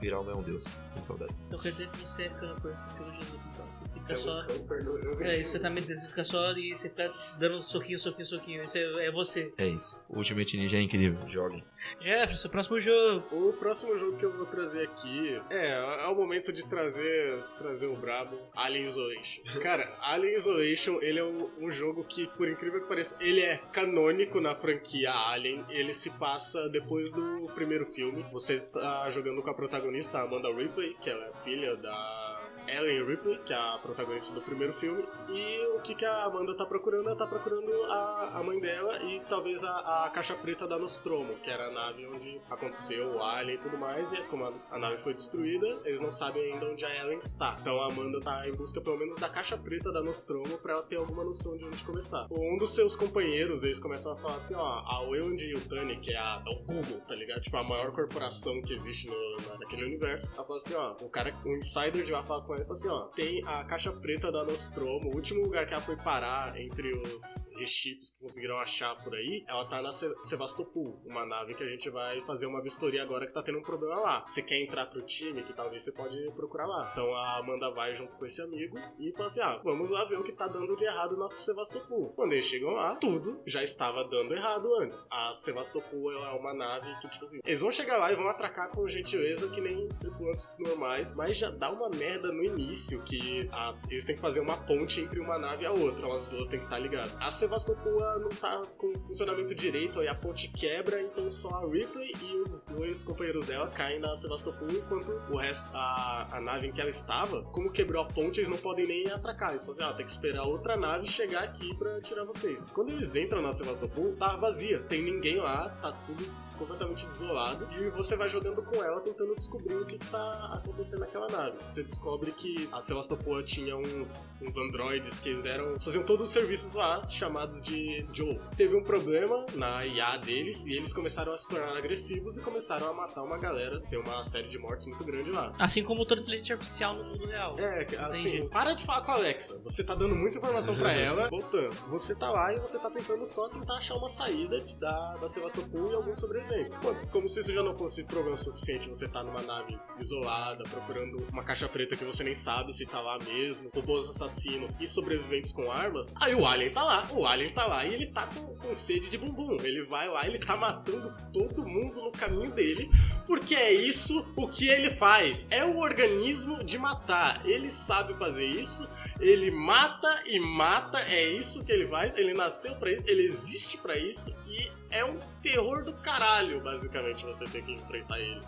Viral 0.00 0.28
é 0.30 0.34
um 0.34 0.42
deus. 0.42 0.64
Sem 0.84 1.04
saudades. 1.04 1.42
Então 1.46 1.58
quer 1.58 1.72
dizer 1.72 1.88
que 1.90 1.98
você 1.98 2.22
é 2.22 2.28
camper 2.28 2.76
pelo 2.96 3.12
Jesus, 3.12 3.40
então. 3.52 3.66
Você 3.96 4.14
Você 4.14 4.16
fica 4.16 4.30
é 4.30 4.32
um 4.34 4.46
só. 4.46 4.46
camper 4.46 4.84
no 4.84 5.02
jogo. 5.02 5.22
É 5.24 5.34
isso 5.38 5.42
que 5.44 5.48
você 5.52 5.58
tá 5.58 5.70
me 5.70 5.80
dizendo, 5.80 5.98
você 6.00 6.08
fica 6.08 6.24
só 6.24 6.52
e 6.52 6.76
você 6.76 6.88
fica 6.88 7.12
dando 7.38 7.62
soquinho, 7.62 7.98
soquinho, 7.98 8.26
soquinho. 8.26 8.62
Isso 8.62 8.76
é, 8.78 9.06
é 9.06 9.10
você. 9.10 9.52
É 9.58 9.66
isso. 9.66 9.98
O 10.08 10.18
Ultimate 10.18 10.56
Ninja 10.56 10.76
é 10.76 10.82
incrível. 10.82 11.28
Joguem. 11.28 11.64
Jefferson, 12.00 12.48
próximo 12.48 12.80
jogo. 12.80 13.48
O 13.48 13.52
próximo 13.54 13.96
jogo 13.98 14.16
que 14.18 14.24
eu 14.24 14.32
vou 14.36 14.46
trazer 14.46 14.84
aqui 14.88 15.40
é, 15.50 15.70
é 16.04 16.06
o 16.08 16.14
momento 16.14 16.52
de 16.52 16.62
trazer 16.66 17.38
trazer 17.58 17.86
o 17.86 17.96
brabo 17.96 18.38
Alien 18.54 18.86
Isolation. 18.86 19.42
Cara, 19.62 19.96
Alien 20.00 20.36
Isolation, 20.36 20.98
ele 21.00 21.18
é 21.18 21.24
um, 21.24 21.48
um 21.60 21.70
jogo 21.70 22.04
que, 22.04 22.26
por 22.36 22.48
incrível 22.48 22.80
que 22.82 22.88
pareça, 22.88 23.16
ele 23.20 23.40
é 23.40 23.58
canônico 23.72 24.40
na 24.40 24.54
franquia 24.54 25.12
Alien. 25.12 25.64
Ele 25.68 25.92
se 25.92 26.10
passa 26.10 26.68
depois 26.68 27.10
do 27.10 27.46
primeiro 27.54 27.84
filme. 27.86 28.24
Você 28.32 28.58
tá 28.60 29.10
jogando 29.10 29.42
com 29.42 29.50
a 29.50 29.54
protagonista, 29.54 29.85
a 30.18 30.22
Amanda 30.22 30.48
Ripley, 30.52 30.94
que 31.00 31.10
ela 31.10 31.24
é 31.26 31.32
filha 31.44 31.76
da 31.76 32.25
Ellen 32.68 33.04
Ripley, 33.06 33.38
que 33.44 33.52
é 33.52 33.56
a 33.56 33.78
protagonista 33.82 34.32
do 34.34 34.40
primeiro 34.42 34.72
filme. 34.72 35.04
E 35.28 35.66
o 35.76 35.80
que, 35.82 35.94
que 35.94 36.04
a 36.04 36.24
Amanda 36.24 36.54
tá 36.56 36.64
procurando? 36.66 37.08
Ela 37.08 37.16
tá 37.16 37.26
procurando 37.26 37.70
a, 37.84 38.30
a 38.38 38.42
mãe 38.42 38.58
dela 38.60 39.02
e 39.02 39.20
talvez 39.28 39.62
a, 39.64 40.04
a 40.06 40.10
caixa 40.10 40.34
preta 40.34 40.66
da 40.66 40.78
Nostromo, 40.78 41.34
que 41.42 41.50
era 41.50 41.66
a 41.68 41.70
nave 41.72 42.06
onde 42.06 42.40
aconteceu 42.50 43.16
o 43.16 43.22
Alien 43.22 43.56
e 43.56 43.58
tudo 43.62 43.78
mais. 43.78 44.12
E 44.12 44.16
como 44.24 44.44
a, 44.44 44.52
a 44.70 44.78
nave 44.78 44.98
foi 44.98 45.14
destruída, 45.14 45.66
eles 45.84 46.00
não 46.00 46.12
sabem 46.12 46.52
ainda 46.52 46.66
onde 46.66 46.84
a 46.84 47.02
Ellen 47.02 47.18
está. 47.18 47.56
Então 47.60 47.80
a 47.80 47.86
Amanda 47.92 48.18
tá 48.20 48.42
em 48.46 48.52
busca 48.52 48.80
pelo 48.80 48.98
menos 48.98 49.20
da 49.20 49.28
caixa 49.28 49.56
preta 49.56 49.92
da 49.92 50.02
Nostromo 50.02 50.58
pra 50.58 50.74
ela 50.74 50.82
ter 50.82 50.96
alguma 50.96 51.24
noção 51.24 51.56
de 51.56 51.64
onde 51.64 51.82
começar. 51.84 52.26
Um 52.30 52.58
dos 52.58 52.74
seus 52.74 52.96
companheiros, 52.96 53.62
eles 53.62 53.78
começam 53.78 54.12
a 54.12 54.16
falar 54.16 54.36
assim, 54.36 54.54
ó, 54.54 54.82
a 54.86 55.00
Weyland 55.02 55.42
Yutani, 55.44 55.96
que 56.00 56.12
é, 56.12 56.18
a, 56.18 56.42
o 56.46 56.64
Google, 56.64 57.00
tá 57.06 57.14
ligado? 57.14 57.40
Tipo, 57.40 57.56
a 57.58 57.64
maior 57.64 57.92
corporação 57.92 58.60
que 58.62 58.72
existe 58.72 59.08
no, 59.08 59.36
na- 59.48 59.58
naquele 59.58 59.84
universo. 59.84 60.32
Ela 60.34 60.44
fala 60.44 60.58
assim, 60.58 60.74
ó, 60.74 60.92
o 61.02 61.08
cara, 61.10 61.30
um 61.44 61.56
insider 61.56 62.04
de 62.04 62.12
lá 62.12 62.22
fala 62.24 62.42
com 62.42 62.55
fala 62.64 62.72
assim, 62.72 62.88
ó, 62.88 63.00
tem 63.14 63.42
a 63.46 63.64
caixa 63.64 63.92
preta 63.92 64.30
da 64.32 64.44
Nostromo, 64.44 65.10
o 65.10 65.16
último 65.16 65.42
lugar 65.42 65.66
que 65.66 65.72
ela 65.74 65.82
foi 65.82 65.96
parar 65.96 66.58
entre 66.60 66.90
os 66.90 67.48
reschitos 67.58 68.10
que 68.10 68.20
conseguiram 68.20 68.58
achar 68.58 68.94
por 69.02 69.14
aí, 69.14 69.44
ela 69.48 69.64
tá 69.68 69.80
na 69.82 69.90
Se- 69.92 70.14
Sevastopol, 70.20 71.00
uma 71.04 71.24
nave 71.26 71.54
que 71.54 71.62
a 71.62 71.68
gente 71.68 71.88
vai 71.90 72.20
fazer 72.22 72.46
uma 72.46 72.62
vistoria 72.62 73.02
agora 73.02 73.26
que 73.26 73.32
tá 73.32 73.42
tendo 73.42 73.58
um 73.58 73.62
problema 73.62 73.96
lá. 74.00 74.24
Você 74.26 74.42
quer 74.42 74.62
entrar 74.62 74.86
pro 74.86 75.02
time, 75.02 75.42
que 75.42 75.52
talvez 75.52 75.82
você 75.82 75.92
pode 75.92 76.16
procurar 76.34 76.66
lá. 76.66 76.90
Então 76.92 77.14
a 77.14 77.38
Amanda 77.38 77.70
vai 77.70 77.94
junto 77.96 78.12
com 78.16 78.26
esse 78.26 78.40
amigo 78.42 78.76
e 78.98 79.12
fala 79.12 79.26
assim, 79.26 79.40
ah, 79.40 79.60
vamos 79.64 79.90
lá 79.90 80.04
ver 80.04 80.18
o 80.18 80.22
que 80.24 80.32
tá 80.32 80.46
dando 80.46 80.76
de 80.76 80.84
errado 80.84 81.16
na 81.16 81.28
Sevastopol. 81.28 82.12
Quando 82.14 82.32
eles 82.32 82.44
chegam 82.46 82.70
lá, 82.70 82.94
tudo 82.96 83.40
já 83.46 83.62
estava 83.62 84.04
dando 84.04 84.34
errado 84.34 84.74
antes. 84.76 85.06
A 85.10 85.32
Sevastopol 85.34 86.12
é 86.12 86.30
uma 86.38 86.54
nave 86.54 86.86
que, 87.00 87.08
tipo 87.10 87.24
assim, 87.24 87.38
eles 87.44 87.60
vão 87.60 87.70
chegar 87.70 87.98
lá 87.98 88.12
e 88.12 88.16
vão 88.16 88.28
atracar 88.28 88.70
com 88.70 88.86
gentileza 88.88 89.48
que 89.50 89.60
nem 89.60 89.88
tripulantes 90.00 90.46
normais, 90.58 91.16
mas 91.16 91.36
já 91.38 91.50
dá 91.50 91.70
uma 91.70 91.88
merda 91.90 92.32
no 92.32 92.42
início 92.46 93.02
que 93.02 93.48
a- 93.52 93.74
eles 93.90 94.04
têm 94.04 94.14
que 94.14 94.20
fazer 94.20 94.40
uma 94.40 94.56
ponte 94.56 95.00
entre 95.00 95.20
uma 95.20 95.38
nave 95.38 95.64
e 95.64 95.66
a 95.66 95.72
outra, 95.72 96.06
elas 96.06 96.26
duas 96.26 96.48
têm 96.48 96.58
que 96.60 96.64
estar 96.66 96.78
ligadas. 96.78 97.16
A 97.20 97.30
Sevastopol 97.30 98.00
não 98.20 98.28
tá 98.28 98.60
com 98.76 98.92
funcionamento 99.06 99.54
direito, 99.54 100.00
aí 100.00 100.08
a 100.08 100.14
ponte 100.14 100.48
quebra, 100.48 101.00
então 101.02 101.28
só 101.30 101.48
a 101.48 101.66
Ripley 101.68 102.12
e 102.22 102.36
os 102.42 102.62
dois 102.64 103.04
companheiros 103.04 103.46
dela 103.46 103.68
caem 103.68 104.00
na 104.00 104.14
Sevastopol, 104.16 104.68
enquanto 104.70 105.10
o 105.30 105.36
resto, 105.36 105.70
a, 105.74 106.26
a 106.32 106.40
nave 106.40 106.68
em 106.68 106.72
que 106.72 106.80
ela 106.80 106.90
estava, 106.90 107.42
como 107.44 107.70
quebrou 107.70 108.02
a 108.02 108.06
ponte, 108.06 108.40
eles 108.40 108.50
não 108.50 108.58
podem 108.58 108.86
nem 108.86 109.08
atracar. 109.10 109.50
Eles 109.50 109.64
falam 109.66 109.80
assim, 109.80 109.90
ah, 109.92 109.96
tem 109.96 110.06
que 110.06 110.12
esperar 110.12 110.44
outra 110.44 110.76
nave 110.76 111.06
chegar 111.08 111.42
aqui 111.42 111.74
pra 111.76 112.00
tirar 112.00 112.24
vocês. 112.24 112.70
Quando 112.72 112.90
eles 112.90 113.14
entram 113.14 113.42
na 113.42 113.52
Sevastopol, 113.52 114.14
tá 114.16 114.36
vazia, 114.36 114.80
tem 114.84 115.02
ninguém 115.02 115.36
lá, 115.38 115.68
tá 115.82 115.92
tudo 116.06 116.24
completamente 116.58 117.06
desolado, 117.06 117.68
e 117.78 117.90
você 117.90 118.16
vai 118.16 118.28
jogando 118.30 118.62
com 118.62 118.82
ela 118.82 119.00
tentando 119.00 119.34
descobrir 119.34 119.74
o 119.74 119.84
que 119.84 119.98
tá 119.98 120.52
acontecendo 120.54 121.00
naquela 121.00 121.26
nave. 121.26 121.58
Você 121.62 121.82
descobre 121.82 122.30
que 122.36 122.68
a 122.72 122.80
Sevastopol 122.80 123.42
tinha 123.42 123.76
uns, 123.76 124.36
uns 124.42 124.56
androides 124.56 125.18
que 125.18 125.28
eles 125.30 125.44
eram, 125.46 125.74
faziam 125.80 126.04
todos 126.04 126.28
os 126.28 126.32
serviços 126.34 126.74
lá, 126.74 127.06
chamados 127.08 127.60
de 127.62 128.06
Joes. 128.12 128.50
Teve 128.50 128.76
um 128.76 128.82
problema 128.82 129.44
na 129.54 129.84
IA 129.86 130.16
deles, 130.18 130.66
e 130.66 130.74
eles 130.74 130.92
começaram 130.92 131.32
a 131.32 131.38
se 131.38 131.48
tornar 131.48 131.76
agressivos 131.76 132.36
e 132.36 132.40
começaram 132.40 132.88
a 132.88 132.92
matar 132.92 133.22
uma 133.22 133.38
galera. 133.38 133.80
Tem 133.88 133.98
uma 133.98 134.22
série 134.24 134.48
de 134.48 134.58
mortes 134.58 134.86
muito 134.86 135.04
grande 135.04 135.30
lá. 135.30 135.52
Assim 135.58 135.82
como 135.82 136.04
todo 136.04 136.20
inteligência 136.22 136.54
artificial 136.54 136.94
no 136.94 137.04
mundo 137.04 137.26
real. 137.26 137.54
É, 137.58 137.82
assim, 138.10 138.28
Entendi. 138.36 138.50
para 138.52 138.74
de 138.74 138.84
falar 138.84 139.02
com 139.02 139.12
a 139.12 139.14
Alexa. 139.14 139.58
Você 139.64 139.82
tá 139.84 139.94
dando 139.94 140.14
muita 140.16 140.38
informação 140.38 140.74
pra 140.74 140.92
ela. 140.94 141.28
Voltando, 141.30 141.74
você 141.88 142.14
tá 142.14 142.30
lá 142.30 142.52
e 142.52 142.60
você 142.60 142.78
tá 142.78 142.90
tentando 142.90 143.24
só 143.26 143.48
tentar 143.48 143.74
achar 143.76 143.94
uma 143.96 144.08
saída 144.08 144.58
de- 144.58 144.74
da, 144.76 145.14
da 145.16 145.28
Sevastopol 145.28 145.90
e 145.90 145.94
alguns 145.94 146.20
sobreviventes. 146.20 146.76
Pô, 146.78 146.94
como 147.10 147.28
se 147.28 147.40
isso 147.40 147.52
já 147.52 147.62
não 147.62 147.76
fosse 147.76 148.04
problema 148.04 148.36
suficiente, 148.36 148.88
você 148.88 149.08
tá 149.08 149.22
numa 149.22 149.40
nave 149.42 149.78
isolada, 149.98 150.62
procurando 150.64 151.26
uma 151.32 151.42
caixa 151.44 151.68
preta 151.68 151.96
que 151.96 152.04
você 152.04 152.22
nem 152.26 152.34
sabe 152.34 152.72
se 152.72 152.84
tá 152.84 153.00
lá 153.00 153.18
mesmo, 153.24 153.70
robôs 153.72 154.08
assassinos 154.10 154.76
e 154.80 154.88
sobreviventes 154.88 155.52
com 155.52 155.70
armas. 155.70 156.12
Aí 156.20 156.34
o 156.34 156.44
Alien 156.44 156.70
tá 156.70 156.82
lá, 156.82 157.08
o 157.12 157.24
Alien 157.24 157.52
tá 157.52 157.66
lá 157.66 157.86
e 157.86 157.94
ele 157.94 158.06
tá 158.08 158.26
com, 158.26 158.56
com 158.56 158.74
sede 158.74 159.08
de 159.08 159.16
bumbum. 159.16 159.56
Ele 159.62 159.84
vai 159.84 160.08
lá, 160.08 160.26
ele 160.26 160.38
tá 160.40 160.56
matando 160.56 161.14
todo 161.32 161.66
mundo 161.66 162.02
no 162.02 162.10
caminho 162.10 162.50
dele, 162.50 162.90
porque 163.26 163.54
é 163.54 163.72
isso 163.72 164.26
o 164.36 164.48
que 164.48 164.68
ele 164.68 164.90
faz. 164.90 165.46
É 165.52 165.64
o 165.64 165.78
organismo 165.78 166.64
de 166.64 166.76
matar. 166.78 167.46
Ele 167.46 167.70
sabe 167.70 168.14
fazer 168.14 168.44
isso. 168.44 168.82
Ele 169.20 169.50
mata 169.50 170.24
e 170.26 170.38
mata, 170.40 170.98
é 170.98 171.30
isso 171.30 171.64
que 171.64 171.72
ele 171.72 171.86
faz. 171.86 172.14
Ele 172.16 172.34
nasceu 172.34 172.74
pra 172.76 172.92
isso, 172.92 173.08
ele 173.08 173.24
existe 173.24 173.78
pra 173.78 173.96
isso 173.96 174.34
e 174.48 174.70
é 174.90 175.04
um 175.04 175.18
terror 175.42 175.84
do 175.84 175.92
caralho, 175.94 176.60
basicamente, 176.60 177.24
você 177.24 177.44
ter 177.44 177.62
que 177.62 177.72
enfrentar 177.72 178.18
ele. 178.18 178.40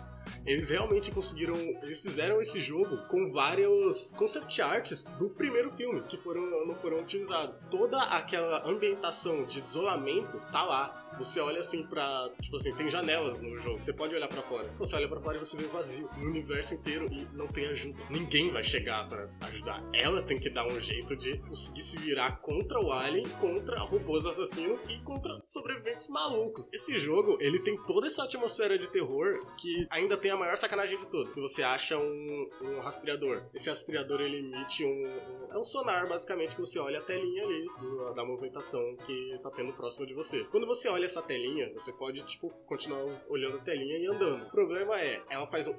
Eles 0.45 0.69
realmente 0.69 1.11
conseguiram. 1.11 1.55
Eles 1.55 2.01
fizeram 2.01 2.41
esse 2.41 2.59
jogo 2.61 2.97
com 3.07 3.31
vários 3.31 4.11
concept 4.11 4.61
arts 4.61 5.05
do 5.17 5.29
primeiro 5.29 5.71
filme 5.71 6.01
que 6.03 6.17
foram, 6.17 6.65
não 6.65 6.75
foram 6.75 6.99
utilizados. 6.99 7.61
Toda 7.69 8.01
aquela 8.03 8.67
ambientação 8.67 9.45
de 9.45 9.63
isolamento 9.63 10.39
tá 10.51 10.63
lá. 10.63 11.05
Você 11.17 11.39
olha 11.41 11.59
assim 11.59 11.83
pra. 11.83 12.29
Tipo 12.41 12.55
assim, 12.55 12.71
tem 12.75 12.89
janelas 12.89 13.41
no 13.41 13.57
jogo. 13.57 13.79
Você 13.79 13.91
pode 13.91 14.15
olhar 14.15 14.27
pra 14.27 14.41
fora. 14.43 14.67
Você 14.77 14.95
olha 14.95 15.07
pra 15.07 15.19
fora 15.19 15.37
e 15.37 15.39
você 15.39 15.57
vê 15.57 15.65
vazio 15.65 16.09
no 16.17 16.27
universo 16.27 16.75
inteiro 16.75 17.05
e 17.11 17.27
não 17.35 17.47
tem 17.47 17.65
ajuda. 17.67 17.99
Ninguém 18.09 18.51
vai 18.51 18.63
chegar 18.63 19.07
pra 19.07 19.27
ajudar. 19.47 19.83
Ela 19.93 20.21
tem 20.23 20.37
que 20.37 20.49
dar 20.49 20.65
um 20.65 20.79
jeito 20.81 21.15
de 21.15 21.37
conseguir 21.39 21.81
se 21.81 21.97
virar 21.97 22.37
contra 22.37 22.79
o 22.79 22.91
Alien, 22.91 23.27
contra 23.39 23.79
robôs 23.81 24.25
assassinos 24.25 24.87
e 24.87 24.99
contra 25.01 25.41
sobreviventes 25.47 26.07
malucos. 26.07 26.71
Esse 26.73 26.97
jogo, 26.99 27.37
ele 27.41 27.59
tem 27.59 27.75
toda 27.83 28.07
essa 28.07 28.23
atmosfera 28.23 28.77
de 28.77 28.87
terror 28.87 29.45
que 29.57 29.87
ainda 29.89 30.17
tem 30.19 30.31
a 30.31 30.37
maior 30.37 30.55
sacanagem 30.57 30.97
de 30.97 31.05
tudo. 31.07 31.31
Que 31.33 31.39
você 31.41 31.63
acha 31.63 31.97
um, 31.97 32.49
um 32.61 32.79
rastreador. 32.79 33.43
Esse 33.53 33.69
rastreador, 33.69 34.21
ele 34.21 34.37
emite 34.39 34.85
um, 34.85 35.07
um- 35.07 35.39
É 35.53 35.57
um 35.57 35.63
sonar, 35.63 36.07
basicamente, 36.07 36.53
que 36.55 36.61
você 36.61 36.77
olha 36.79 36.99
a 36.99 37.01
telinha 37.01 37.43
ali 37.43 37.67
da 38.15 38.23
movimentação 38.23 38.95
que 39.05 39.39
tá 39.41 39.49
tendo 39.51 39.73
próximo 39.73 40.05
de 40.05 40.13
você. 40.13 40.43
Quando 40.45 40.67
você 40.67 40.87
olha 40.89 41.05
essa 41.05 41.21
telinha, 41.23 41.71
você 41.73 41.91
pode, 41.93 42.21
tipo, 42.27 42.49
continuar 42.67 43.03
olhando 43.27 43.57
a 43.57 43.61
telinha 43.61 43.97
e 43.97 44.05
andando. 44.07 44.45
O 44.45 44.49
problema 44.51 44.99
é, 45.01 45.21
ela 45.29 45.47
faz 45.47 45.67
um 45.67 45.73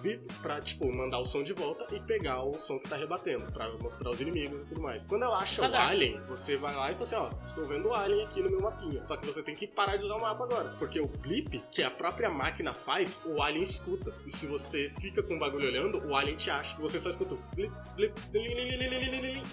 bip 0.00 0.32
pra, 0.40 0.60
tipo, 0.60 0.90
mandar 0.94 1.18
o 1.18 1.24
som 1.24 1.42
de 1.42 1.52
volta 1.52 1.94
e 1.94 2.00
pegar 2.00 2.42
o 2.42 2.54
som 2.54 2.78
que 2.78 2.88
tá 2.88 2.96
rebatendo, 2.96 3.44
pra 3.52 3.70
mostrar 3.80 4.10
os 4.10 4.20
inimigos 4.20 4.60
e 4.60 4.64
tudo 4.66 4.80
mais. 4.80 5.06
Quando 5.06 5.24
ela 5.24 5.38
acha 5.38 5.62
o 5.62 5.76
alien, 5.76 6.20
você 6.28 6.56
vai 6.56 6.74
lá 6.74 6.90
e 6.90 6.94
fala 6.94 7.02
assim, 7.02 7.16
ó, 7.16 7.30
estou 7.44 7.64
vendo 7.64 7.88
o 7.88 7.94
alien 7.94 8.24
aqui 8.24 8.42
no 8.42 8.50
meu 8.50 8.60
mapinha. 8.60 9.04
Só 9.06 9.16
que 9.16 9.26
você 9.26 9.42
tem 9.42 9.54
que 9.54 9.66
parar 9.66 9.96
de 9.96 10.04
usar 10.04 10.16
o 10.16 10.22
mapa 10.22 10.44
agora. 10.44 10.74
Porque 10.78 11.00
o 11.00 11.06
blip, 11.06 11.62
que 11.70 11.82
a 11.82 11.90
própria 11.90 12.30
máquina 12.30 12.74
faz, 12.74 13.20
o 13.24 13.42
alien 13.42 13.62
escuta. 13.62 14.12
E 14.26 14.30
se 14.30 14.46
você 14.46 14.92
fica 15.00 15.22
com 15.22 15.34
o 15.34 15.38
bagulho 15.38 15.68
olhando, 15.68 16.06
o 16.06 16.16
alien 16.16 16.36
te 16.36 16.50
acha. 16.50 16.76
E 16.78 16.80
você 16.80 16.98
só 16.98 17.10
escuta 17.10 17.34
o 17.34 17.38
blip, 17.54 17.72
blip, 17.96 18.14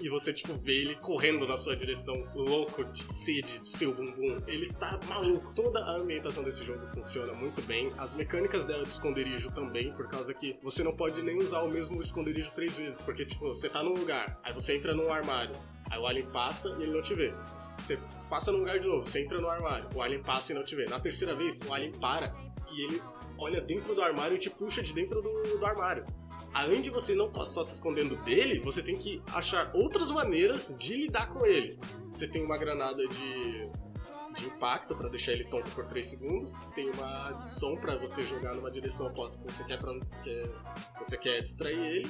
e 0.01 0.09
você, 0.09 0.33
tipo, 0.33 0.53
vê 0.55 0.81
ele 0.81 0.95
correndo 0.95 1.47
na 1.47 1.57
sua 1.57 1.75
direção, 1.75 2.15
louco 2.33 2.83
de 2.85 3.03
sede 3.03 3.59
de 3.59 3.69
seu 3.69 3.93
bumbum. 3.93 4.37
Ele 4.47 4.67
tá 4.73 4.99
maluco. 5.07 5.53
Toda 5.53 5.79
a 5.79 5.99
ambientação 5.99 6.43
desse 6.43 6.63
jogo 6.63 6.85
funciona 6.93 7.33
muito 7.33 7.61
bem. 7.63 7.87
As 7.97 8.15
mecânicas 8.15 8.65
dela 8.65 8.83
de 8.83 8.89
esconderijo 8.89 9.49
também, 9.51 9.91
por 9.93 10.07
causa 10.07 10.28
caso 10.29 10.31
aqui, 10.31 10.57
você 10.61 10.83
não 10.83 10.95
pode 10.95 11.21
nem 11.21 11.37
usar 11.37 11.61
o 11.61 11.69
mesmo 11.69 12.01
esconderijo 12.01 12.51
três 12.53 12.75
vezes, 12.75 13.01
porque, 13.03 13.25
tipo, 13.25 13.47
você 13.47 13.69
tá 13.69 13.83
num 13.83 13.93
lugar, 13.93 14.39
aí 14.43 14.53
você 14.53 14.75
entra 14.75 14.93
num 14.93 15.11
armário, 15.11 15.53
aí 15.89 15.99
o 15.99 16.05
alien 16.05 16.25
passa 16.27 16.69
e 16.79 16.83
ele 16.83 16.91
não 16.91 17.01
te 17.01 17.13
vê. 17.13 17.33
Você 17.77 17.97
passa 18.29 18.51
num 18.51 18.59
lugar 18.59 18.77
de 18.77 18.87
novo, 18.87 19.05
você 19.05 19.21
entra 19.21 19.39
no 19.39 19.49
armário, 19.49 19.89
o 19.95 20.01
alien 20.01 20.21
passa 20.21 20.51
e 20.51 20.55
não 20.55 20.63
te 20.63 20.75
vê. 20.75 20.85
Na 20.85 20.99
terceira 20.99 21.35
vez, 21.35 21.59
o 21.67 21.73
alien 21.73 21.91
para 21.99 22.33
e 22.71 22.85
ele 22.85 23.01
olha 23.37 23.61
dentro 23.61 23.95
do 23.95 24.01
armário 24.01 24.35
e 24.35 24.39
te 24.39 24.49
puxa 24.49 24.83
de 24.83 24.93
dentro 24.93 25.21
do, 25.21 25.57
do 25.57 25.65
armário. 25.65 26.05
Além 26.53 26.81
de 26.81 26.89
você 26.89 27.13
não 27.15 27.31
só 27.45 27.63
se 27.63 27.75
escondendo 27.75 28.15
dele, 28.23 28.59
você 28.59 28.81
tem 28.81 28.95
que 28.95 29.21
achar 29.33 29.71
outras 29.73 30.11
maneiras 30.11 30.75
de 30.77 30.95
lidar 30.95 31.27
com 31.31 31.45
ele. 31.45 31.77
Você 32.13 32.27
tem 32.27 32.43
uma 32.43 32.57
granada 32.57 33.05
de, 33.07 33.69
de 34.39 34.47
impacto 34.47 34.95
para 34.95 35.09
deixar 35.09 35.33
ele 35.33 35.43
tonto 35.45 35.69
por 35.71 35.85
3 35.85 36.07
segundos, 36.07 36.53
tem 36.73 36.89
uma 36.91 37.45
som 37.45 37.75
para 37.75 37.97
você 37.97 38.23
jogar 38.23 38.55
numa 38.55 38.71
direção 38.71 39.07
oposta 39.07 39.37
que 39.41 39.53
você 39.53 39.63
quer, 39.65 39.77
pra, 39.77 39.93
que 40.23 40.49
você 40.97 41.17
quer 41.17 41.41
distrair 41.41 41.79
ele, 41.79 42.09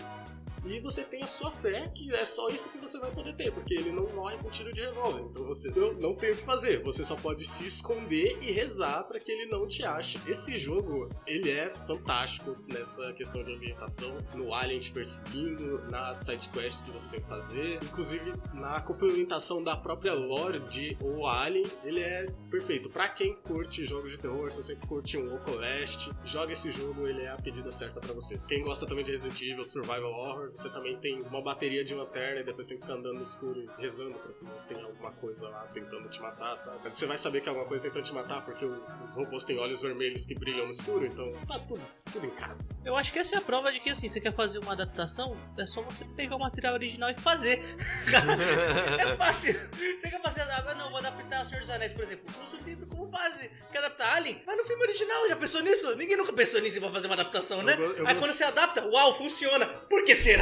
e 0.65 0.79
você 0.79 1.03
tem 1.03 1.23
a 1.23 1.27
sua 1.27 1.51
fé, 1.51 1.87
que 1.95 2.11
é 2.13 2.25
só 2.25 2.47
isso 2.49 2.69
que 2.69 2.77
você 2.77 2.99
vai 2.99 3.11
poder 3.11 3.35
ter, 3.35 3.51
porque 3.51 3.73
ele 3.73 3.91
não 3.91 4.07
morre 4.13 4.37
com 4.37 4.49
tiro 4.49 4.71
de 4.71 4.81
revólver. 4.81 5.21
Então 5.31 5.45
você 5.45 5.69
não, 5.69 6.15
tem 6.15 6.31
o 6.31 6.35
que 6.35 6.43
fazer. 6.43 6.81
Você 6.83 7.03
só 7.03 7.15
pode 7.15 7.45
se 7.45 7.67
esconder 7.67 8.37
e 8.41 8.51
rezar 8.51 9.03
para 9.03 9.19
que 9.19 9.31
ele 9.31 9.49
não 9.49 9.67
te 9.67 9.85
ache. 9.85 10.19
Esse 10.27 10.57
jogo, 10.59 11.09
ele 11.25 11.51
é 11.51 11.73
fantástico 11.87 12.55
nessa 12.71 13.13
questão 13.13 13.43
de 13.43 13.53
ambientação, 13.53 14.17
no 14.35 14.53
alien 14.53 14.79
te 14.79 14.91
perseguindo, 14.91 15.79
nas 15.89 16.19
sidequests 16.19 16.81
que 16.81 16.91
você 16.91 17.07
tem 17.09 17.21
que 17.21 17.27
fazer, 17.27 17.79
inclusive 17.83 18.33
na 18.53 18.81
complementação 18.81 19.63
da 19.63 19.75
própria 19.75 20.13
lore 20.13 20.59
de 20.59 20.97
O 21.01 21.27
Alien, 21.27 21.65
ele 21.83 22.01
é 22.01 22.25
perfeito. 22.49 22.89
Para 22.89 23.09
quem 23.09 23.35
curte 23.35 23.85
jogos 23.85 24.11
de 24.11 24.17
terror, 24.17 24.51
se 24.51 24.57
você 24.57 24.75
curte 24.75 25.17
um 25.17 25.35
Oculest, 25.35 26.09
joga 26.25 26.53
esse 26.53 26.71
jogo, 26.71 27.07
ele 27.07 27.21
é 27.21 27.29
a 27.29 27.35
pedida 27.35 27.71
certa 27.71 27.99
para 27.99 28.13
você. 28.13 28.39
Quem 28.47 28.61
gosta 28.61 28.85
também 28.85 29.05
de 29.05 29.11
Resident 29.11 29.41
Evil, 29.41 29.63
Survival 29.63 30.11
Horror, 30.11 30.48
você 30.55 30.69
também 30.69 30.97
tem 30.99 31.21
uma 31.21 31.41
bateria 31.41 31.83
de 31.83 31.93
lanterna 31.93 32.41
e 32.41 32.43
depois 32.43 32.67
tem 32.67 32.77
que 32.77 32.83
ficar 32.83 32.95
andando 32.97 33.17
no 33.17 33.23
escuro 33.23 33.61
e 33.61 33.81
rezando 33.81 34.13
pra 34.19 34.33
que 34.33 34.43
não 34.45 34.57
tenha 34.67 34.83
alguma 34.85 35.11
coisa 35.13 35.47
lá 35.49 35.67
tentando 35.73 36.09
te 36.09 36.19
matar, 36.21 36.57
sabe? 36.57 36.79
Mas 36.83 36.95
você 36.95 37.05
vai 37.05 37.17
saber 37.17 37.41
que 37.41 37.49
alguma 37.49 37.65
coisa 37.67 37.83
tentando 37.87 38.03
te 38.05 38.13
matar 38.13 38.43
porque 38.45 38.65
o- 38.65 38.83
os 39.07 39.15
robôs 39.15 39.43
têm 39.45 39.57
olhos 39.59 39.81
vermelhos 39.81 40.25
que 40.25 40.35
brilham 40.35 40.65
no 40.65 40.71
escuro, 40.71 41.05
então 41.05 41.31
tá 41.47 41.59
tudo, 41.59 41.81
tudo 42.11 42.25
em 42.25 42.31
casa. 42.31 42.57
Eu 42.85 42.95
acho 42.95 43.11
que 43.13 43.19
essa 43.19 43.35
é 43.35 43.37
a 43.39 43.41
prova 43.41 43.71
de 43.71 43.79
que 43.79 43.89
assim, 43.89 44.07
você 44.07 44.19
quer 44.21 44.33
fazer 44.33 44.59
uma 44.59 44.71
adaptação, 44.73 45.37
é 45.57 45.65
só 45.65 45.81
você 45.81 46.05
pegar 46.15 46.35
o 46.35 46.39
material 46.39 46.73
original 46.73 47.09
e 47.09 47.19
fazer. 47.19 47.61
é 48.99 49.15
fácil. 49.15 49.53
Você 49.97 50.09
quer 50.09 50.21
fazer, 50.21 50.41
ah, 50.41 50.75
não, 50.77 50.89
vou 50.89 50.97
adaptar 50.99 51.41
o 51.41 51.45
Senhor 51.45 51.61
dos 51.61 51.69
Anéis, 51.69 51.93
por 51.93 52.03
exemplo. 52.03 52.25
Usa 52.47 52.55
o 52.61 52.65
livro 52.65 52.87
como 52.87 53.05
base. 53.07 53.49
Quer 53.71 53.79
adaptar 53.79 54.15
Alien? 54.15 54.41
Vai 54.45 54.55
no 54.55 54.63
filme 54.65 54.83
original, 54.83 55.27
já 55.27 55.35
pensou 55.35 55.61
nisso? 55.61 55.95
Ninguém 55.95 56.17
nunca 56.17 56.33
pensou 56.33 56.61
nisso 56.61 56.79
pra 56.79 56.91
fazer 56.91 57.07
uma 57.07 57.15
adaptação, 57.15 57.61
né? 57.61 57.75
Eu 57.77 57.97
eu 57.97 58.07
Aí 58.07 58.13
go- 58.13 58.19
quando 58.21 58.33
você 58.33 58.43
adapta, 58.43 58.85
uau, 58.87 59.17
funciona. 59.17 59.65
Por 59.67 60.03
que 60.03 60.15
será? 60.15 60.38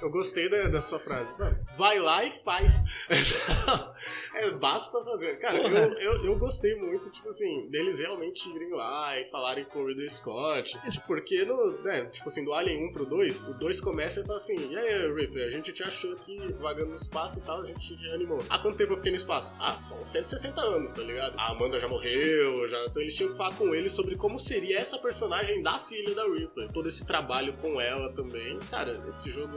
Eu 0.00 0.10
gostei 0.10 0.48
da, 0.50 0.68
da 0.68 0.80
sua 0.80 0.98
frase. 1.00 1.30
Mano, 1.38 1.58
vai 1.78 1.98
lá 1.98 2.24
e 2.24 2.42
faz. 2.44 2.84
é, 4.36 4.50
basta 4.50 5.02
fazer. 5.02 5.38
Cara, 5.38 5.58
eu, 5.58 5.92
eu, 5.94 6.24
eu 6.26 6.38
gostei 6.38 6.74
muito, 6.74 7.08
tipo 7.10 7.28
assim, 7.28 7.68
deles 7.70 7.98
realmente 7.98 8.48
irem 8.50 8.70
lá 8.72 9.18
e 9.18 9.30
falarem 9.30 9.64
com 9.64 9.80
o 9.80 9.86
Ridley 9.86 10.10
Scott. 10.10 10.78
Porque 11.06 11.44
no, 11.44 11.82
né, 11.82 12.04
tipo 12.06 12.28
assim, 12.28 12.44
do 12.44 12.52
Alien 12.52 12.90
1 12.90 12.92
pro 12.92 13.06
2, 13.06 13.48
o 13.48 13.54
2 13.54 13.80
começa 13.80 14.20
e 14.20 14.26
fala 14.26 14.36
assim, 14.36 14.56
e 14.70 14.76
aí, 14.76 15.12
Ripley, 15.12 15.44
a 15.44 15.50
gente 15.50 15.72
te 15.72 15.82
achou 15.82 16.12
aqui 16.12 16.36
vagando 16.60 16.90
no 16.90 16.96
espaço 16.96 17.38
e 17.38 17.42
tal, 17.42 17.62
a 17.62 17.66
gente 17.66 17.96
te 17.96 18.12
animou. 18.12 18.38
Há 18.50 18.58
quanto 18.58 18.76
tempo 18.76 18.92
eu 18.92 18.96
fiquei 18.96 19.12
no 19.12 19.16
espaço? 19.16 19.54
Ah, 19.58 19.72
são 19.80 19.98
160 19.98 20.60
anos, 20.60 20.92
tá 20.92 21.02
ligado? 21.02 21.34
A 21.38 21.52
Amanda 21.52 21.80
já 21.80 21.88
morreu, 21.88 22.68
já... 22.68 22.84
Então 22.84 23.02
eles 23.02 23.16
tinham 23.16 23.32
que 23.32 23.38
falar 23.38 23.54
com 23.56 23.74
ele 23.74 23.88
sobre 23.88 24.16
como 24.16 24.38
seria 24.38 24.78
essa 24.78 24.98
personagem 24.98 25.62
da 25.62 25.78
filha 25.80 26.14
da 26.14 26.24
Ripley. 26.24 26.68
Todo 26.72 26.88
esse 26.88 27.06
trabalho 27.06 27.54
com 27.54 27.80
ela 27.80 28.12
também. 28.12 28.58
Cara, 28.70 28.92
esse 29.08 29.30
jogo 29.30 29.56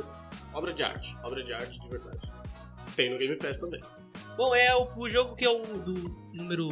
obra 0.54 0.74
de 0.74 0.84
arte, 0.84 1.16
obra 1.24 1.44
de 1.44 1.54
arte 1.54 1.80
de 1.80 1.90
verdade. 1.90 2.32
Tem 2.96 3.10
no 3.10 3.18
Game 3.18 3.36
Pass 3.36 3.60
também. 3.60 3.82
Bom, 4.40 4.56
é 4.56 4.74
o, 4.74 4.88
o 4.96 5.10
jogo 5.10 5.36
que 5.36 5.44
é 5.44 5.50
o 5.50 5.62
do 5.64 6.16
número. 6.32 6.70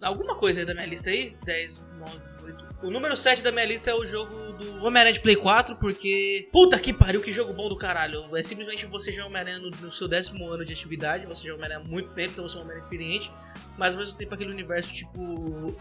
Alguma 0.00 0.36
coisa 0.36 0.60
aí 0.60 0.66
da 0.66 0.72
minha 0.72 0.86
lista 0.86 1.10
aí? 1.10 1.36
10, 1.44 1.86
9, 1.98 2.18
8. 2.46 2.70
O 2.82 2.90
número 2.90 3.14
7 3.14 3.42
da 3.42 3.52
minha 3.52 3.66
lista 3.66 3.90
é 3.90 3.94
o 3.94 4.06
jogo 4.06 4.34
do 4.54 4.82
Homem-Aranha 4.82 5.12
de 5.12 5.20
Play 5.20 5.36
4, 5.36 5.76
porque. 5.76 6.48
Puta 6.50 6.78
que 6.78 6.94
pariu, 6.94 7.20
que 7.20 7.30
jogo 7.30 7.52
bom 7.52 7.68
do 7.68 7.76
caralho. 7.76 8.34
É 8.34 8.42
simplesmente 8.42 8.86
você 8.86 9.12
já 9.12 9.20
é 9.20 9.26
Homem-Aranha 9.26 9.58
no, 9.58 9.68
no 9.68 9.92
seu 9.92 10.08
décimo 10.08 10.48
ano 10.48 10.64
de 10.64 10.72
atividade, 10.72 11.26
você 11.26 11.42
já 11.42 11.50
é 11.50 11.52
Homem-Aranha 11.52 11.80
há 11.80 11.86
muito 11.86 12.08
tempo, 12.14 12.32
então 12.32 12.48
você 12.48 12.56
é 12.56 12.60
um 12.60 12.62
Homem-Aranha 12.62 12.84
experiente, 12.86 13.30
mas 13.76 13.92
ao 13.92 13.98
mesmo 13.98 14.16
tempo 14.16 14.32
aquele 14.34 14.52
universo, 14.52 14.90
tipo. 14.94 15.76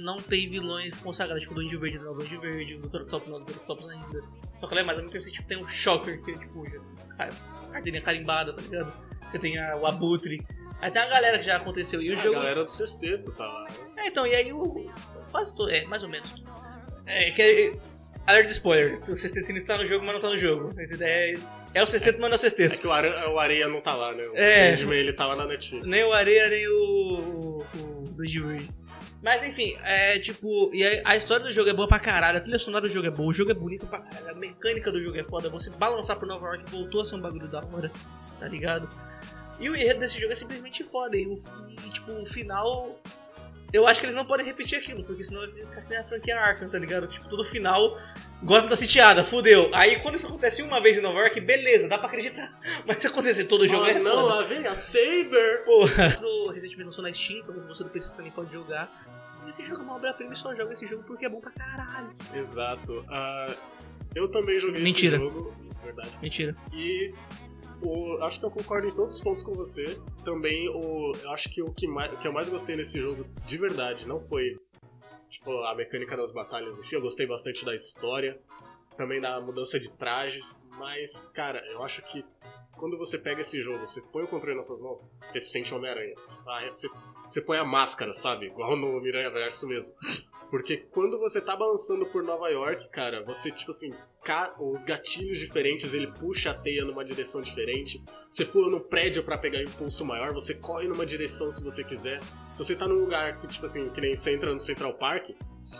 Não 0.00 0.16
tem 0.16 0.50
vilões 0.50 0.98
consagrados, 0.98 1.42
tipo 1.44 1.52
o 1.52 1.54
Duende 1.54 1.76
Verde 1.76 2.00
não, 2.00 2.10
o 2.10 2.16
Duende 2.16 2.36
Verde, 2.38 2.74
o 2.74 2.80
Dr. 2.80 3.02
Octopus 3.02 3.28
não, 3.28 3.36
o 3.36 3.44
Dr. 3.44 3.56
Octopus 3.58 3.88
ainda. 3.90 4.24
Só 4.58 4.66
que 4.66 4.74
lá 4.74 4.80
é 4.80 4.84
mais, 4.84 4.98
ao 4.98 5.04
mesmo 5.04 5.12
tempo 5.12 5.22
você 5.24 5.30
tipo, 5.30 5.46
tem 5.46 5.56
um 5.56 5.68
Shocker, 5.68 6.20
que 6.20 6.32
é 6.32 6.34
tipo, 6.34 6.64
já- 6.68 7.06
cara, 7.16 7.30
carteirinha 7.70 8.02
carimbada, 8.02 8.52
tá 8.52 8.60
ligado? 8.60 8.92
Você 9.30 9.38
tem 9.38 9.56
a- 9.56 9.76
o 9.76 9.86
Abutre. 9.86 10.44
Tem 10.90 11.02
uma 11.02 11.08
galera 11.10 11.38
que 11.38 11.46
já 11.46 11.56
aconteceu. 11.56 12.00
E 12.02 12.10
o 12.10 12.18
A 12.18 12.22
jogo. 12.22 12.34
galera 12.40 12.64
do 12.64 12.70
sexteto 12.72 13.32
tá 13.32 13.46
lá. 13.46 13.66
É, 13.98 14.06
então, 14.08 14.26
e 14.26 14.34
aí 14.34 14.52
o. 14.52 14.90
Quase 15.30 15.54
todo. 15.56 15.70
É, 15.70 15.84
mais 15.86 16.02
ou 16.02 16.08
menos. 16.08 16.34
É, 17.06 17.30
que 17.32 17.42
é. 17.42 17.72
Alerta 18.26 18.46
de 18.48 18.52
spoiler. 18.54 19.00
O 19.08 19.14
sexteto 19.16 19.50
está 19.56 19.76
no 19.76 19.86
jogo, 19.86 20.04
mas 20.04 20.14
não 20.14 20.20
tá 20.22 20.28
no 20.30 20.36
jogo. 20.38 20.70
É, 21.00 21.32
é 21.74 21.82
o 21.82 21.86
sexteto, 21.86 22.18
mas 22.20 22.22
não 22.22 22.28
é 22.28 22.32
o 22.32 22.34
É 22.34 22.38
sexteto. 22.38 22.80
que 22.80 22.86
o, 22.86 22.92
Are- 22.92 23.28
o 23.30 23.38
Areia 23.38 23.68
não 23.68 23.82
tá 23.82 23.94
lá, 23.94 24.12
né? 24.14 24.22
O 24.26 24.34
É. 24.36 24.74
Sandman, 24.76 24.98
ele 24.98 25.12
tá 25.12 25.26
lá 25.26 25.36
na 25.36 25.46
Netflix. 25.46 25.86
Nem 25.86 26.04
o 26.04 26.12
Areia, 26.12 26.48
nem 26.48 26.66
o. 26.68 26.74
o, 26.74 27.58
o 27.58 28.02
do 28.14 28.26
Jury. 28.26 28.66
Mas 29.22 29.42
enfim, 29.42 29.76
é 29.82 30.18
tipo. 30.18 30.70
E 30.74 30.82
aí, 30.86 31.02
a 31.04 31.16
história 31.16 31.44
do 31.44 31.50
jogo 31.52 31.68
é 31.68 31.72
boa 31.74 31.86
pra 31.88 31.98
caralho, 31.98 32.38
a 32.38 32.40
trilha 32.40 32.58
sonora 32.58 32.82
do 32.86 32.92
jogo 32.92 33.06
é 33.06 33.10
boa, 33.10 33.28
o 33.30 33.32
jogo 33.32 33.50
é 33.50 33.54
bonito 33.54 33.86
pra 33.86 33.98
caralho, 34.00 34.30
a 34.30 34.34
mecânica 34.34 34.90
do 34.92 35.02
jogo 35.02 35.18
é 35.18 35.24
foda, 35.24 35.48
você 35.48 35.70
balançar 35.78 36.16
pro 36.18 36.26
Nova 36.28 36.46
York 36.46 36.70
voltou 36.70 37.00
a 37.00 37.06
ser 37.06 37.14
um 37.16 37.20
bagulho 37.20 37.48
da 37.48 37.60
hora, 37.72 37.90
tá 38.38 38.46
ligado? 38.48 38.86
E 39.60 39.68
o 39.70 39.76
enredo 39.76 40.00
desse 40.00 40.18
jogo 40.20 40.32
é 40.32 40.34
simplesmente 40.34 40.82
foda. 40.82 41.16
E, 41.16 41.26
o, 41.26 41.34
e 41.68 41.90
tipo, 41.90 42.12
o 42.12 42.26
final. 42.26 42.98
Eu 43.72 43.88
acho 43.88 43.98
que 43.98 44.06
eles 44.06 44.14
não 44.14 44.24
podem 44.24 44.46
repetir 44.46 44.78
aquilo, 44.78 45.02
porque 45.02 45.24
senão 45.24 45.40
vai 45.40 45.50
ficar 45.50 45.80
que 45.82 45.90
nem 45.90 45.98
a 45.98 46.04
franquia 46.04 46.38
Arkham, 46.38 46.68
tá 46.68 46.78
ligado? 46.78 47.08
Tipo, 47.08 47.28
todo 47.28 47.44
final, 47.44 47.98
Gotham 48.44 48.68
tá 48.68 48.76
sitiada, 48.76 49.24
fudeu. 49.24 49.68
Aí 49.74 49.98
quando 50.00 50.14
isso 50.14 50.28
acontece 50.28 50.62
uma 50.62 50.80
vez 50.80 50.96
em 50.96 51.00
Nova 51.00 51.18
York, 51.18 51.40
beleza, 51.40 51.88
dá 51.88 51.98
pra 51.98 52.06
acreditar. 52.06 52.56
Mas 52.86 53.02
se 53.02 53.08
acontecer 53.08 53.46
todo 53.46 53.62
o 53.62 53.66
jogo 53.66 53.82
Ah, 53.84 53.90
é 53.90 53.98
não, 53.98 54.12
foda. 54.14 54.22
lá 54.34 54.42
vem 54.46 54.64
a 54.64 54.74
Saber! 54.74 55.64
Porra. 55.64 56.20
O 56.22 56.50
Resident 56.52 56.74
Evil 56.74 56.86
lançou 56.86 57.02
na 57.02 57.12
Steam, 57.12 57.40
então 57.40 57.66
você 57.66 57.82
do 57.82 57.90
PC 57.90 58.14
também 58.14 58.30
pode 58.30 58.52
jogar. 58.52 58.88
E 59.44 59.50
esse 59.50 59.66
jogo 59.66 59.80
é 59.80 59.84
uma 59.84 59.96
obra-prima 59.96 60.32
e 60.32 60.36
só 60.36 60.54
joga 60.54 60.72
esse 60.72 60.86
jogo 60.86 61.02
porque 61.02 61.26
é 61.26 61.28
bom 61.28 61.40
pra 61.40 61.50
caralho. 61.50 62.10
Exato. 62.32 63.04
Ah, 63.10 63.52
eu 64.14 64.28
também 64.28 64.60
joguei 64.60 64.80
Mentira. 64.84 65.16
esse 65.16 65.28
jogo, 65.34 65.52
verdade. 65.82 66.10
Mentira. 66.22 66.54
E 66.72 67.12
o, 67.82 68.22
acho 68.24 68.38
que 68.38 68.46
eu 68.46 68.50
concordo 68.50 68.86
em 68.88 68.92
todos 68.92 69.16
os 69.16 69.22
pontos 69.22 69.42
com 69.42 69.52
você. 69.52 69.84
Também 70.24 70.68
o, 70.68 71.12
eu 71.22 71.30
acho 71.30 71.48
que 71.50 71.62
o 71.62 71.72
que, 71.72 71.86
mais, 71.86 72.12
o 72.12 72.16
que 72.18 72.28
eu 72.28 72.32
mais 72.32 72.48
gostei 72.48 72.76
nesse 72.76 73.00
jogo, 73.00 73.24
de 73.46 73.58
verdade, 73.58 74.06
não 74.06 74.20
foi 74.20 74.58
tipo, 75.28 75.50
a 75.64 75.74
mecânica 75.74 76.16
das 76.16 76.32
batalhas 76.32 76.78
em 76.78 76.82
si. 76.82 76.94
Eu 76.94 77.00
gostei 77.00 77.26
bastante 77.26 77.64
da 77.64 77.74
história, 77.74 78.38
também 78.96 79.20
da 79.20 79.40
mudança 79.40 79.78
de 79.78 79.90
trajes. 79.90 80.44
Mas, 80.78 81.26
cara, 81.34 81.64
eu 81.70 81.82
acho 81.82 82.02
que 82.10 82.24
quando 82.76 82.98
você 82.98 83.18
pega 83.18 83.40
esse 83.40 83.62
jogo, 83.62 83.86
você 83.86 84.00
põe 84.00 84.24
o 84.24 84.28
controle 84.28 84.56
nas 84.56 84.66
suas 84.66 84.80
mãos, 84.80 85.02
você 85.30 85.40
se 85.40 85.50
sente 85.52 85.74
Homem-Aranha. 85.74 86.14
Ah, 86.46 86.66
Você, 86.68 86.88
você 87.28 87.40
põe 87.40 87.58
a 87.58 87.64
máscara, 87.64 88.12
sabe? 88.12 88.46
Igual 88.46 88.76
no 88.76 89.00
Miranha 89.00 89.30
Verso 89.30 89.66
mesmo. 89.66 89.94
Porque 90.54 90.76
quando 90.92 91.18
você 91.18 91.40
tá 91.40 91.56
balançando 91.56 92.06
por 92.06 92.22
Nova 92.22 92.48
York, 92.48 92.88
cara, 92.90 93.24
você, 93.24 93.50
tipo 93.50 93.72
assim, 93.72 93.92
os 94.60 94.84
gatilhos 94.84 95.40
diferentes, 95.40 95.92
ele 95.92 96.06
puxa 96.06 96.52
a 96.52 96.54
teia 96.54 96.84
numa 96.84 97.04
direção 97.04 97.40
diferente. 97.40 98.00
Você 98.30 98.44
pula 98.44 98.70
no 98.70 98.78
prédio 98.78 99.24
pra 99.24 99.36
pegar 99.36 99.60
impulso 99.60 100.04
maior, 100.04 100.32
você 100.32 100.54
corre 100.54 100.86
numa 100.86 101.04
direção 101.04 101.50
se 101.50 101.60
você 101.60 101.82
quiser. 101.82 102.22
Se 102.52 102.58
você 102.58 102.76
tá 102.76 102.86
num 102.86 103.00
lugar 103.00 103.40
que, 103.40 103.48
tipo 103.48 103.66
assim, 103.66 103.90
que 103.90 104.00
nem 104.00 104.16
você 104.16 104.32
entra 104.32 104.52
no 104.52 104.60
Central 104.60 104.94
Park, 104.94 105.30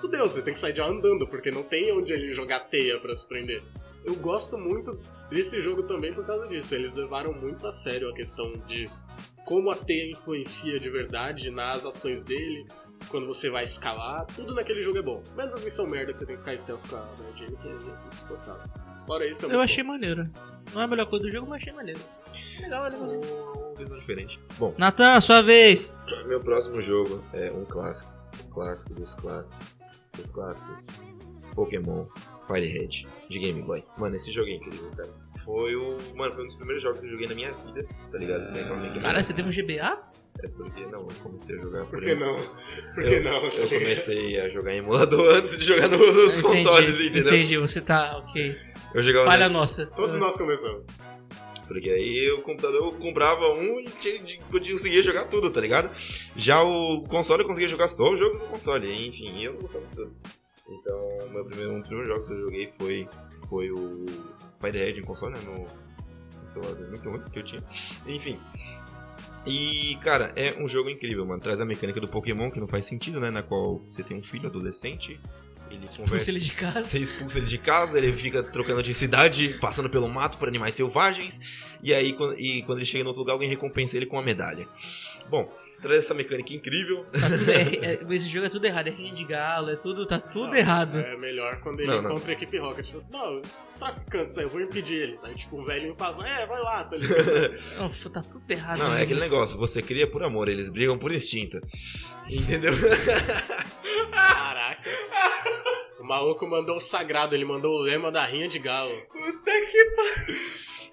fudeu, 0.00 0.24
você 0.24 0.42
tem 0.42 0.54
que 0.54 0.58
sair 0.58 0.72
de 0.72 0.80
lá 0.80 0.88
andando, 0.88 1.24
porque 1.28 1.52
não 1.52 1.62
tem 1.62 1.92
onde 1.92 2.12
ele 2.12 2.34
jogar 2.34 2.68
teia 2.68 2.98
pra 2.98 3.14
se 3.14 3.28
prender. 3.28 3.62
Eu 4.04 4.16
gosto 4.16 4.58
muito 4.58 4.98
desse 5.30 5.62
jogo 5.62 5.84
também 5.84 6.12
por 6.12 6.26
causa 6.26 6.48
disso. 6.48 6.74
Eles 6.74 6.96
levaram 6.96 7.32
muito 7.32 7.64
a 7.64 7.70
sério 7.70 8.10
a 8.10 8.12
questão 8.12 8.50
de 8.66 8.86
como 9.44 9.70
a 9.70 9.76
teia 9.76 10.10
influencia 10.10 10.78
de 10.78 10.90
verdade 10.90 11.50
nas 11.50 11.86
ações 11.86 12.24
dele, 12.24 12.66
quando 13.08 13.26
você 13.26 13.50
vai 13.50 13.64
escalar, 13.64 14.26
tudo 14.26 14.54
naquele 14.54 14.82
jogo 14.82 14.98
é 14.98 15.02
bom. 15.02 15.22
Menos 15.36 15.54
a 15.54 15.58
missão 15.60 15.86
merda 15.86 16.12
que 16.12 16.18
você 16.18 16.26
tem 16.26 16.36
que 16.36 16.42
ficar 16.42 16.58
stealth 16.58 16.88
com 16.88 16.96
a 16.96 17.00
Mary 17.00 17.38
Jane, 17.38 17.56
que 17.56 17.68
é 17.68 18.06
insuportável. 18.08 18.62
Fora 19.06 19.26
isso, 19.26 19.44
é 19.44 19.46
Eu 19.46 19.58
muito 19.58 19.62
achei 19.62 19.84
maneiro. 19.84 20.30
Não 20.72 20.80
é 20.80 20.84
a 20.84 20.88
melhor 20.88 21.06
coisa 21.06 21.26
do 21.26 21.30
jogo, 21.30 21.46
mas 21.48 21.60
achei 21.62 21.72
maneiro. 21.72 22.00
Legal, 22.60 22.84
legal. 22.84 23.00
Uma 23.00 23.74
visão 23.76 23.98
diferente. 23.98 24.40
Bom, 24.58 24.74
Natan, 24.78 25.20
sua 25.20 25.42
vez. 25.42 25.90
meu 26.26 26.40
próximo 26.40 26.80
jogo 26.82 27.22
é 27.34 27.50
um 27.52 27.64
clássico. 27.64 28.12
Um 28.46 28.50
clássico 28.50 28.94
dos 28.94 29.14
clássicos. 29.14 29.80
Dos 30.16 30.30
clássicos. 30.30 30.86
Pokémon 31.54 32.06
Firehead 32.48 33.06
de 33.28 33.38
Game 33.38 33.62
Boy. 33.62 33.84
Mano, 33.98 34.16
esse 34.16 34.32
jogo 34.32 34.48
é 34.48 34.54
incrível, 34.54 34.90
cara. 34.96 35.10
Foi 35.44 35.74
o. 35.76 35.96
Mano, 36.14 36.32
foi 36.32 36.44
um 36.44 36.46
dos 36.48 36.56
primeiros 36.56 36.82
jogos 36.82 37.00
que 37.00 37.06
eu 37.06 37.10
joguei 37.10 37.26
na 37.28 37.34
minha 37.34 37.52
vida, 37.52 37.86
tá 38.10 38.18
ligado? 38.18 38.52
Mecânica- 38.52 39.00
Cara, 39.00 39.22
você 39.22 39.32
teve 39.34 39.48
um 39.48 39.52
GBA? 39.52 40.02
É 40.42 40.48
porque 40.48 40.84
não, 40.86 41.00
eu 41.02 41.08
comecei 41.22 41.56
a 41.58 41.62
jogar 41.62 41.80
Por 41.84 41.90
por 41.90 42.02
que 42.04 42.14
não? 42.14 42.34
Por 42.94 43.04
que 43.04 43.14
eu, 43.14 43.22
não? 43.22 43.46
Eu 43.46 43.68
comecei 43.68 44.40
a 44.40 44.48
jogar 44.48 44.74
em 44.74 44.78
emulador 44.78 45.34
antes 45.36 45.58
de 45.58 45.64
jogar 45.64 45.88
no- 45.88 45.98
nos 46.12 46.42
consoles, 46.42 46.98
entendeu? 47.00 47.26
entendi, 47.34 47.56
você 47.58 47.80
tá, 47.80 48.18
ok. 48.18 48.56
Eu 48.94 49.02
jogava 49.04 49.26
Falha 49.26 49.48
na- 49.48 49.52
nossa. 49.60 49.86
Todos 49.86 50.14
nós 50.18 50.36
começamos. 50.36 50.84
Porque 51.68 51.88
aí 51.88 52.30
o 52.32 52.42
computador 52.42 52.92
eu 52.92 52.98
comprava 52.98 53.48
um 53.54 53.80
e 53.80 53.84
tinha, 53.98 54.18
de- 54.18 54.38
podia 54.50 54.72
conseguir 54.72 55.02
jogar 55.02 55.24
tudo, 55.28 55.50
tá 55.50 55.60
ligado? 55.62 55.90
Já 56.36 56.62
o 56.62 57.02
console 57.04 57.42
eu 57.42 57.46
conseguia 57.46 57.68
jogar 57.68 57.88
só 57.88 58.10
o 58.12 58.16
jogo 58.16 58.36
do 58.38 58.44
console, 58.46 58.92
enfim, 58.92 59.44
eu 59.44 59.52
não 59.54 59.60
gostava 59.60 59.86
de 59.86 59.96
tudo. 59.96 60.12
Então, 60.68 61.18
meu 61.30 61.44
primeiro, 61.46 61.72
um 61.72 61.78
dos 61.78 61.88
primeiros 61.88 62.12
jogos 62.14 62.28
que 62.28 62.34
eu 62.34 62.40
joguei 62.40 62.72
foi, 62.78 63.08
foi 63.48 63.70
o 63.70 64.04
Firehead 64.64 64.98
em 64.98 65.02
console, 65.02 65.34
né? 65.34 65.40
No, 65.44 65.64
no 66.42 66.48
celular 66.48 66.74
muito 66.74 67.10
ruim 67.10 67.22
que 67.30 67.38
eu 67.38 67.44
tinha. 67.44 67.62
Enfim. 68.06 68.38
E, 69.46 69.96
cara, 69.96 70.32
é 70.36 70.54
um 70.58 70.66
jogo 70.66 70.88
incrível, 70.88 71.26
mano. 71.26 71.40
Traz 71.40 71.60
a 71.60 71.64
mecânica 71.66 72.00
do 72.00 72.08
Pokémon, 72.08 72.50
que 72.50 72.58
não 72.58 72.66
faz 72.66 72.86
sentido, 72.86 73.20
né? 73.20 73.30
Na 73.30 73.42
qual 73.42 73.78
você 73.86 74.02
tem 74.02 74.16
um 74.16 74.22
filho 74.22 74.48
adolescente, 74.48 75.20
ele 75.70 75.86
Pulsa 75.86 76.02
conversa... 76.02 76.30
ele 76.30 76.40
de 76.40 76.52
casa. 76.52 76.82
Você 76.82 76.98
expulsa 76.98 77.38
ele 77.38 77.46
de 77.46 77.58
casa, 77.58 77.98
ele 77.98 78.12
fica 78.12 78.42
trocando 78.42 78.82
de 78.82 78.94
cidade, 78.94 79.58
passando 79.60 79.90
pelo 79.90 80.08
mato 80.08 80.38
por 80.38 80.48
animais 80.48 80.74
selvagens, 80.74 81.40
e 81.82 81.92
aí 81.92 82.12
quando, 82.12 82.38
e 82.38 82.62
quando 82.62 82.78
ele 82.78 82.86
chega 82.86 83.04
em 83.04 83.06
outro 83.06 83.20
lugar, 83.20 83.34
alguém 83.34 83.48
recompensa 83.48 83.96
ele 83.96 84.06
com 84.06 84.16
uma 84.16 84.22
medalha. 84.22 84.66
Bom, 85.28 85.50
traz 85.84 85.98
essa 86.00 86.14
mecânica 86.14 86.52
incrível. 86.52 87.04
Tá 87.12 87.28
tudo 87.28 87.50
é- 87.52 87.92
é- 87.94 88.14
esse 88.14 88.28
jogo 88.28 88.46
é 88.46 88.48
tudo 88.48 88.64
errado, 88.66 88.88
é 88.88 88.90
rinha 88.90 89.14
de 89.14 89.24
galo, 89.24 89.70
é 89.70 89.76
tudo, 89.76 90.06
tá 90.06 90.18
tudo 90.18 90.48
Não, 90.48 90.54
errado. 90.56 90.98
É 90.98 91.16
melhor 91.16 91.60
quando 91.60 91.80
ele 91.80 91.88
Não, 91.88 92.02
não. 92.02 92.10
encontra 92.12 92.30
a 92.30 92.34
equipe 92.34 92.58
Rocket. 92.58 92.86
Tipo 92.86 92.98
assim, 92.98 93.12
não, 93.12 93.40
esses 93.40 93.76
traficantes 93.78 94.38
aí, 94.38 94.44
eu 94.44 94.48
vou 94.50 94.60
impedir 94.60 94.94
eles. 95.02 95.22
Aí, 95.24 95.34
tipo, 95.34 95.60
o 95.60 95.64
velhinho 95.64 95.94
fala, 95.96 96.26
é, 96.28 96.46
vai 96.46 96.60
lá, 96.60 96.84
tá 96.84 96.96
ligado? 96.96 97.14
Não, 97.78 98.10
tá 98.10 98.20
tudo 98.22 98.50
errado. 98.50 98.78
Não, 98.78 98.90
né? 98.94 99.00
é 99.00 99.02
aquele 99.04 99.20
negócio, 99.20 99.58
você 99.58 99.82
cria 99.82 100.06
por 100.06 100.22
amor, 100.22 100.48
eles 100.48 100.68
brigam 100.68 100.98
por 100.98 101.12
instinto. 101.12 101.58
Entendeu? 102.30 102.72
Caraca. 104.10 104.90
O 106.00 106.04
maluco 106.04 106.46
mandou 106.46 106.76
o 106.76 106.80
sagrado, 106.80 107.34
ele 107.34 107.44
mandou 107.44 107.72
o 107.72 107.82
lema 107.82 108.10
da 108.10 108.24
rinha 108.26 108.48
de 108.48 108.58
galo. 108.58 108.94
Puta 109.10 109.50
que 109.50 110.34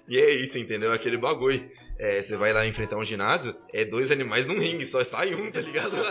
E 0.08 0.16
é 0.18 0.30
isso, 0.34 0.58
entendeu? 0.58 0.92
Aquele 0.92 1.16
bagulho. 1.18 1.70
É, 2.02 2.20
você 2.20 2.36
vai 2.36 2.52
lá 2.52 2.66
enfrentar 2.66 2.96
um 2.96 3.04
ginásio, 3.04 3.54
é 3.72 3.84
dois 3.84 4.10
animais 4.10 4.44
num 4.44 4.58
ringue, 4.58 4.84
só 4.84 5.04
sai 5.04 5.36
um, 5.36 5.52
tá 5.52 5.60
ligado? 5.60 5.92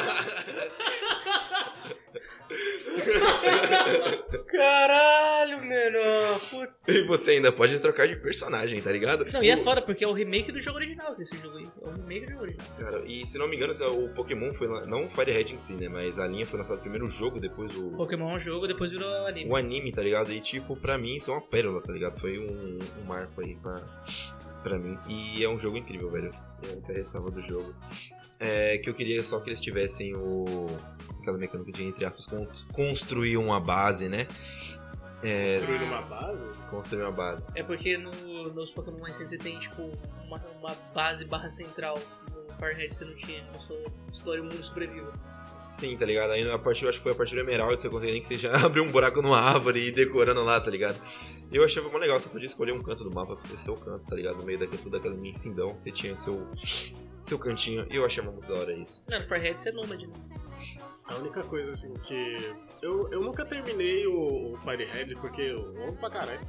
Caralho, 4.47 5.57
mano. 5.57 6.39
Putz. 6.49 6.87
e 6.87 7.01
você 7.03 7.31
ainda 7.31 7.51
pode 7.51 7.77
trocar 7.81 8.07
de 8.07 8.15
personagem, 8.15 8.81
tá 8.81 8.89
ligado? 8.89 9.25
Não, 9.33 9.43
e 9.43 9.49
é 9.49 9.57
foda 9.57 9.81
porque 9.81 10.05
é 10.05 10.07
o 10.07 10.13
remake 10.13 10.49
do 10.53 10.61
jogo 10.61 10.77
original 10.77 11.13
desse 11.13 11.35
jogo 11.37 11.57
aí. 11.57 11.65
É 11.65 11.89
o 11.89 11.91
remake 11.91 12.25
do 12.25 12.31
jogo 12.31 12.43
original. 12.43 12.67
Cara, 12.79 13.03
e 13.05 13.25
se 13.25 13.37
não 13.37 13.49
me 13.49 13.57
engano, 13.57 13.73
o 13.73 14.09
Pokémon 14.13 14.53
foi 14.53 14.67
lá, 14.67 14.81
não 14.87 15.07
o 15.07 15.09
Firehead 15.09 15.53
em 15.53 15.57
si, 15.57 15.73
né? 15.73 15.89
Mas 15.89 16.17
a 16.17 16.25
linha 16.25 16.45
foi 16.45 16.57
lançada 16.57 16.79
primeiro 16.79 17.07
o 17.07 17.09
jogo, 17.09 17.37
depois 17.37 17.75
o, 17.75 17.91
Pokémon 17.97 18.31
é 18.31 18.35
um 18.35 18.39
jogo, 18.39 18.65
depois 18.65 18.91
virou 18.91 19.27
anime. 19.27 19.51
o 19.51 19.57
anime, 19.57 19.91
tá 19.91 20.01
ligado? 20.01 20.31
E 20.31 20.39
tipo, 20.39 20.77
pra 20.77 20.97
mim 20.97 21.17
isso 21.17 21.31
é 21.31 21.33
uma 21.33 21.41
pérola, 21.41 21.81
tá 21.81 21.91
ligado? 21.91 22.17
Foi 22.17 22.39
um, 22.39 22.79
um 23.01 23.05
marco 23.05 23.41
aí 23.41 23.55
pra, 23.55 23.75
pra 24.63 24.77
mim. 24.77 24.97
E 25.07 25.43
é 25.43 25.49
um 25.49 25.59
jogo 25.59 25.77
incrível, 25.77 26.09
velho. 26.09 26.29
É 26.63 26.69
a 26.69 26.71
única 26.73 26.93
ressalva 26.93 27.29
do 27.31 27.41
jogo. 27.47 27.73
É 28.39 28.77
que 28.79 28.89
eu 28.89 28.93
queria 28.93 29.23
só 29.23 29.39
que 29.39 29.49
eles 29.49 29.59
tivessem 29.61 30.15
o. 30.15 30.65
aquela 31.21 31.37
mecânica 31.37 31.71
de, 31.71 31.83
entre 31.83 32.05
aspas, 32.05 32.25
con- 32.25 32.47
construir 32.73 33.37
uma 33.37 33.59
base, 33.59 34.09
né? 34.09 34.27
É, 35.23 35.57
Construindo 35.59 35.83
uma 35.91 36.01
base? 36.01 36.59
construir 36.71 37.01
uma 37.03 37.11
base. 37.11 37.43
É 37.55 37.61
porque 37.61 37.95
no, 37.97 38.09
nos 38.53 38.71
Pokémon 38.71 38.97
mais 38.99 39.13
recentes 39.17 39.29
você 39.29 39.37
tem, 39.37 39.59
tipo, 39.59 39.83
uma, 40.25 40.41
uma 40.59 40.75
base 40.95 41.23
barra 41.25 41.49
central. 41.51 41.95
No 42.33 42.55
Firehead 42.55 42.95
você 42.95 43.05
não 43.05 43.15
tinha, 43.15 43.43
no 43.43 43.57
seu 43.61 43.85
Explore 44.11 44.39
o 44.39 44.43
Mundo 44.45 44.55
e 44.59 44.63
Sobreviva. 44.63 45.11
Sim, 45.65 45.95
tá 45.97 46.05
ligado? 46.05 46.31
Aí 46.31 46.49
a 46.49 46.59
partir, 46.59 46.83
eu 46.83 46.89
acho 46.89 46.97
que 46.99 47.03
foi 47.03 47.11
a 47.13 47.15
partir 47.15 47.35
do 47.35 47.41
Emerald, 47.41 47.79
você 47.79 47.89
consegue 47.89 48.11
nem 48.11 48.21
que 48.21 48.27
seja 48.27 48.51
abrir 48.65 48.81
um 48.81 48.91
buraco 48.91 49.21
numa 49.21 49.39
árvore 49.39 49.79
e 49.79 49.87
ir 49.87 49.91
decorando 49.91 50.43
lá, 50.43 50.59
tá 50.59 50.69
ligado? 50.69 51.01
E 51.51 51.55
eu 51.55 51.63
achava 51.63 51.89
mó 51.89 51.97
legal, 51.97 52.19
você 52.19 52.29
podia 52.29 52.47
escolher 52.47 52.73
um 52.73 52.81
canto 52.81 53.03
do 53.03 53.13
mapa 53.13 53.35
pra 53.35 53.45
ser 53.45 53.57
seu 53.57 53.75
canto, 53.75 54.05
tá 54.05 54.15
ligado? 54.15 54.37
No 54.37 54.45
meio 54.45 54.59
daquele, 54.59 54.81
tudo 54.81 54.97
aquela 54.97 55.15
imensidão, 55.15 55.69
você 55.69 55.91
tinha 55.91 56.15
seu, 56.15 56.47
seu 57.21 57.39
cantinho, 57.39 57.85
e 57.89 57.95
eu 57.95 58.05
achava 58.05 58.31
muito 58.31 58.47
da 58.47 58.59
hora 58.59 58.73
isso. 58.73 59.03
Não, 59.09 59.19
no 59.19 59.27
Firehead 59.27 59.61
você 59.61 59.69
é 59.69 59.71
nômade, 59.71 60.07
né? 60.07 60.13
A 61.05 61.15
única 61.15 61.41
coisa, 61.41 61.71
assim, 61.71 61.93
que... 62.03 62.53
Eu, 62.81 63.09
eu 63.11 63.21
nunca 63.21 63.45
terminei 63.45 64.07
o, 64.07 64.53
o 64.53 64.57
Firehead 64.59 65.15
porque 65.15 65.41
eu 65.41 65.59
amo 65.83 65.97
pra 65.97 66.09
caralho. 66.09 66.39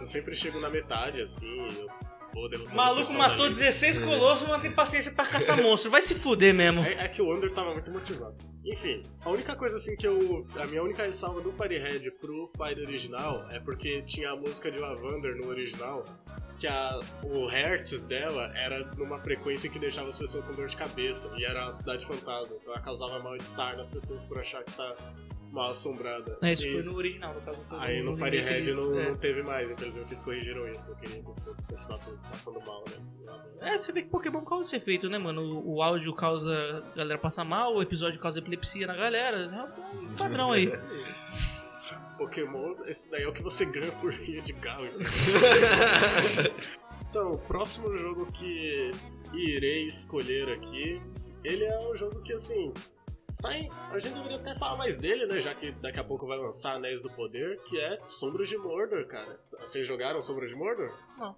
Eu 0.00 0.06
sempre 0.06 0.34
chego 0.34 0.60
na 0.60 0.68
metade, 0.68 1.22
assim, 1.22 1.68
eu 1.78 1.88
O 2.34 2.74
maluco 2.74 3.12
matou 3.12 3.46
ali. 3.46 3.54
16 3.54 3.98
colossos, 3.98 4.48
não 4.48 4.58
tem 4.58 4.72
paciência 4.72 5.12
pra 5.12 5.24
caçar 5.24 5.62
monstro. 5.62 5.90
Vai 5.90 6.02
se 6.02 6.14
fuder 6.14 6.52
mesmo. 6.52 6.80
É, 6.80 7.04
é 7.04 7.08
que 7.08 7.22
o 7.22 7.32
Under 7.32 7.52
tava 7.52 7.72
muito 7.72 7.90
motivado. 7.90 8.36
Enfim, 8.64 9.02
a 9.20 9.30
única 9.30 9.54
coisa 9.54 9.76
assim 9.76 9.94
que 9.96 10.06
eu. 10.06 10.46
A 10.56 10.66
minha 10.66 10.82
única 10.82 11.04
ressalva 11.04 11.40
do 11.40 11.52
Firehead 11.52 12.10
pro 12.20 12.50
Fire 12.56 12.80
original 12.80 13.46
é 13.52 13.60
porque 13.60 14.02
tinha 14.02 14.30
a 14.30 14.36
música 14.36 14.70
de 14.70 14.78
Lavander 14.78 15.36
no 15.36 15.48
original, 15.48 16.02
que 16.58 16.66
a, 16.66 16.98
o 17.22 17.46
hertz 17.46 18.06
dela 18.06 18.50
era 18.56 18.84
numa 18.96 19.18
frequência 19.20 19.70
que 19.70 19.78
deixava 19.78 20.08
as 20.08 20.18
pessoas 20.18 20.44
com 20.44 20.52
dor 20.52 20.68
de 20.68 20.76
cabeça, 20.76 21.30
e 21.36 21.44
era 21.44 21.66
a 21.66 21.72
cidade 21.72 22.04
fantasma, 22.06 22.56
então 22.60 22.72
ela 22.72 22.82
causava 22.82 23.18
mal-estar 23.20 23.76
nas 23.76 23.88
pessoas 23.88 24.22
por 24.24 24.40
achar 24.40 24.64
que 24.64 24.72
tá 24.72 24.96
mal 25.54 25.70
assombrada. 25.70 26.36
É, 26.42 26.52
isso 26.52 26.66
E 26.66 26.72
foi 26.72 26.82
no 26.82 26.94
original, 26.96 27.32
no 27.34 27.40
caso. 27.40 27.64
foi 27.66 27.78
Aí 27.78 28.02
no 28.02 28.14
remake 28.14 28.36
Firehead 28.36 28.58
eles- 28.62 28.76
não, 28.76 29.00
é. 29.00 29.08
não 29.08 29.14
teve 29.16 29.42
mais, 29.44 29.70
infelizmente 29.70 30.08
eles 30.08 30.22
corrigiram 30.22 30.68
isso, 30.68 30.90
eu 30.90 30.96
queria 30.96 31.22
que 31.22 31.30
as 31.30 31.38
pessoas 31.38 31.64
continuassem 31.64 32.14
passando 32.30 32.60
mal, 32.66 32.84
né? 32.88 32.96
É, 33.60 33.78
você 33.78 33.92
vê 33.92 34.02
que 34.02 34.10
Pokémon 34.10 34.42
causa 34.44 34.68
esse 34.68 34.76
efeito, 34.76 35.08
né, 35.08 35.16
mano? 35.16 35.40
O, 35.40 35.76
o 35.76 35.82
áudio 35.82 36.12
causa 36.14 36.52
a 36.92 36.96
galera 36.96 37.18
passar 37.18 37.44
mal, 37.44 37.74
o 37.76 37.82
episódio 37.82 38.20
causa 38.20 38.38
epilepsia 38.40 38.86
na 38.86 38.94
galera. 38.94 39.38
É 39.38 39.98
um 39.98 40.14
padrão 40.16 40.52
aí. 40.52 40.70
Pokémon, 42.18 42.74
esse 42.86 43.10
daí 43.10 43.22
é 43.22 43.28
o 43.28 43.32
que 43.32 43.42
você 43.42 43.64
ganha 43.64 43.90
por 43.92 44.12
rinha 44.12 44.42
de 44.42 44.52
galo. 44.52 44.86
Então, 47.10 47.30
o 47.30 47.38
próximo 47.38 47.96
jogo 47.96 48.26
que 48.32 48.90
irei 49.32 49.84
escolher 49.84 50.48
aqui, 50.48 51.00
ele 51.44 51.62
é 51.64 51.78
um 51.88 51.94
jogo 51.94 52.20
que, 52.22 52.32
assim, 52.32 52.72
em... 53.52 53.68
A 53.90 53.98
gente 53.98 54.14
deveria 54.14 54.38
até 54.38 54.56
falar 54.58 54.76
mais 54.76 54.98
dele, 54.98 55.26
né? 55.26 55.40
Já 55.40 55.54
que 55.54 55.72
daqui 55.72 55.98
a 55.98 56.04
pouco 56.04 56.26
vai 56.26 56.38
lançar 56.38 56.74
Anéis 56.74 57.02
do 57.02 57.10
Poder, 57.10 57.58
que 57.64 57.78
é 57.80 57.98
Sombras 58.06 58.48
de 58.48 58.56
Mordor, 58.56 59.06
cara. 59.06 59.38
Vocês 59.60 59.86
jogaram 59.86 60.20
Sombras 60.22 60.50
de 60.50 60.56
Mordor? 60.56 60.92
Não. 61.18 61.36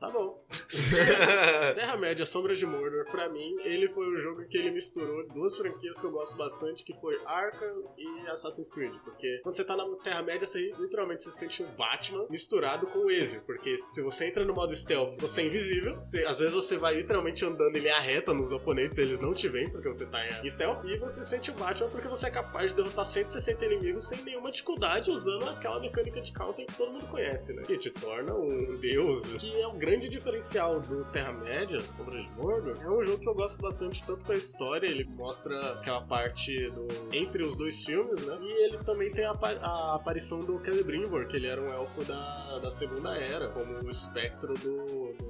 Tá 0.00 0.08
bom. 0.10 0.44
Terra-média, 1.74 2.24
Sombras 2.24 2.58
de 2.58 2.66
Mordor, 2.66 3.04
pra 3.10 3.28
mim, 3.28 3.56
ele 3.64 3.88
foi 3.88 4.06
um 4.08 4.16
jogo 4.20 4.46
que 4.48 4.56
ele 4.56 4.70
misturou 4.70 5.26
duas 5.28 5.56
franquias 5.56 5.98
que 6.00 6.06
eu 6.06 6.10
gosto 6.12 6.36
bastante, 6.36 6.84
que 6.84 6.94
foi 7.00 7.18
Arkham 7.26 7.82
e 7.96 8.28
Assassin's 8.28 8.70
Creed. 8.70 8.92
Porque 9.04 9.40
quando 9.42 9.56
você 9.56 9.64
tá 9.64 9.76
na 9.76 9.84
Terra-média, 10.04 10.46
você 10.46 10.72
literalmente 10.78 11.24
se 11.24 11.32
sente 11.32 11.62
um 11.62 11.66
Batman 11.76 12.26
misturado 12.30 12.86
com 12.86 13.00
o 13.00 13.10
Ezio. 13.10 13.42
Porque 13.44 13.76
se 13.92 14.00
você 14.02 14.26
entra 14.28 14.44
no 14.44 14.54
modo 14.54 14.74
stealth, 14.74 15.20
você 15.20 15.42
é 15.42 15.46
invisível. 15.46 15.96
Você- 15.96 16.24
às 16.24 16.38
vezes 16.38 16.54
você 16.54 16.76
vai 16.76 16.94
literalmente 16.94 17.44
andando 17.44 17.76
em 17.76 17.80
linha 17.80 17.98
reta 17.98 18.32
nos 18.32 18.52
oponentes, 18.52 18.98
eles 18.98 19.20
não 19.20 19.32
te 19.32 19.48
veem 19.48 19.68
porque 19.70 19.88
você 19.88 20.06
tá 20.06 20.18
em 20.44 20.48
stealth. 20.48 20.84
E 20.84 20.96
você 20.98 21.24
sente 21.24 21.50
o 21.50 21.54
Batman 21.54 21.88
porque 21.88 22.06
você 22.08 22.26
é 22.26 22.30
capaz 22.30 22.70
de 22.70 22.76
derrotar 22.76 23.04
160 23.04 23.64
inimigos 23.66 24.04
sem 24.08 24.22
nenhuma 24.22 24.50
dificuldade, 24.52 25.10
usando 25.10 25.48
aquela 25.48 25.80
mecânica 25.80 26.20
de 26.20 26.32
counter 26.32 26.66
que 26.66 26.76
todo 26.76 26.92
mundo 26.92 27.06
conhece, 27.08 27.52
né? 27.52 27.62
Que 27.62 27.76
te 27.78 27.90
torna 27.90 28.34
um 28.34 28.76
deus, 28.78 29.32
que 29.34 29.60
é 29.60 29.66
o 29.66 29.72
grande 29.72 29.87
diferencial 29.96 30.80
do 30.80 31.04
Terra-média, 31.06 31.78
Sombra 31.80 32.20
de 32.20 32.28
Mordor, 32.30 32.74
é 32.82 32.90
um 32.90 33.06
jogo 33.06 33.18
que 33.18 33.28
eu 33.28 33.34
gosto 33.34 33.62
bastante 33.62 34.04
tanto 34.04 34.22
da 34.24 34.34
história, 34.34 34.86
ele 34.86 35.04
mostra 35.04 35.58
aquela 35.74 36.02
parte 36.02 36.70
do 36.70 36.86
entre 37.12 37.42
os 37.42 37.56
dois 37.56 37.82
filmes, 37.84 38.26
né? 38.26 38.38
E 38.42 38.64
ele 38.64 38.78
também 38.78 39.10
tem 39.10 39.24
a, 39.24 39.32
a 39.32 39.94
aparição 39.94 40.38
do 40.40 40.60
Celebrimbor, 40.60 41.28
que 41.28 41.36
ele 41.36 41.46
era 41.46 41.60
um 41.60 41.66
elfo 41.66 42.04
da, 42.04 42.58
da 42.58 42.70
Segunda 42.70 43.16
Era, 43.16 43.48
como 43.48 43.78
o 43.84 43.90
espectro 43.90 44.52
do, 44.54 45.14
do 45.14 45.27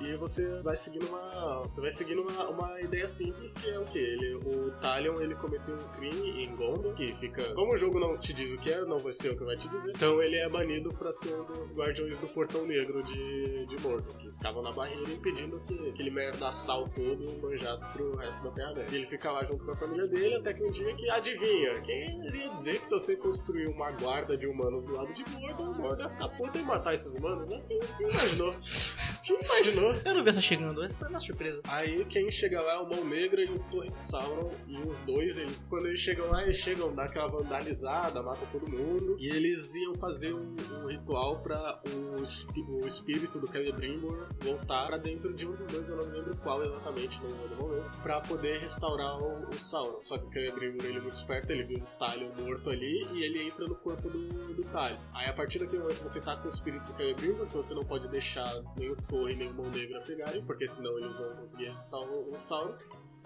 E 0.00 0.16
você 0.16 0.46
vai 0.62 0.76
seguindo 0.76 1.06
uma 1.06 1.62
você 1.62 1.80
vai 1.80 1.90
seguindo 1.90 2.22
uma, 2.22 2.48
uma 2.48 2.80
ideia 2.80 3.08
simples 3.08 3.54
que 3.54 3.70
é 3.70 3.78
o 3.78 3.84
que 3.84 3.98
ele 3.98 4.34
o 4.36 4.70
Talion 4.80 5.14
ele 5.20 5.34
cometeu 5.34 5.74
um 5.74 5.88
crime 5.96 6.42
em 6.44 6.56
Gondor 6.56 6.94
que 6.94 7.08
fica 7.16 7.54
como 7.54 7.74
o 7.74 7.78
jogo 7.78 7.98
não 7.98 8.16
te 8.16 8.32
diz 8.32 8.52
o 8.52 8.58
que 8.58 8.70
é, 8.70 8.80
não 8.84 8.98
vai 8.98 9.12
ser 9.12 9.32
o 9.32 9.36
que 9.36 9.44
vai 9.44 9.56
te 9.56 9.68
dizer. 9.68 9.92
Então 9.94 10.22
ele 10.22 10.36
é 10.36 10.48
banido 10.48 10.90
pra 10.90 11.12
ser 11.12 11.34
um 11.34 11.44
dos 11.44 11.72
guardiões 11.74 12.20
do 12.20 12.28
Portão 12.28 12.66
Negro 12.66 13.02
de, 13.02 13.66
de 13.66 13.82
Mordor, 13.82 14.16
que 14.18 14.28
escavam 14.28 14.62
na 14.62 14.72
barreira 14.72 15.10
impedindo 15.10 15.60
que 15.60 15.88
aquele 15.88 16.10
merdaçal 16.10 16.84
todo 16.88 17.26
manjasse 17.40 17.88
pro 17.90 18.16
resto 18.16 18.42
da 18.42 18.50
Terra 18.50 18.72
dele. 18.74 18.88
E 18.90 18.94
ele 18.96 19.06
fica 19.06 19.32
lá 19.32 19.44
junto 19.44 19.64
com 19.64 19.72
a 19.72 19.76
família 19.76 20.06
dele 20.06 20.36
até 20.36 20.54
que 20.54 20.62
um 20.62 20.70
dia 20.70 20.94
que 20.94 21.10
adivinha, 21.10 21.74
quem 21.82 22.26
iria 22.26 22.48
dizer 22.50 22.80
que 22.80 22.86
se 22.86 22.92
você 22.92 23.16
construir 23.16 23.68
uma 23.68 23.90
guarda 23.92 24.36
de 24.36 24.46
humanos 24.46 24.84
do 24.84 24.92
lado 24.92 25.12
de 25.12 25.24
Mordor, 25.30 25.78
Mordor 25.78 26.00
ia 26.00 26.10
ficar 26.10 26.28
puto 26.30 26.58
e 26.58 26.62
matar 26.62 26.94
esses 26.94 27.12
humanos, 27.12 27.52
né? 27.52 27.62
Quem 27.68 28.08
imaginou? 28.08 28.52
Te 29.28 29.34
imaginou? 29.44 29.92
Eu 30.06 30.14
não 30.14 30.24
vi 30.24 30.30
essa 30.30 30.40
chegando, 30.40 30.82
essa 30.82 30.96
foi 30.96 31.08
uma 31.08 31.20
surpresa. 31.20 31.60
Aí 31.68 32.02
quem 32.06 32.32
chega 32.32 32.62
lá 32.62 32.74
é 32.74 32.78
o 32.78 32.88
Mão 32.88 33.04
Negra 33.04 33.42
e 33.42 33.50
o 33.50 33.58
Torre 33.70 33.90
de 33.90 34.00
Sauron. 34.00 34.50
E 34.66 34.76
os 34.88 35.02
dois, 35.02 35.36
eles, 35.36 35.68
quando 35.68 35.86
eles 35.86 36.00
chegam 36.00 36.30
lá, 36.30 36.40
eles 36.42 36.56
chegam, 36.56 36.94
dá 36.94 37.04
aquela 37.04 37.26
vandalizada, 37.26 38.22
matam 38.22 38.46
todo 38.50 38.70
mundo. 38.70 39.16
E 39.18 39.28
eles 39.28 39.74
iam 39.74 39.94
fazer 39.96 40.32
um, 40.32 40.56
um 40.82 40.86
ritual 40.86 41.40
pra 41.40 41.78
o, 41.86 42.22
o 42.22 42.88
espírito 42.88 43.38
do 43.38 43.46
Celebrimbor 43.46 44.28
voltar 44.40 44.86
pra 44.86 44.96
dentro 44.96 45.34
de 45.34 45.46
um 45.46 45.52
dos 45.52 45.66
dois, 45.66 45.88
eu 45.88 45.96
não 45.96 46.08
lembro 46.08 46.36
qual 46.38 46.62
exatamente 46.62 47.20
no, 47.20 47.48
no 47.48 47.56
momento, 47.56 48.00
pra 48.02 48.20
poder 48.20 48.58
restaurar 48.60 49.18
o, 49.18 49.46
o 49.46 49.52
Sauron. 49.54 50.02
Só 50.02 50.16
que 50.16 50.26
o 50.26 50.32
Celebrimbor, 50.32 50.86
ele 50.86 50.98
é 50.98 51.00
muito 51.02 51.16
esperto, 51.16 51.52
ele 51.52 51.64
viu 51.64 51.78
o 51.78 51.98
Talion 51.98 52.30
morto 52.40 52.70
ali 52.70 53.02
e 53.12 53.22
ele 53.24 53.48
entra 53.48 53.66
no 53.66 53.74
corpo 53.74 54.08
do, 54.08 54.54
do 54.54 54.62
Talion. 54.62 54.98
Aí 55.12 55.28
a 55.28 55.34
partir 55.34 55.58
daquele 55.58 55.82
momento 55.82 56.02
você 56.02 56.18
tá 56.18 56.34
com 56.36 56.46
o 56.46 56.50
espírito 56.50 56.90
do 56.92 56.96
Celebrimbor, 56.96 57.44
então 57.46 57.62
você 57.62 57.74
não 57.74 57.82
pode 57.82 58.08
deixar 58.08 58.48
nem 58.78 58.90
o 58.90 58.96
Torre 59.18 59.34
nem 59.34 59.48
o 59.48 59.54
Mão 59.54 59.70
Negra 59.70 60.00
pegarem, 60.00 60.44
porque 60.44 60.68
senão 60.68 60.96
eles 60.96 61.12
vão 61.16 61.36
conseguir 61.36 61.64
ressuscitar 61.64 62.00
o, 62.00 62.32
o 62.32 62.36
Sauron. 62.36 62.76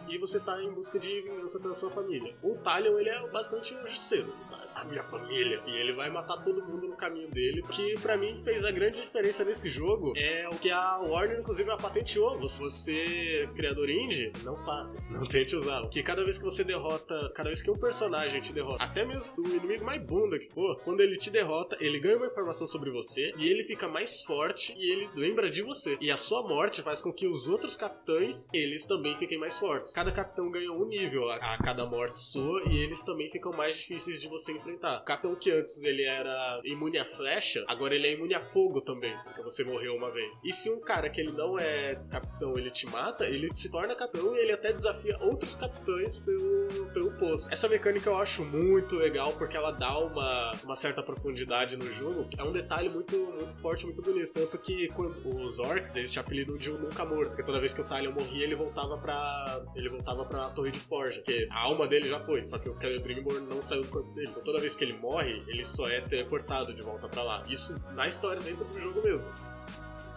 E 0.08 0.18
você 0.18 0.40
tá 0.40 0.60
em 0.62 0.72
busca 0.72 0.98
de 0.98 1.20
vingança 1.20 1.60
pela 1.60 1.74
sua 1.74 1.90
família. 1.90 2.34
O 2.42 2.56
Talion, 2.56 2.98
ele 2.98 3.10
é 3.10 3.28
basicamente 3.28 3.74
um 3.74 3.86
justiceiro. 3.86 4.34
A 4.74 4.84
minha 4.84 5.02
família. 5.04 5.62
E 5.66 5.70
ele 5.76 5.92
vai 5.92 6.10
matar 6.10 6.42
todo 6.42 6.64
mundo 6.64 6.88
no 6.88 6.96
caminho 6.96 7.28
dele. 7.30 7.62
Que 7.62 7.94
pra 8.00 8.16
mim 8.16 8.42
fez 8.44 8.64
a 8.64 8.70
grande 8.70 9.00
diferença 9.00 9.44
nesse 9.44 9.70
jogo 9.70 10.12
é 10.16 10.48
o 10.48 10.58
que 10.58 10.70
a 10.70 10.98
Warner, 10.98 11.40
inclusive, 11.40 11.68
ela 11.68 11.78
patenteou. 11.78 12.38
Você, 12.38 13.48
criador 13.54 13.88
indie, 13.90 14.32
não 14.44 14.56
faça. 14.56 15.00
Não 15.12 15.26
tente 15.26 15.54
usá-lo. 15.54 15.86
Porque 15.86 16.02
cada 16.02 16.24
vez 16.24 16.38
que 16.38 16.44
você 16.44 16.64
derrota, 16.64 17.30
cada 17.34 17.48
vez 17.48 17.62
que 17.62 17.70
um 17.70 17.78
personagem 17.78 18.40
te 18.40 18.52
derrota, 18.52 18.82
até 18.82 19.04
mesmo 19.04 19.30
o 19.36 19.46
inimigo 19.46 19.84
mais 19.84 20.02
bunda 20.02 20.38
que 20.38 20.48
for, 20.52 20.80
quando 20.82 21.00
ele 21.00 21.16
te 21.18 21.30
derrota, 21.30 21.76
ele 21.80 22.00
ganha 22.00 22.16
uma 22.16 22.26
informação 22.26 22.66
sobre 22.66 22.90
você 22.90 23.32
e 23.36 23.46
ele 23.46 23.64
fica 23.64 23.88
mais 23.88 24.22
forte 24.22 24.74
e 24.76 24.90
ele 24.90 25.08
lembra 25.14 25.50
de 25.50 25.62
você. 25.62 25.96
E 26.00 26.10
a 26.10 26.16
sua 26.16 26.42
morte 26.42 26.82
faz 26.82 27.00
com 27.02 27.12
que 27.12 27.26
os 27.26 27.48
outros 27.48 27.76
capitães, 27.76 28.48
eles 28.52 28.86
também 28.86 29.16
fiquem 29.18 29.38
mais 29.38 29.58
fortes. 29.58 29.92
Cada 29.92 30.10
capitão 30.12 30.50
ganha 30.50 30.72
um 30.72 30.86
nível 30.86 31.30
a, 31.30 31.36
a 31.36 31.58
cada 31.58 31.84
morte 31.86 32.20
sua 32.20 32.62
e 32.68 32.78
eles 32.78 33.04
também 33.04 33.30
ficam 33.30 33.52
mais 33.52 33.76
difíceis 33.76 34.20
de 34.20 34.28
você 34.28 34.52
enfrentar. 34.62 35.00
O 35.00 35.04
capitão 35.04 35.34
que 35.34 35.50
antes 35.50 35.82
ele 35.82 36.04
era 36.04 36.60
imune 36.64 36.98
a 36.98 37.04
flecha, 37.04 37.64
agora 37.68 37.94
ele 37.94 38.06
é 38.06 38.14
imune 38.14 38.34
a 38.34 38.40
fogo 38.40 38.80
também, 38.80 39.14
porque 39.24 39.42
você 39.42 39.64
morreu 39.64 39.94
uma 39.94 40.10
vez. 40.10 40.42
E 40.44 40.52
se 40.52 40.70
um 40.70 40.80
cara 40.80 41.10
que 41.10 41.20
ele 41.20 41.32
não 41.32 41.58
é 41.58 41.90
capitão, 42.10 42.56
ele 42.56 42.70
te 42.70 42.86
mata, 42.86 43.26
ele 43.26 43.52
se 43.52 43.70
torna 43.70 43.94
capitão 43.94 44.34
e 44.36 44.40
ele 44.40 44.52
até 44.52 44.72
desafia 44.72 45.18
outros 45.20 45.54
capitães 45.54 46.18
pelo, 46.18 46.86
pelo 46.92 47.18
posto. 47.18 47.52
Essa 47.52 47.68
mecânica 47.68 48.08
eu 48.08 48.16
acho 48.16 48.44
muito 48.44 48.96
legal 48.96 49.32
porque 49.32 49.56
ela 49.56 49.72
dá 49.72 49.98
uma, 49.98 50.52
uma 50.64 50.76
certa 50.76 51.02
profundidade 51.02 51.76
no 51.76 51.86
jogo. 51.94 52.28
É 52.38 52.42
um 52.42 52.52
detalhe 52.52 52.88
muito, 52.88 53.16
muito 53.16 53.60
forte, 53.60 53.84
muito 53.84 54.02
bonito. 54.02 54.32
Tanto 54.32 54.58
que 54.58 54.88
quando 54.88 55.44
os 55.44 55.58
orcs, 55.58 55.94
eles 55.96 56.10
te 56.10 56.20
apelidam 56.20 56.56
de 56.56 56.70
um 56.70 56.78
nunca 56.78 57.04
morto, 57.04 57.28
porque 57.28 57.42
toda 57.42 57.58
vez 57.60 57.74
que 57.74 57.80
o 57.80 57.84
Talion 57.84 58.12
morria, 58.12 58.44
ele 58.44 58.54
voltava 58.54 58.96
pra. 58.98 59.62
ele 59.74 59.88
voltava 59.88 60.24
pra 60.24 60.48
Torre 60.50 60.70
de 60.70 60.78
Forja, 60.78 61.14
porque 61.14 61.46
a 61.50 61.58
alma 61.60 61.86
dele 61.86 62.08
já 62.08 62.20
foi, 62.20 62.44
só 62.44 62.58
que 62.58 62.68
o 62.68 62.76
Celebrimbor 62.78 63.40
não 63.42 63.62
saiu 63.62 63.82
do 63.82 63.88
corpo 63.88 64.12
dele. 64.12 64.28
Então 64.30 64.42
toda 64.52 64.60
vez 64.60 64.76
que 64.76 64.84
ele 64.84 64.98
morre, 64.98 65.42
ele 65.46 65.64
só 65.64 65.88
é 65.88 66.02
teleportado 66.02 66.74
de 66.74 66.82
volta 66.82 67.08
pra 67.08 67.22
lá. 67.22 67.42
Isso 67.48 67.74
na 67.94 68.06
história 68.06 68.40
dentro 68.42 68.66
do 68.66 68.78
jogo 68.78 69.02
mesmo. 69.02 69.24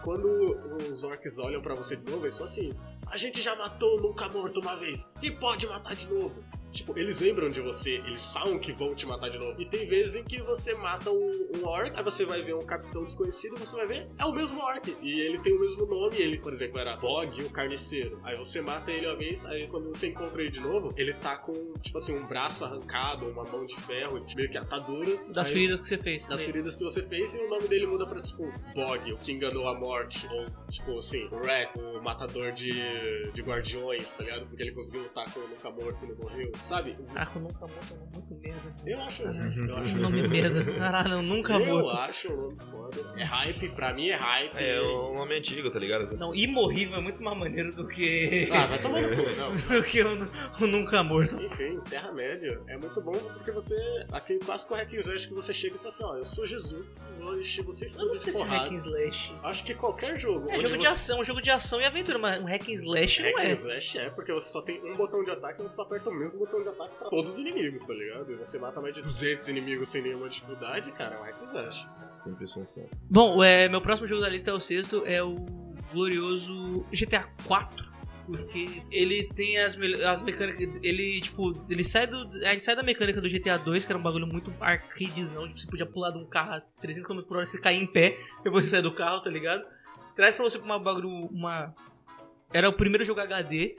Quando 0.02 0.28
os 0.76 1.02
orcs 1.02 1.38
olham 1.38 1.62
pra 1.62 1.74
você 1.74 1.96
de 1.96 2.10
novo, 2.10 2.26
eles 2.26 2.36
falam 2.36 2.52
assim: 2.52 2.70
A 3.06 3.16
gente 3.16 3.40
já 3.40 3.56
matou 3.56 3.98
o 3.98 4.02
nunca 4.02 4.28
morto 4.28 4.60
uma 4.60 4.76
vez 4.76 5.08
e 5.22 5.30
pode 5.30 5.66
matar 5.66 5.96
de 5.96 6.06
novo. 6.06 6.44
Tipo, 6.76 6.98
eles 6.98 7.20
lembram 7.20 7.48
de 7.48 7.58
você, 7.62 7.94
eles 8.06 8.30
falam 8.30 8.58
que 8.58 8.70
vão 8.70 8.94
te 8.94 9.06
matar 9.06 9.30
de 9.30 9.38
novo. 9.38 9.60
E 9.60 9.64
tem 9.64 9.88
vezes 9.88 10.14
em 10.16 10.22
que 10.22 10.42
você 10.42 10.74
mata 10.74 11.10
um, 11.10 11.30
um 11.56 11.66
orc, 11.66 11.96
aí 11.96 12.04
você 12.04 12.26
vai 12.26 12.42
ver 12.42 12.54
um 12.54 12.58
capitão 12.58 13.02
desconhecido, 13.02 13.56
você 13.56 13.74
vai 13.76 13.86
ver, 13.86 14.08
é 14.18 14.24
o 14.26 14.32
mesmo 14.32 14.60
orc. 14.60 14.94
E 15.00 15.20
ele 15.22 15.38
tem 15.38 15.54
o 15.54 15.60
mesmo 15.60 15.86
nome, 15.86 16.16
ele, 16.18 16.38
por 16.38 16.52
exemplo, 16.52 16.78
era 16.78 16.94
Bog, 16.96 17.42
o 17.42 17.50
carniceiro. 17.50 18.20
Aí 18.22 18.36
você 18.36 18.60
mata 18.60 18.90
ele 18.90 19.06
uma 19.06 19.16
vez, 19.16 19.42
aí 19.46 19.66
quando 19.68 19.86
você 19.86 20.08
encontra 20.08 20.42
ele 20.42 20.50
de 20.50 20.60
novo, 20.60 20.92
ele 20.98 21.14
tá 21.14 21.36
com, 21.38 21.52
tipo 21.80 21.96
assim, 21.96 22.14
um 22.14 22.26
braço 22.26 22.62
arrancado, 22.66 23.26
uma 23.26 23.44
mão 23.44 23.64
de 23.64 23.74
ferro, 23.80 24.22
meio 24.36 24.50
que 24.50 24.58
ataduras. 24.58 25.30
Das 25.30 25.46
Aí- 25.46 25.54
feridas 25.54 25.80
que 25.80 25.86
você 25.86 25.96
fez. 25.98 26.28
das 26.28 26.42
feridas 26.42 26.76
que 26.76 26.84
você 26.84 27.02
fez 27.02 27.34
e 27.34 27.38
o 27.38 27.48
nome 27.48 27.68
dele 27.68 27.86
muda 27.86 28.06
pra, 28.06 28.20
tipo, 28.20 28.52
Bog, 28.74 29.12
o 29.14 29.16
que 29.16 29.32
enganou 29.32 29.66
a 29.66 29.74
morte. 29.74 30.28
Ou, 30.30 30.44
tipo, 30.70 30.98
assim, 30.98 31.24
o 31.28 31.36
Wreck, 31.36 31.78
o 31.80 32.02
matador 32.02 32.52
de, 32.52 32.70
de 33.32 33.40
guardiões, 33.40 34.12
tá 34.12 34.24
ligado? 34.24 34.46
Porque 34.46 34.62
ele 34.62 34.72
conseguiu 34.72 35.04
lutar 35.04 35.32
com 35.32 35.40
o 35.40 35.48
nunca 35.48 35.70
morto 35.70 36.04
e 36.04 36.08
não 36.08 36.16
morreu. 36.16 36.52
Sabe? 36.66 36.96
Caraca, 37.14 37.38
nunca 37.38 37.60
morto 37.60 37.94
é 37.94 38.18
muito 38.18 38.34
merda. 38.42 38.74
Eu 38.84 39.00
acho. 39.02 39.22
Eu 39.22 39.30
acho. 39.78 39.96
nome 39.98 40.26
merda. 40.28 40.64
Caralho, 40.74 41.22
nunca 41.22 41.52
Eu 41.54 41.64
morto. 41.66 42.00
acho 42.02 42.32
o 42.32 42.36
nome 42.36 42.56
foda. 42.60 43.12
É 43.16 43.24
hype, 43.24 43.68
pra 43.70 43.94
mim 43.94 44.08
é 44.08 44.16
hype. 44.16 44.56
É 44.56 44.82
um 44.82 45.14
nome 45.14 45.34
antigo, 45.36 45.70
tá 45.70 45.78
ligado? 45.78 46.16
Não, 46.16 46.34
imorrível 46.34 46.96
é 46.96 47.00
muito 47.00 47.22
mais 47.22 47.38
maneiro 47.38 47.70
do 47.70 47.86
que. 47.86 48.48
Ah, 48.52 48.66
vai 48.66 48.82
tomar 48.82 49.00
no 49.00 49.08
cu, 49.16 49.30
não. 49.38 49.52
do 49.52 49.82
que 49.84 50.02
o, 50.02 50.64
o 50.64 50.66
nunca 50.66 51.04
morto. 51.04 51.40
Enfim, 51.40 51.78
Terra-média 51.88 52.60
é 52.68 52.76
muito 52.78 53.00
bom 53.00 53.12
porque 53.12 53.52
você. 53.52 53.76
Aquele 54.12 54.40
clássico 54.40 54.74
hack 54.74 54.92
and 54.92 55.00
slash 55.00 55.28
que 55.28 55.34
você 55.34 55.54
chega 55.54 55.74
e 55.76 55.78
fala 55.78 55.88
assim: 55.88 56.04
ó, 56.04 56.16
eu 56.16 56.24
sou 56.24 56.46
Jesus, 56.48 57.04
vou 57.20 57.40
encher 57.40 57.64
vocês 57.64 57.96
Eu 57.96 58.06
não 58.06 58.14
sei 58.14 58.32
de 58.32 58.38
se 58.38 58.44
é 58.44 58.46
hack 58.46 58.72
and 58.72 58.74
slash. 58.76 59.34
Acho 59.44 59.64
que 59.64 59.74
qualquer 59.74 60.18
jogo. 60.18 60.46
É 60.50 60.58
jogo 60.60 60.76
de 60.78 60.84
você- 60.84 60.88
ação, 60.88 61.20
um 61.20 61.24
jogo 61.24 61.40
de 61.40 61.50
ação 61.50 61.80
e 61.80 61.84
aventura, 61.84 62.18
mas 62.18 62.42
um 62.42 62.46
hack 62.48 62.68
and 62.68 62.72
slash 62.74 63.22
Hack 63.22 63.32
não 63.34 63.40
and 63.42 63.46
é. 63.46 63.52
slash 63.52 63.98
é 63.98 64.10
porque 64.10 64.32
você 64.32 64.48
só 64.50 64.60
tem 64.62 64.82
um 64.84 64.96
botão 64.96 65.22
de 65.22 65.30
ataque 65.30 65.60
e 65.60 65.62
você 65.68 65.76
só 65.76 65.82
aperta 65.82 66.10
o 66.10 66.14
mesmo 66.14 66.38
botão 66.40 66.55
de 66.62 66.68
ataque 66.68 66.96
pra 66.96 67.08
todos 67.08 67.32
os 67.32 67.38
inimigos, 67.38 67.86
tá 67.86 67.94
ligado? 67.94 68.32
E 68.32 68.36
você 68.36 68.58
mata 68.58 68.80
mais 68.80 68.94
de 68.94 69.02
200 69.02 69.48
inimigos 69.48 69.88
sem 69.88 70.02
nenhuma 70.02 70.28
dificuldade, 70.28 70.90
cara, 70.92 71.16
é 71.16 71.18
um 71.18 71.22
hack 71.22 71.42
and 71.42 71.50
slash. 71.50 71.86
Sempre 72.14 72.46
função. 72.46 72.88
Bom, 73.10 73.42
é, 73.42 73.68
meu 73.68 73.80
próximo 73.80 74.06
jogo 74.06 74.22
da 74.22 74.28
lista 74.28 74.50
é 74.50 74.54
o 74.54 74.60
sexto, 74.60 75.02
é 75.04 75.22
o 75.22 75.34
glorioso 75.92 76.84
GTA 76.92 77.28
4. 77.46 77.96
Porque 78.26 78.82
ele 78.90 79.28
tem 79.28 79.56
as, 79.58 79.78
as 80.04 80.20
mecânicas. 80.20 80.68
Ele, 80.82 81.20
tipo, 81.20 81.52
ele 81.70 81.84
sai 81.84 82.08
do. 82.08 82.16
A 82.44 82.54
gente 82.54 82.64
sai 82.64 82.74
da 82.74 82.82
mecânica 82.82 83.20
do 83.20 83.30
GTA 83.30 83.56
2, 83.56 83.84
que 83.84 83.92
era 83.92 83.98
um 83.98 84.02
bagulho 84.02 84.26
muito 84.26 84.52
arcadezão. 84.60 85.46
Tipo, 85.46 85.60
você 85.60 85.66
podia 85.68 85.86
pular 85.86 86.10
de 86.10 86.18
um 86.18 86.26
carro 86.26 86.54
a 86.54 86.60
300 86.80 87.06
km 87.06 87.22
por 87.22 87.36
hora, 87.36 87.46
você 87.46 87.60
cair 87.60 87.80
em 87.80 87.86
pé, 87.86 88.18
depois 88.42 88.64
você 88.64 88.72
sai 88.72 88.82
do 88.82 88.92
carro, 88.92 89.20
tá 89.20 89.30
ligado? 89.30 89.64
Traz 90.16 90.34
pra 90.34 90.42
você 90.42 90.58
uma 90.58 90.78
bagulho. 90.78 91.08
Uma. 91.08 91.72
Era 92.52 92.68
o 92.68 92.72
primeiro 92.72 93.04
jogo 93.04 93.20
HD, 93.20 93.76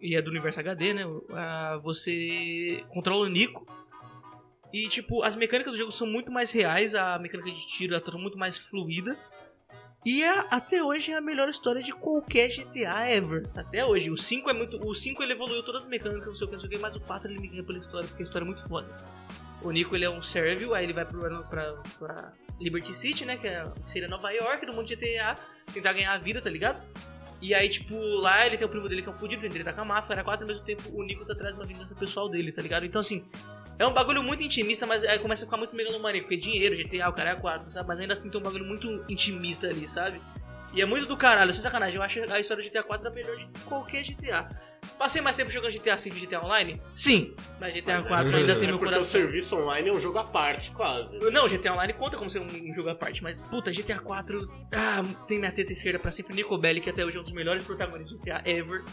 e 0.00 0.14
é 0.14 0.22
do 0.22 0.30
universo 0.30 0.60
HD, 0.60 0.94
né? 0.94 1.02
Ah, 1.30 1.78
você 1.82 2.84
controla 2.88 3.26
o 3.26 3.28
Nico. 3.28 3.66
E, 4.72 4.88
tipo, 4.88 5.22
as 5.22 5.34
mecânicas 5.34 5.72
do 5.72 5.78
jogo 5.78 5.92
são 5.92 6.06
muito 6.06 6.30
mais 6.30 6.52
reais, 6.52 6.94
a 6.94 7.18
mecânica 7.18 7.50
de 7.50 7.66
tiro 7.68 7.98
tá 8.00 8.12
muito 8.12 8.36
mais 8.36 8.58
fluida. 8.58 9.16
E 10.04 10.22
é, 10.22 10.44
até 10.50 10.82
hoje 10.82 11.10
é 11.10 11.16
a 11.16 11.20
melhor 11.20 11.48
história 11.48 11.82
de 11.82 11.92
qualquer 11.92 12.48
GTA 12.48 13.10
ever. 13.10 13.42
Até 13.56 13.84
hoje. 13.84 14.10
O 14.10 14.16
5 14.16 14.50
é 14.50 14.52
muito. 14.52 14.86
O 14.86 14.94
5 14.94 15.22
ele 15.22 15.32
evoluiu 15.32 15.62
todas 15.62 15.82
as 15.82 15.88
mecânicas, 15.88 16.26
não 16.26 16.34
sei 16.34 16.46
o 16.46 16.50
que, 16.50 16.54
não 16.54 16.60
sei 16.60 16.68
o 16.68 16.72
que, 16.72 16.78
mas 16.78 16.96
o 16.96 17.00
4 17.00 17.30
ele 17.30 17.40
me 17.40 17.48
ganha 17.48 17.64
pela 17.64 17.78
história, 17.78 18.06
porque 18.06 18.22
a 18.22 18.24
história 18.24 18.44
é 18.44 18.46
muito 18.46 18.66
foda. 18.68 18.88
O 19.62 19.70
Nico 19.70 19.94
ele 19.96 20.04
é 20.04 20.10
um 20.10 20.22
sérvio, 20.22 20.72
aí 20.72 20.84
ele 20.84 20.92
vai 20.92 21.04
pro, 21.04 21.20
pra, 21.44 21.72
pra 21.98 22.32
Liberty 22.60 22.94
City, 22.94 23.24
né? 23.24 23.36
Que, 23.36 23.48
é, 23.48 23.64
que 23.84 23.90
seria 23.90 24.08
Nova 24.08 24.30
York, 24.30 24.64
do 24.64 24.74
mundo 24.74 24.88
GTA, 24.88 25.34
tentar 25.72 25.92
ganhar 25.92 26.12
a 26.12 26.18
vida, 26.18 26.40
tá 26.40 26.48
ligado? 26.48 26.80
E 27.40 27.54
aí, 27.54 27.68
tipo, 27.68 27.96
lá 27.96 28.46
ele 28.46 28.56
tem 28.56 28.66
o 28.66 28.70
primo 28.70 28.88
dele 28.88 29.02
que 29.02 29.08
é 29.08 29.12
um 29.12 29.14
fudido, 29.14 29.46
ele 29.46 29.62
tá 29.62 29.72
com 29.72 29.82
a 29.82 29.84
máfia, 29.84 30.12
era 30.12 30.24
quatro, 30.24 30.44
ao 30.44 30.48
mesmo 30.48 30.64
tempo 30.64 30.82
o 30.92 31.02
Nico 31.04 31.24
tá 31.24 31.32
atrás 31.32 31.54
de 31.54 31.60
uma 31.60 31.66
vingança 31.66 31.94
pessoal 31.94 32.28
dele, 32.28 32.50
tá 32.50 32.60
ligado? 32.60 32.84
Então, 32.84 33.00
assim, 33.00 33.24
é 33.78 33.86
um 33.86 33.92
bagulho 33.92 34.22
muito 34.22 34.42
intimista, 34.42 34.86
mas 34.86 35.04
aí 35.04 35.18
começa 35.20 35.44
a 35.44 35.46
ficar 35.46 35.56
muito 35.56 35.74
megalomaníaco, 35.74 36.26
porque 36.26 36.36
dinheiro, 36.36 36.76
GTA, 36.76 37.08
o 37.08 37.12
cara 37.12 37.30
é 37.30 37.36
quatro, 37.36 37.70
sabe? 37.70 37.86
Mas 37.86 38.00
ainda 38.00 38.14
assim 38.14 38.28
tem 38.28 38.40
um 38.40 38.44
bagulho 38.44 38.64
muito 38.64 39.04
intimista 39.08 39.68
ali, 39.68 39.86
sabe? 39.88 40.20
E 40.74 40.82
é 40.82 40.84
muito 40.84 41.06
do 41.06 41.16
caralho, 41.16 41.52
sem 41.52 41.62
sacanagem. 41.62 41.96
Eu 41.96 42.02
acho 42.02 42.20
a 42.30 42.40
história 42.40 42.62
do 42.62 42.68
GTA 42.68 42.82
4 42.82 43.08
a 43.08 43.10
melhor 43.10 43.36
de 43.36 43.46
qualquer 43.64 44.02
GTA. 44.02 44.48
Passei 44.96 45.20
mais 45.20 45.36
tempo 45.36 45.50
jogando 45.50 45.72
GTA 45.72 45.96
5 45.98 46.16
e 46.16 46.20
GTA 46.20 46.44
Online? 46.44 46.80
Sim. 46.94 47.34
Mas 47.60 47.74
GTA 47.74 48.02
4 48.02 48.36
ainda 48.36 48.54
tem 48.54 48.64
É 48.64 48.66
meu 48.66 48.70
porque 48.70 48.74
o 48.74 48.78
coração. 48.78 49.04
serviço 49.04 49.56
online 49.56 49.88
é 49.88 49.92
um 49.92 50.00
jogo 50.00 50.18
à 50.18 50.24
parte, 50.24 50.70
quase. 50.70 51.18
Não, 51.30 51.48
GTA 51.48 51.72
Online 51.72 51.92
conta 51.92 52.16
como 52.16 52.30
ser 52.30 52.40
um, 52.40 52.46
um 52.46 52.74
jogo 52.74 52.90
à 52.90 52.94
parte, 52.94 53.22
mas 53.22 53.40
puta, 53.40 53.70
GTA 53.70 53.98
4 53.98 54.50
ah, 54.72 55.02
tem 55.26 55.38
minha 55.38 55.52
teta 55.52 55.72
esquerda 55.72 55.98
pra 55.98 56.10
sempre. 56.10 56.34
Nico 56.34 56.56
Bellic, 56.58 56.84
que 56.84 56.90
até 56.90 57.04
hoje 57.04 57.16
é 57.16 57.20
um 57.20 57.24
dos 57.24 57.32
melhores 57.32 57.64
protagonistas 57.64 58.16
do 58.16 58.18
GTA 58.18 58.42
ever. 58.44 58.84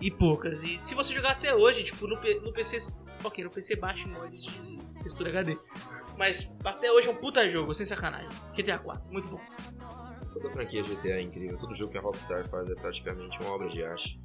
E 0.00 0.10
poucas. 0.12 0.62
E 0.62 0.78
se 0.80 0.94
você 0.94 1.12
jogar 1.12 1.32
até 1.32 1.54
hoje, 1.54 1.82
tipo, 1.84 2.06
no, 2.06 2.14
no 2.16 2.52
PC. 2.52 2.78
Ok, 3.24 3.42
no 3.42 3.50
PC 3.50 3.74
baixa 3.74 4.06
mods 4.06 4.44
de 4.44 4.78
textura 5.02 5.28
HD. 5.30 5.58
Mas 6.16 6.48
até 6.64 6.90
hoje 6.92 7.08
é 7.08 7.10
um 7.10 7.16
puta 7.16 7.48
jogo, 7.50 7.74
sem 7.74 7.84
sacanagem. 7.84 8.28
GTA 8.56 8.78
4, 8.78 9.02
muito 9.10 9.28
bom. 9.30 9.40
Toda 10.32 10.50
franquia 10.50 10.82
GTA 10.82 11.14
é 11.16 11.22
incrível. 11.22 11.56
Todo 11.58 11.74
jogo 11.74 11.90
que 11.92 11.98
a 11.98 12.00
Rockstar 12.00 12.48
faz 12.48 12.68
é 12.70 12.74
praticamente 12.74 13.38
uma 13.40 13.52
obra 13.54 13.68
de 13.68 13.82
arte. 13.84 14.20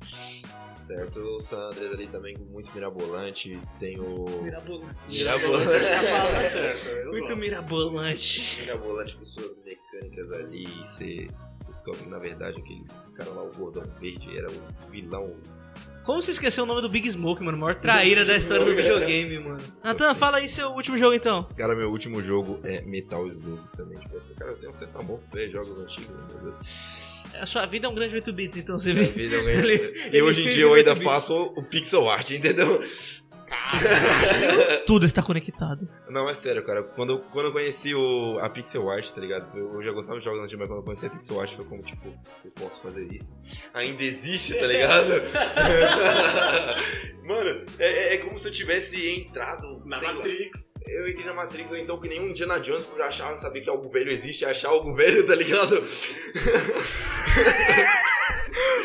Certo? 0.76 1.20
O 1.20 1.40
San 1.42 1.60
Andreas 1.68 1.94
ali 1.94 2.08
também 2.08 2.36
muito 2.38 2.74
mirabolante. 2.74 3.60
Tem 3.80 3.98
o. 4.00 4.26
Mirabolante. 4.44 4.96
Mirabolante. 5.10 5.86
É 5.86 6.12
palavra 6.12 6.40
certa. 6.50 6.90
eu 6.90 7.06
Muito 7.12 7.20
gosto. 7.22 7.38
mirabolante. 7.38 8.58
Mirabolante 8.60 9.16
com 9.16 9.26
suas 9.26 9.56
mecânicas 9.64 10.32
ali. 10.40 10.64
E 10.66 10.86
você 10.86 11.28
descobre 11.68 12.02
que 12.02 12.10
na 12.10 12.20
verdade 12.20 12.60
aquele 12.60 12.84
cara 13.16 13.30
lá, 13.32 13.44
o 13.44 13.52
gordão 13.56 13.84
verde, 14.00 14.38
era 14.38 14.48
o 14.52 14.90
vilão. 14.92 15.34
Como 16.06 16.22
você 16.22 16.32
esqueceu 16.32 16.66
o 16.66 16.68
nome 16.68 16.82
do 16.82 16.90
Big 16.90 17.10
Smoke, 17.10 17.42
mano? 17.44 17.58
Maior 17.58 17.76
traíra 17.76 18.26
da 18.26 18.36
história 18.36 18.66
do 18.66 18.76
videogame, 18.76 19.40
mano. 19.40 19.58
Natan, 19.84 20.14
fala 20.16 20.38
aí 20.38 20.50
seu 20.50 20.70
último 20.72 20.98
jogo 20.98 21.14
então. 21.16 21.44
Cara, 21.56 21.74
meu 21.76 21.90
último 21.90 22.22
jogo 22.22 22.60
é 22.64 22.82
Metal 22.82 23.26
Slug 23.28 23.62
também. 23.78 23.98
Tipo, 24.00 24.20
cara, 24.38 24.52
eu 24.52 24.58
tenho 24.58 24.72
um 24.72 24.76
certo 24.76 24.98
amor 25.00 25.20
por 25.20 25.36
ver 25.38 25.50
jogos 25.50 25.72
antigos, 25.72 26.10
meu 26.34 26.42
Deus. 26.52 27.14
A 27.40 27.46
sua 27.48 27.66
vida 27.66 27.88
é 27.88 27.90
um 27.90 27.96
grande 27.96 28.14
8 28.14 28.32
bits, 28.32 28.58
então 28.60 28.78
você 28.78 28.94
Minha 28.94 29.06
vê. 29.06 29.12
vida 29.12 29.36
é 29.38 29.40
um 29.40 29.44
grande- 29.46 29.68
Ele- 29.72 30.18
E 30.18 30.22
hoje 30.22 30.46
em 30.46 30.50
dia 30.50 30.64
eu 30.64 30.74
ainda 30.74 30.96
faço 30.96 31.34
o 31.56 31.64
pixel 31.64 32.08
art, 32.10 32.30
entendeu? 32.32 32.84
Tudo 34.86 35.06
está 35.06 35.22
conectado. 35.24 35.88
Não, 36.10 36.30
é 36.30 36.34
sério, 36.34 36.64
cara. 36.64 36.84
Quando, 36.84 37.14
eu- 37.14 37.20
quando 37.32 37.48
eu 37.48 37.52
conheci 37.52 37.94
o, 37.96 38.38
a 38.40 38.50
pixel 38.50 38.90
art, 38.90 39.10
tá 39.12 39.22
ligado? 39.22 39.58
Eu, 39.58 39.74
eu 39.76 39.84
já 39.84 39.92
gostava 39.92 40.20
de 40.20 40.26
jogos 40.26 40.40
antigos, 40.42 40.60
mas 40.60 40.68
quando 40.70 40.80
eu 40.80 40.84
conheci 40.84 41.06
a 41.06 41.10
pixel 41.10 41.42
art 41.42 41.54
foi 41.56 41.66
como, 41.66 41.82
tipo, 41.82 42.08
eu 42.46 42.52
posso 42.52 42.82
fazer 42.82 43.06
isso? 43.12 43.36
Ainda 43.74 44.04
existe, 44.04 44.54
tá 44.56 44.68
ligado? 44.68 45.08
Mano, 47.24 47.66
é, 47.80 47.88
é- 47.88 48.14
é 48.16 48.18
como 48.18 48.38
se 48.38 48.48
eu 48.48 48.52
tivesse 48.52 49.10
entrado 49.20 49.82
Na 49.86 50.00
sei 50.00 50.08
lá, 50.08 50.14
Matrix. 50.16 50.74
Eu 50.86 51.08
entrei 51.08 51.26
na 51.26 51.34
Matrix, 51.34 51.72
ou 51.72 51.78
então 51.78 52.00
que 52.00 52.08
nem 52.10 52.20
um 52.20 52.28
Indiana 52.30 52.60
Jones 52.60 52.86
por 52.86 53.02
achar, 53.02 53.36
saber 53.38 53.62
que 53.62 53.70
algo 53.70 53.90
velho 53.90 54.12
existe, 54.12 54.44
achar 54.46 54.70
algo 54.70 54.94
velho, 54.94 55.26
tá 55.26 55.36
ligado? 55.36 55.82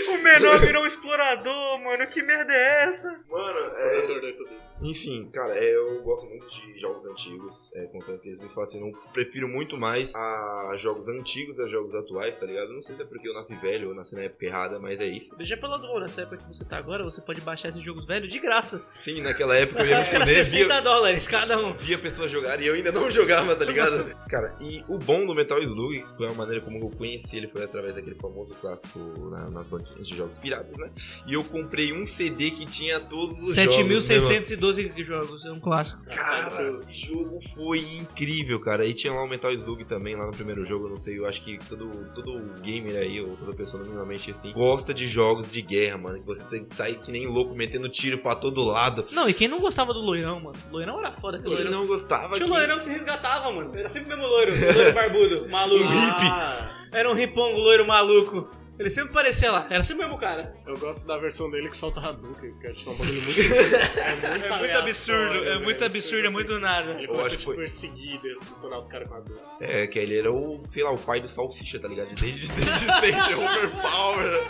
O 0.09 0.23
menor 0.23 0.59
virou 0.65 0.83
um 0.83 0.87
explorador, 0.87 1.79
mano. 1.83 2.07
Que 2.09 2.23
merda 2.23 2.53
é 2.53 2.85
essa? 2.85 3.09
Mano, 3.31 3.59
é, 3.77 4.01
Jogador 4.03 4.21
do 4.21 4.27
8 4.27 4.45
bits. 4.49 4.69
Enfim, 4.81 5.29
cara, 5.33 5.59
é, 5.59 5.75
eu 5.77 6.01
gosto 6.03 6.27
muito 6.27 6.49
de 6.49 6.79
jogos 6.79 7.05
antigos, 7.07 7.73
é, 7.75 7.87
contanto 7.87 8.21
que 8.21 8.29
eles 8.29 8.41
me 8.41 8.49
fascinam. 8.51 8.89
Eu 8.89 8.95
prefiro 9.13 9.49
muito 9.49 9.77
mais 9.77 10.15
a 10.15 10.73
jogos 10.77 11.09
antigos 11.09 11.59
a 11.59 11.67
jogos 11.67 11.93
atuais, 11.97 12.39
tá 12.39 12.47
ligado? 12.47 12.73
Não 12.73 12.81
sei 12.81 12.95
se 12.95 13.03
é 13.03 13.05
porque 13.05 13.29
eu 13.29 13.35
nasci 13.35 13.57
velho 13.57 13.89
ou 13.89 13.95
nasci 13.95 14.15
na 14.15 14.23
época 14.23 14.47
errada, 14.47 14.79
mas 14.79 15.01
é 15.01 15.07
isso. 15.07 15.37
Veja 15.37 15.57
pela 15.57 15.79
dor, 15.79 16.01
nessa 16.01 16.23
época 16.23 16.37
que 16.37 16.45
você 16.47 16.65
tá 16.65 16.79
agora, 16.79 17.03
você 17.03 17.21
pode 17.21 17.41
baixar 17.41 17.71
esses 17.71 17.83
jogos 17.83 18.07
velhos 18.07 18.29
de 18.31 18.39
graça. 18.39 18.81
Sim, 18.93 19.21
naquela 19.21 19.57
época 19.57 19.81
eu 19.83 19.87
ia 19.87 19.99
me 19.99 20.07
Era 20.09 20.21
fuder, 20.21 20.45
60 20.45 20.65
via, 20.67 20.81
dólares 20.81 21.27
cada 21.27 21.59
um. 21.59 21.75
via 21.75 21.99
pessoas 21.99 22.31
jogarem 22.31 22.65
e 22.67 22.69
eu 22.69 22.75
ainda 22.75 22.93
não 22.93 23.11
jogava, 23.11 23.57
tá 23.57 23.65
ligado? 23.65 24.15
cara, 24.31 24.55
e 24.61 24.85
o 24.89 24.97
bom 24.97 25.27
do 25.27 25.35
Metal 25.35 25.59
Slug, 25.59 26.05
foi 26.17 26.29
a 26.29 26.33
maneira 26.35 26.65
como 26.65 26.79
eu 26.79 26.89
conheci 26.97 27.37
ele, 27.37 27.49
foi 27.49 27.65
através 27.65 27.95
daquele 27.95 28.15
famoso 28.15 28.55
clássico 28.61 28.99
na- 29.29 29.51
nas 29.51 29.67
banquinhas 29.67 29.98
de 30.07 30.17
jogos 30.17 30.39
piratas, 30.39 30.77
né? 30.79 30.91
E 31.27 31.35
eu 31.35 31.43
comprei 31.43 31.93
um 31.93 32.05
CD 32.07 32.51
que 32.51 32.67
tinha 32.67 33.01
todos 33.01 33.37
os 33.49 33.55
jogos. 33.55 33.77
né, 33.77 33.83
mano? 33.85 34.01
7.612 34.01 35.05
jogos, 35.05 35.45
é 35.45 35.51
um 35.51 35.61
clássico. 35.61 36.03
Cara, 36.05 36.73
o 36.79 36.81
jogo 36.93 37.41
foi 37.55 37.79
incrível, 37.81 38.61
cara. 38.61 38.85
E 38.87 38.95
tinha 38.95 39.13
lá 39.13 39.23
o 39.23 39.29
Metal 39.29 39.51
Slug 39.53 39.85
também, 39.85 40.15
lá 40.17 40.27
no 40.27 40.33
primeiro 40.33 40.65
jogo, 40.65 40.87
eu 40.87 40.91
não 40.91 40.97
sei, 40.97 41.19
eu 41.19 41.27
acho 41.27 41.43
que 41.43 41.59
todo, 41.69 41.89
todo 42.15 42.39
gamer 42.63 42.97
aí, 43.01 43.21
ou 43.21 43.37
toda 43.37 43.53
pessoa 43.55 43.83
minimamente 43.83 44.31
assim, 44.31 44.53
gosta 44.53 44.93
de 44.95 45.09
jogos 45.09 45.51
de 45.51 45.63
guerra, 45.63 45.99
mano. 45.99 46.19
Que 46.21 46.27
você 46.27 46.45
tem 46.47 46.65
que 46.65 46.75
sair 46.75 46.99
que 46.99 47.11
nem 47.11 47.27
louco, 47.27 47.55
metendo 47.55 47.89
tiro 47.89 48.19
pra 48.19 48.35
todo 48.35 48.63
lado. 48.65 49.07
Não, 49.11 49.29
e 49.29 49.35
quem 49.35 49.49
não 49.49 49.61
gostava 49.61 49.93
do 49.95 50.01
loirão, 50.01 50.41
mano? 50.41 50.57
Loirão 50.71 50.99
era 50.99 51.13
foda, 51.13 51.39
aquele 51.39 51.55
Ele 51.55 51.63
loirão. 51.65 51.81
não 51.81 51.87
gostava 51.87 52.35
Tinha 52.37 52.47
que... 52.47 52.53
um 52.53 52.55
loirão 52.55 52.77
que 52.77 52.85
se 52.85 52.91
resgatava, 52.93 53.51
mano. 53.53 53.71
Era 53.75 53.89
sempre 53.89 54.13
o 54.15 54.17
mesmo 54.17 54.27
loiro. 54.31 54.53
Loiro 54.59 54.93
barbudo, 54.95 55.49
maluco. 55.49 55.85
Um 55.85 55.89
hippie. 55.89 56.27
Ah, 56.31 56.75
Era 56.93 57.11
um 57.11 57.15
ripongo 57.15 57.59
loiro 57.59 57.87
maluco. 57.87 58.49
Ele 58.79 58.89
sempre 58.91 59.13
parecia 59.13 59.51
lá. 59.51 59.67
Era 59.69 59.83
sempre 59.83 60.05
o 60.05 60.09
mesmo 60.09 60.21
cara. 60.21 60.55
eu 60.67 60.77
gosto 60.79 61.07
da 61.07 61.19
versão 61.19 61.51
dele 61.51 61.69
que 61.69 61.77
solta 61.77 61.99
Hadouken, 62.01 62.59
que 62.59 62.67
eu 62.67 62.71
acho 62.71 62.85
que 62.85 62.89
é 62.89 62.93
um 62.93 62.97
bagulho 62.97 63.23
muito. 63.23 63.41
É 63.99 64.15
muito, 64.15 64.45
É 64.47 64.59
muito 64.59 64.77
absurdo, 64.79 65.35
é 65.49 65.59
muito 65.59 65.85
absurdo, 65.85 66.27
é 66.27 66.31
muito 66.31 66.49
do 66.49 66.61
nada. 66.61 66.93
Ele 66.93 67.05
Eu 67.05 67.09
começa 67.09 67.27
acho 67.27 67.35
a 67.35 67.37
que 67.37 67.39
tipo, 67.39 67.51
foi- 67.53 67.57
perseguir, 67.57 68.21
detonar 68.23 68.79
os 68.79 68.89
caras 68.89 69.09
com 69.09 69.15
a 69.17 69.21
dor. 69.21 69.37
É, 69.61 69.87
que 69.89 69.99
ele 69.99 70.17
era 70.19 70.31
o, 70.33 70.63
sei 70.69 70.85
lá, 70.85 70.93
o 70.93 70.99
pai 70.99 71.21
do 71.21 71.27
Salsicha, 71.29 71.81
tá 71.81 71.89
ligado? 71.89 72.15
Desde, 72.15 72.53
desde 72.53 72.79
sempre, 72.79 73.33
é 73.33 73.37
overpower. 73.37 74.47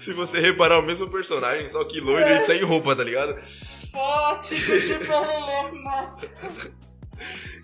Se 0.00 0.12
você 0.12 0.40
reparar 0.40 0.80
o 0.80 0.82
mesmo 0.82 1.08
personagem, 1.08 1.68
só 1.68 1.84
que 1.84 2.00
loiro 2.00 2.28
e 2.28 2.40
sem 2.40 2.64
roupa, 2.64 2.96
tá 2.96 3.04
ligado? 3.04 3.40
Forte, 3.92 4.56
nossa. 5.84 6.28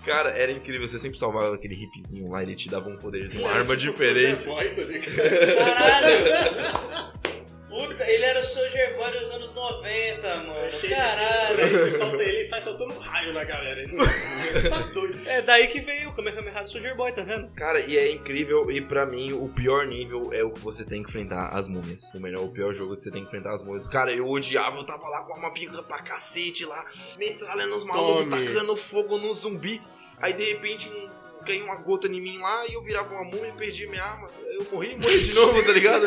Cara, 0.04 0.30
era 0.30 0.50
incrível, 0.50 0.88
você 0.88 0.98
sempre 0.98 1.18
salvava 1.18 1.54
aquele 1.54 1.74
hippiezinho 1.74 2.30
lá, 2.30 2.42
ele 2.42 2.54
te 2.54 2.68
dava 2.68 2.88
um 2.88 2.96
poder 2.96 3.28
de 3.28 3.38
uma 3.38 3.50
era 3.50 3.60
arma 3.60 3.76
tipo 3.76 3.92
diferente. 3.92 4.44
Boy, 4.44 4.68
tá? 4.70 5.64
Caralho! 5.64 7.10
Puta, 7.70 8.04
ele 8.10 8.24
era 8.24 8.40
o 8.40 8.44
Soldier 8.44 8.96
Boy 8.96 9.10
dos 9.12 9.30
anos 9.30 9.54
90, 9.54 10.22
mano. 10.22 10.54
É 10.56 10.88
Caralho! 10.88 11.29
Você 11.68 11.98
solta 11.98 12.22
ele 12.22 12.40
e 12.40 12.44
sai 12.44 12.60
soltando 12.60 12.98
raio 12.98 13.32
na 13.32 13.44
galera. 13.44 13.82
Ele 13.82 13.96
tá 14.68 14.78
doido. 14.92 15.20
É 15.26 15.42
daí 15.42 15.68
que 15.68 15.80
veio 15.80 16.10
o 16.10 16.12
Kamehameha 16.14 16.62
do 16.62 16.70
Soldier 16.70 16.96
Boy, 16.96 17.12
tá 17.12 17.22
vendo? 17.22 17.48
Cara, 17.54 17.80
e 17.80 17.96
é 17.96 18.10
incrível, 18.10 18.70
e 18.70 18.80
pra 18.80 19.06
mim, 19.06 19.32
o 19.32 19.48
pior 19.48 19.86
nível 19.86 20.30
é 20.32 20.42
o 20.42 20.50
que 20.50 20.60
você 20.60 20.84
tem 20.84 21.02
que 21.02 21.08
enfrentar 21.08 21.48
as 21.48 21.68
múmias. 21.68 22.10
O 22.14 22.20
melhor, 22.20 22.44
o 22.44 22.48
pior 22.48 22.72
jogo 22.72 22.96
que 22.96 23.04
você 23.04 23.10
tem 23.10 23.22
que 23.22 23.28
enfrentar 23.28 23.54
as 23.54 23.64
múmias. 23.64 23.86
Cara, 23.86 24.12
eu 24.12 24.28
odiava, 24.28 24.76
eu 24.76 24.84
tava 24.84 25.08
lá 25.08 25.22
com 25.22 25.38
uma 25.38 25.52
pica 25.52 25.82
pra 25.82 26.02
cacete 26.02 26.64
lá, 26.64 26.84
metralhando 27.18 27.76
os 27.76 27.84
malucos, 27.84 28.28
tacando 28.28 28.76
fogo 28.76 29.18
no 29.18 29.32
zumbi. 29.34 29.80
Aí 30.18 30.34
de 30.34 30.44
repente 30.44 30.88
um. 30.88 31.19
Caiu 31.44 31.64
uma 31.64 31.76
gota 31.76 32.06
em 32.06 32.20
mim 32.20 32.38
lá 32.38 32.66
e 32.68 32.74
eu 32.74 32.82
virava 32.82 33.12
uma 33.14 33.24
múmia 33.24 33.48
e 33.48 33.52
perdi 33.52 33.86
minha 33.86 34.02
arma. 34.02 34.26
Eu 34.52 34.66
morri 34.72 34.92
e 34.92 34.96
morri 34.98 35.22
de 35.22 35.32
novo, 35.34 35.62
tá 35.64 35.72
ligado? 35.72 36.06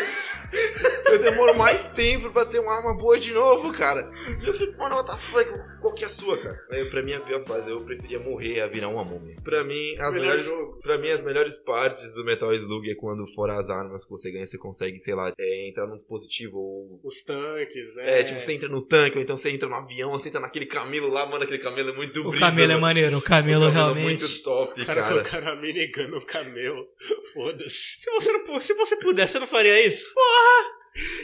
Eu 1.08 1.20
demoro 1.20 1.58
mais 1.58 1.88
tempo 1.88 2.30
pra 2.32 2.46
ter 2.46 2.60
uma 2.60 2.76
arma 2.76 2.94
boa 2.96 3.18
de 3.20 3.32
novo, 3.32 3.74
cara. 3.74 4.10
E 4.42 4.48
eu 4.48 4.54
fico, 4.54 4.78
mano, 4.78 4.96
what 4.96 5.10
the 5.10 5.18
fuck? 5.18 5.50
Qual 5.82 5.94
que 5.94 6.04
é 6.04 6.08
a 6.08 6.10
sua, 6.10 6.38
cara? 6.42 6.58
Aí, 6.72 6.86
pra 6.90 7.02
mim, 7.04 7.14
a 7.14 7.20
pior 7.20 7.44
fase, 7.46 7.70
eu 7.70 7.78
preferia 7.78 8.20
morrer 8.20 8.62
a 8.62 8.68
virar 8.68 8.88
uma 8.90 9.04
múmia. 9.04 9.36
Pra 9.44 9.64
mim, 9.64 9.94
as 10.00 10.14
Melhor 10.14 10.14
melhores 10.14 10.46
jogo. 10.46 10.80
Pra 10.82 10.98
mim, 10.98 11.10
as 11.10 11.22
melhores 11.24 11.58
partes 11.58 12.14
do 12.14 12.24
Metal 12.24 12.54
Slug 12.54 12.90
é 12.90 12.96
quando, 12.96 13.26
fora 13.34 13.54
as 13.60 13.70
armas 13.70 14.04
que 14.06 14.12
você 14.12 14.32
ganha, 14.32 14.46
você 14.46 14.58
consegue, 14.58 15.00
sei 15.00 15.16
lá, 15.16 15.34
é, 15.38 15.70
entrar 15.70 15.88
num 15.88 15.96
dispositivo 15.96 16.58
ou. 16.58 17.00
Os 17.04 17.24
tanques, 17.24 17.96
né? 17.96 18.20
É, 18.20 18.24
tipo, 18.24 18.40
você 18.40 18.54
entra 18.54 18.70
no 18.70 18.82
tanque, 18.86 19.18
ou 19.18 19.24
então 19.24 19.36
você 19.36 19.50
entra 19.50 19.68
no 19.68 19.76
avião, 19.76 20.12
você 20.12 20.30
entra 20.30 20.40
naquele 20.40 20.66
camelo 20.68 21.10
lá, 21.10 21.26
mano, 21.26 21.44
aquele 21.44 21.60
camelo 21.62 21.90
é 21.90 21.94
muito 21.94 22.20
O 22.22 22.30
brisa, 22.30 22.46
camelo 22.46 22.72
é 22.72 22.78
maneiro, 22.80 23.16
o 23.16 23.20
O 23.20 23.22
camelo 23.22 23.66
camelo 23.66 23.66
é 23.66 23.72
realmente. 23.74 24.22
muito 24.22 24.44
top, 24.44 24.82
O 24.82 24.86
cara 24.86 25.23
cara. 25.24 25.42
colocaram 25.42 25.60
a 25.60 25.62
minigun 25.62 26.08
no 26.10 26.26
camelo. 26.26 26.88
Foda-se. 27.34 28.00
Se 28.00 28.12
você, 28.12 28.32
não, 28.32 28.60
se 28.60 28.74
você 28.74 28.96
pudesse, 28.98 29.34
você 29.34 29.40
não 29.40 29.48
faria 29.48 29.86
isso? 29.86 30.14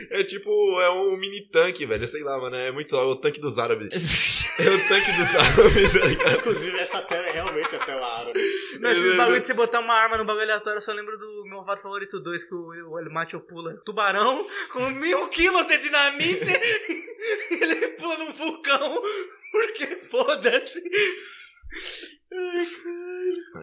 É 0.09 0.23
tipo, 0.23 0.49
é 0.81 0.89
um 0.89 1.15
mini 1.15 1.47
tanque, 1.51 1.85
velho, 1.85 2.07
sei 2.07 2.23
lá, 2.23 2.39
mano, 2.39 2.55
é 2.55 2.71
muito 2.71 2.95
é 2.95 3.03
o 3.03 3.15
tanque 3.15 3.39
dos 3.39 3.59
árabes. 3.59 3.89
É 4.59 4.69
o 4.69 4.87
tanque 4.89 5.11
dos 5.13 5.35
árabes, 5.35 6.17
tá? 6.21 6.33
Inclusive, 6.33 6.77
essa 6.79 7.01
tela 7.03 7.25
é 7.27 7.31
realmente 7.31 7.73
a 7.73 7.85
tela 7.85 8.05
árabe. 8.19 8.41
Não, 8.81 8.91
esses 8.91 9.15
bagulho 9.15 9.39
de 9.39 9.47
você 9.47 9.53
botar 9.53 9.79
uma 9.79 9.93
arma 9.93 10.17
no 10.17 10.25
bagulho 10.25 10.43
aleatório, 10.43 10.79
eu 10.79 10.81
só 10.81 10.91
lembro 10.91 11.17
do 11.17 11.45
meu 11.45 11.63
vato 11.63 11.81
favorito 11.81 12.19
2, 12.19 12.43
que 12.43 12.53
o, 12.53 12.91
o 12.91 12.99
Elimatio 12.99 13.39
pula 13.39 13.77
tubarão 13.85 14.45
com 14.73 14.89
mil 14.89 15.29
quilos 15.29 15.65
de 15.65 15.77
dinamite 15.77 16.43
ele 17.51 17.87
pula 17.89 18.17
num 18.17 18.33
vulcão, 18.33 19.01
porque 19.49 19.95
foda-se. 20.11 20.81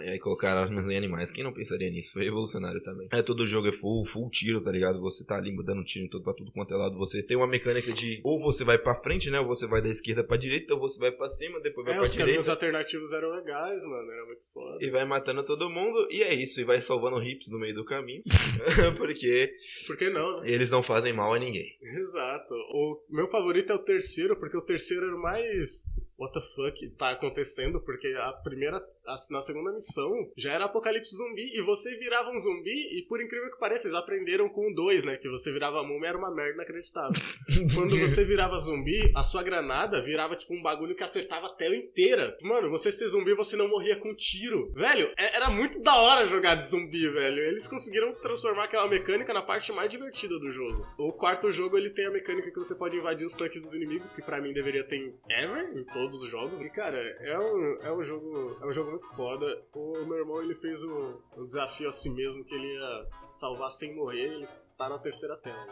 E 0.03 0.09
aí 0.11 0.19
colocaram 0.19 0.63
armas 0.63 0.85
em 0.91 0.97
animais. 0.97 1.31
Quem 1.31 1.43
não 1.45 1.53
pensaria 1.53 1.91
nisso? 1.91 2.13
Foi 2.13 2.25
revolucionário 2.25 2.83
também. 2.83 3.09
É, 3.13 3.23
todo 3.23 3.47
jogo 3.47 3.69
é 3.69 3.73
full, 3.73 4.05
full 4.07 4.29
tiro, 4.31 4.61
tá 4.61 4.71
ligado? 4.71 5.01
Você 5.01 5.25
tá 5.25 5.37
ali 5.37 5.55
dando 5.65 5.85
tiro 5.85 6.05
em 6.05 6.09
todo, 6.09 6.23
pra 6.25 6.35
tudo 6.35 6.53
quanto 6.53 6.75
é 6.75 6.77
lado. 6.77 6.97
Você 6.99 7.23
tem 7.23 7.37
uma 7.37 7.47
mecânica 7.47 7.93
de 7.93 8.21
ou 8.25 8.41
você 8.41 8.65
vai 8.65 8.79
pra 8.79 8.95
frente, 9.01 9.31
né? 9.31 9.39
Ou 9.41 9.47
você 9.47 9.67
vai 9.67 9.81
da 9.81 9.89
esquerda 9.89 10.23
pra 10.25 10.37
direita, 10.37 10.75
ou 10.75 10.81
você 10.81 10.99
vai 10.99 11.11
pra 11.13 11.29
cima, 11.29 11.61
depois 11.61 11.85
vai 11.87 11.95
É, 11.95 11.99
pra 11.99 12.05
os 12.05 12.11
caminhos 12.13 12.45
direita. 12.45 12.53
alternativos 12.53 13.13
eram 13.13 13.31
legais, 13.31 13.83
mano. 13.83 14.11
Era 14.11 14.27
muito 14.27 14.43
foda. 14.53 14.79
E 14.85 14.91
vai 14.91 15.05
matando 15.05 15.45
todo 15.45 15.71
mundo. 15.71 16.09
E 16.11 16.23
é 16.23 16.35
isso. 16.35 16.61
E 16.61 16.65
vai 16.65 16.81
salvando 16.81 17.23
hips 17.23 17.51
no 17.51 17.59
meio 17.59 17.75
do 17.75 17.85
caminho. 17.85 18.23
porque 18.99 19.53
Por 19.87 19.97
que 19.97 20.11
não, 20.11 20.41
né? 20.41 20.51
eles 20.51 20.71
não 20.71 20.83
fazem 20.83 21.13
mal 21.13 21.33
a 21.35 21.39
ninguém. 21.39 21.77
Exato. 21.83 22.53
O 22.55 23.01
meu 23.11 23.29
favorito 23.29 23.71
é 23.73 23.75
o 23.75 23.85
terceiro, 23.85 24.37
porque 24.37 24.57
o 24.57 24.63
terceiro 24.63 25.07
era 25.07 25.17
o 25.17 25.23
mais. 25.23 25.85
What 26.19 26.33
the 26.33 26.41
fuck 26.41 26.91
tá 26.97 27.11
acontecendo? 27.11 27.81
Porque 27.81 28.09
a 28.09 28.33
primeira. 28.33 28.77
a- 29.07 29.14
na 29.31 29.41
segunda 29.41 29.71
missão 29.73 30.11
já 30.37 30.53
era 30.53 30.64
apocalipse 30.64 31.14
zumbi 31.17 31.43
e 31.57 31.62
você 31.62 31.97
virava 31.97 32.31
um 32.31 32.39
zumbi 32.39 32.99
e 32.99 33.03
por 33.07 33.21
incrível 33.23 33.51
que 33.53 33.59
pareça, 33.61 33.87
eles 33.87 33.95
aprenderam 33.97 34.49
com 34.49 34.71
o 34.71 34.75
2, 34.75 35.05
né? 35.05 35.17
Que 35.17 35.29
você 35.29 35.53
virava 35.53 35.83
múmia 35.85 36.09
era 36.09 36.19
uma 36.19 36.35
merda 36.35 36.55
inacreditável. 36.55 37.12
Quando 37.75 37.99
você 38.01 38.25
virava 38.25 38.59
zumbi, 38.59 39.12
a 39.14 39.23
sua 39.23 39.43
granada 39.43 40.03
virava 40.03 40.35
tipo 40.37 40.55
um 40.55 40.62
bagulho 40.62 40.97
que 40.97 41.05
acertava 41.05 41.47
a 41.47 41.55
tela 41.55 41.77
inteira. 41.77 42.37
Mano, 42.43 42.69
você 42.71 42.91
ser 42.91 43.09
zumbi, 43.09 43.35
você 43.35 43.57
não 43.57 43.69
morria 43.69 43.97
com 44.01 44.14
tiro. 44.14 44.73
Velho, 44.73 45.12
é- 45.17 45.37
era 45.37 45.51
muito 45.51 45.81
da 45.81 46.01
hora 46.01 46.27
jogar 46.27 46.57
de 46.57 46.67
zumbi, 46.67 47.09
velho. 47.09 47.39
Eles 47.45 47.69
conseguiram 47.69 48.12
transformar 48.14 48.64
aquela 48.64 48.89
mecânica 48.89 49.33
na 49.33 49.43
parte 49.43 49.71
mais 49.73 49.91
divertida 49.91 50.37
do 50.39 50.51
jogo. 50.51 50.85
O 50.99 51.12
quarto 51.12 51.53
jogo, 51.53 51.77
ele 51.79 51.91
tem 51.91 52.07
a 52.07 52.11
mecânica 52.11 52.51
que 52.51 52.59
você 52.59 52.75
pode 52.75 52.97
invadir 52.97 53.25
os 53.25 53.37
tanques 53.37 53.61
dos 53.62 53.73
inimigos, 53.75 54.12
que 54.12 54.23
pra 54.23 54.41
mim 54.41 54.53
deveria 54.53 54.83
ter 54.85 55.14
ever, 55.31 55.77
em 55.79 55.85
todos 56.07 56.23
os 56.23 56.31
jogos. 56.31 56.61
E, 56.61 56.71
cara, 56.71 56.97
é 57.21 57.39
um, 57.39 57.79
é 57.83 57.93
um 57.93 58.05
jogo 58.05 58.57
é 58.61 58.67
um 58.67 58.73
jogo 58.73 58.91
muito 58.93 59.09
foda. 59.15 59.63
O 59.75 60.05
meu 60.05 60.19
irmão, 60.19 60.41
ele 60.41 60.55
fez 60.55 60.83
um, 60.83 61.15
um 61.37 61.47
desafio 61.47 61.89
a 61.89 61.93
si 61.93 62.09
mesmo, 62.11 62.45
que 62.45 62.55
ele 62.55 62.75
ia 62.75 63.07
salvar 63.29 63.71
sem 63.71 63.95
morrer, 63.95 64.35
ele 64.35 64.49
tá 64.79 64.89
na 64.89 64.99
terceira 64.99 65.37
tela. 65.37 65.67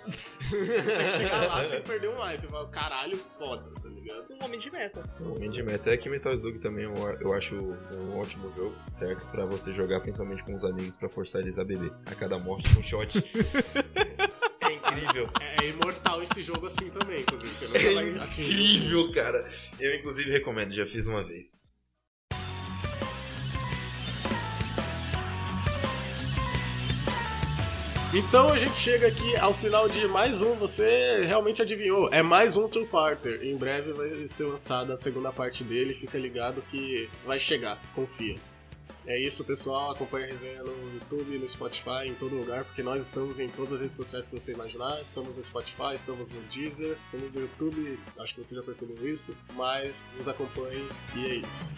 Consegue 0.06 1.16
chegar 1.18 1.46
lá 1.46 1.62
sem 1.64 1.82
perder 1.82 2.08
um 2.08 2.30
life. 2.30 2.46
Fala, 2.46 2.68
Caralho, 2.70 3.16
foda, 3.16 3.70
tá 3.82 3.88
ligado? 3.88 4.32
Um 4.32 4.44
homem 4.44 4.60
de 4.60 4.70
meta. 4.70 5.02
Realmente 5.18 5.52
de 5.52 5.62
meta. 5.62 5.90
É 5.90 5.96
que 5.96 6.08
Metal 6.08 6.32
Slug 6.32 6.58
também 6.60 6.84
eu, 6.84 6.94
eu 7.20 7.34
acho 7.34 7.54
um 7.54 8.18
ótimo 8.18 8.50
jogo, 8.56 8.74
certo? 8.90 9.28
Pra 9.30 9.44
você 9.44 9.74
jogar 9.74 10.00
principalmente 10.00 10.42
com 10.44 10.54
os 10.54 10.64
amigos 10.64 10.96
pra 10.96 11.08
forçar 11.10 11.42
eles 11.42 11.58
a 11.58 11.64
beber. 11.64 11.92
A 12.06 12.14
cada 12.14 12.38
morte 12.38 12.66
um 12.78 12.82
shot. 12.82 13.22
é 15.00 15.04
incrível. 15.04 15.30
É, 15.40 15.64
é 15.64 15.68
imortal 15.68 16.22
esse 16.22 16.42
jogo 16.42 16.66
assim 16.66 16.86
também, 16.90 17.20
inclusive. 17.20 17.50
Você 17.50 17.66
É 18.18 18.22
atingir. 18.22 18.76
incrível, 18.76 19.12
cara. 19.12 19.40
Eu 19.78 19.94
inclusive 19.96 20.30
recomendo, 20.30 20.74
já 20.74 20.86
fiz 20.86 21.06
uma 21.06 21.24
vez. 21.24 21.58
Então 28.12 28.48
a 28.52 28.58
gente 28.58 28.76
chega 28.76 29.06
aqui 29.06 29.36
ao 29.36 29.54
final 29.54 29.88
de 29.88 30.08
mais 30.08 30.42
um, 30.42 30.54
você 30.56 31.24
realmente 31.26 31.62
adivinhou. 31.62 32.12
É 32.12 32.22
mais 32.22 32.56
um 32.56 32.68
Two 32.68 32.86
Parter. 32.86 33.40
Em 33.44 33.56
breve 33.56 33.92
vai 33.92 34.26
ser 34.26 34.44
lançada 34.46 34.94
a 34.94 34.96
segunda 34.96 35.30
parte 35.30 35.62
dele, 35.62 35.94
fica 35.94 36.18
ligado 36.18 36.60
que 36.70 37.08
vai 37.24 37.38
chegar, 37.38 37.78
confia. 37.94 38.34
É 39.10 39.18
isso, 39.18 39.42
pessoal. 39.42 39.90
Acompanhe 39.90 40.26
a 40.26 40.28
resenha 40.28 40.62
no 40.62 40.94
YouTube, 40.94 41.36
no 41.36 41.48
Spotify, 41.48 42.06
em 42.06 42.14
todo 42.14 42.36
lugar, 42.36 42.64
porque 42.64 42.80
nós 42.80 43.04
estamos 43.04 43.40
em 43.40 43.48
todas 43.48 43.72
as 43.72 43.80
redes 43.80 43.96
sociais 43.96 44.24
que 44.28 44.38
você 44.38 44.52
imaginar. 44.52 45.00
Estamos 45.00 45.34
no 45.34 45.42
Spotify, 45.42 45.96
estamos 45.96 46.32
no 46.32 46.40
Deezer, 46.42 46.96
estamos 47.06 47.32
no 47.32 47.40
YouTube, 47.40 47.98
acho 48.20 48.34
que 48.36 48.44
você 48.44 48.54
já 48.54 48.62
percebeu 48.62 49.12
isso. 49.12 49.36
Mas 49.54 50.08
nos 50.16 50.28
acompanhe 50.28 50.88
e 51.16 51.26
é 51.26 51.34
isso. 51.34 51.72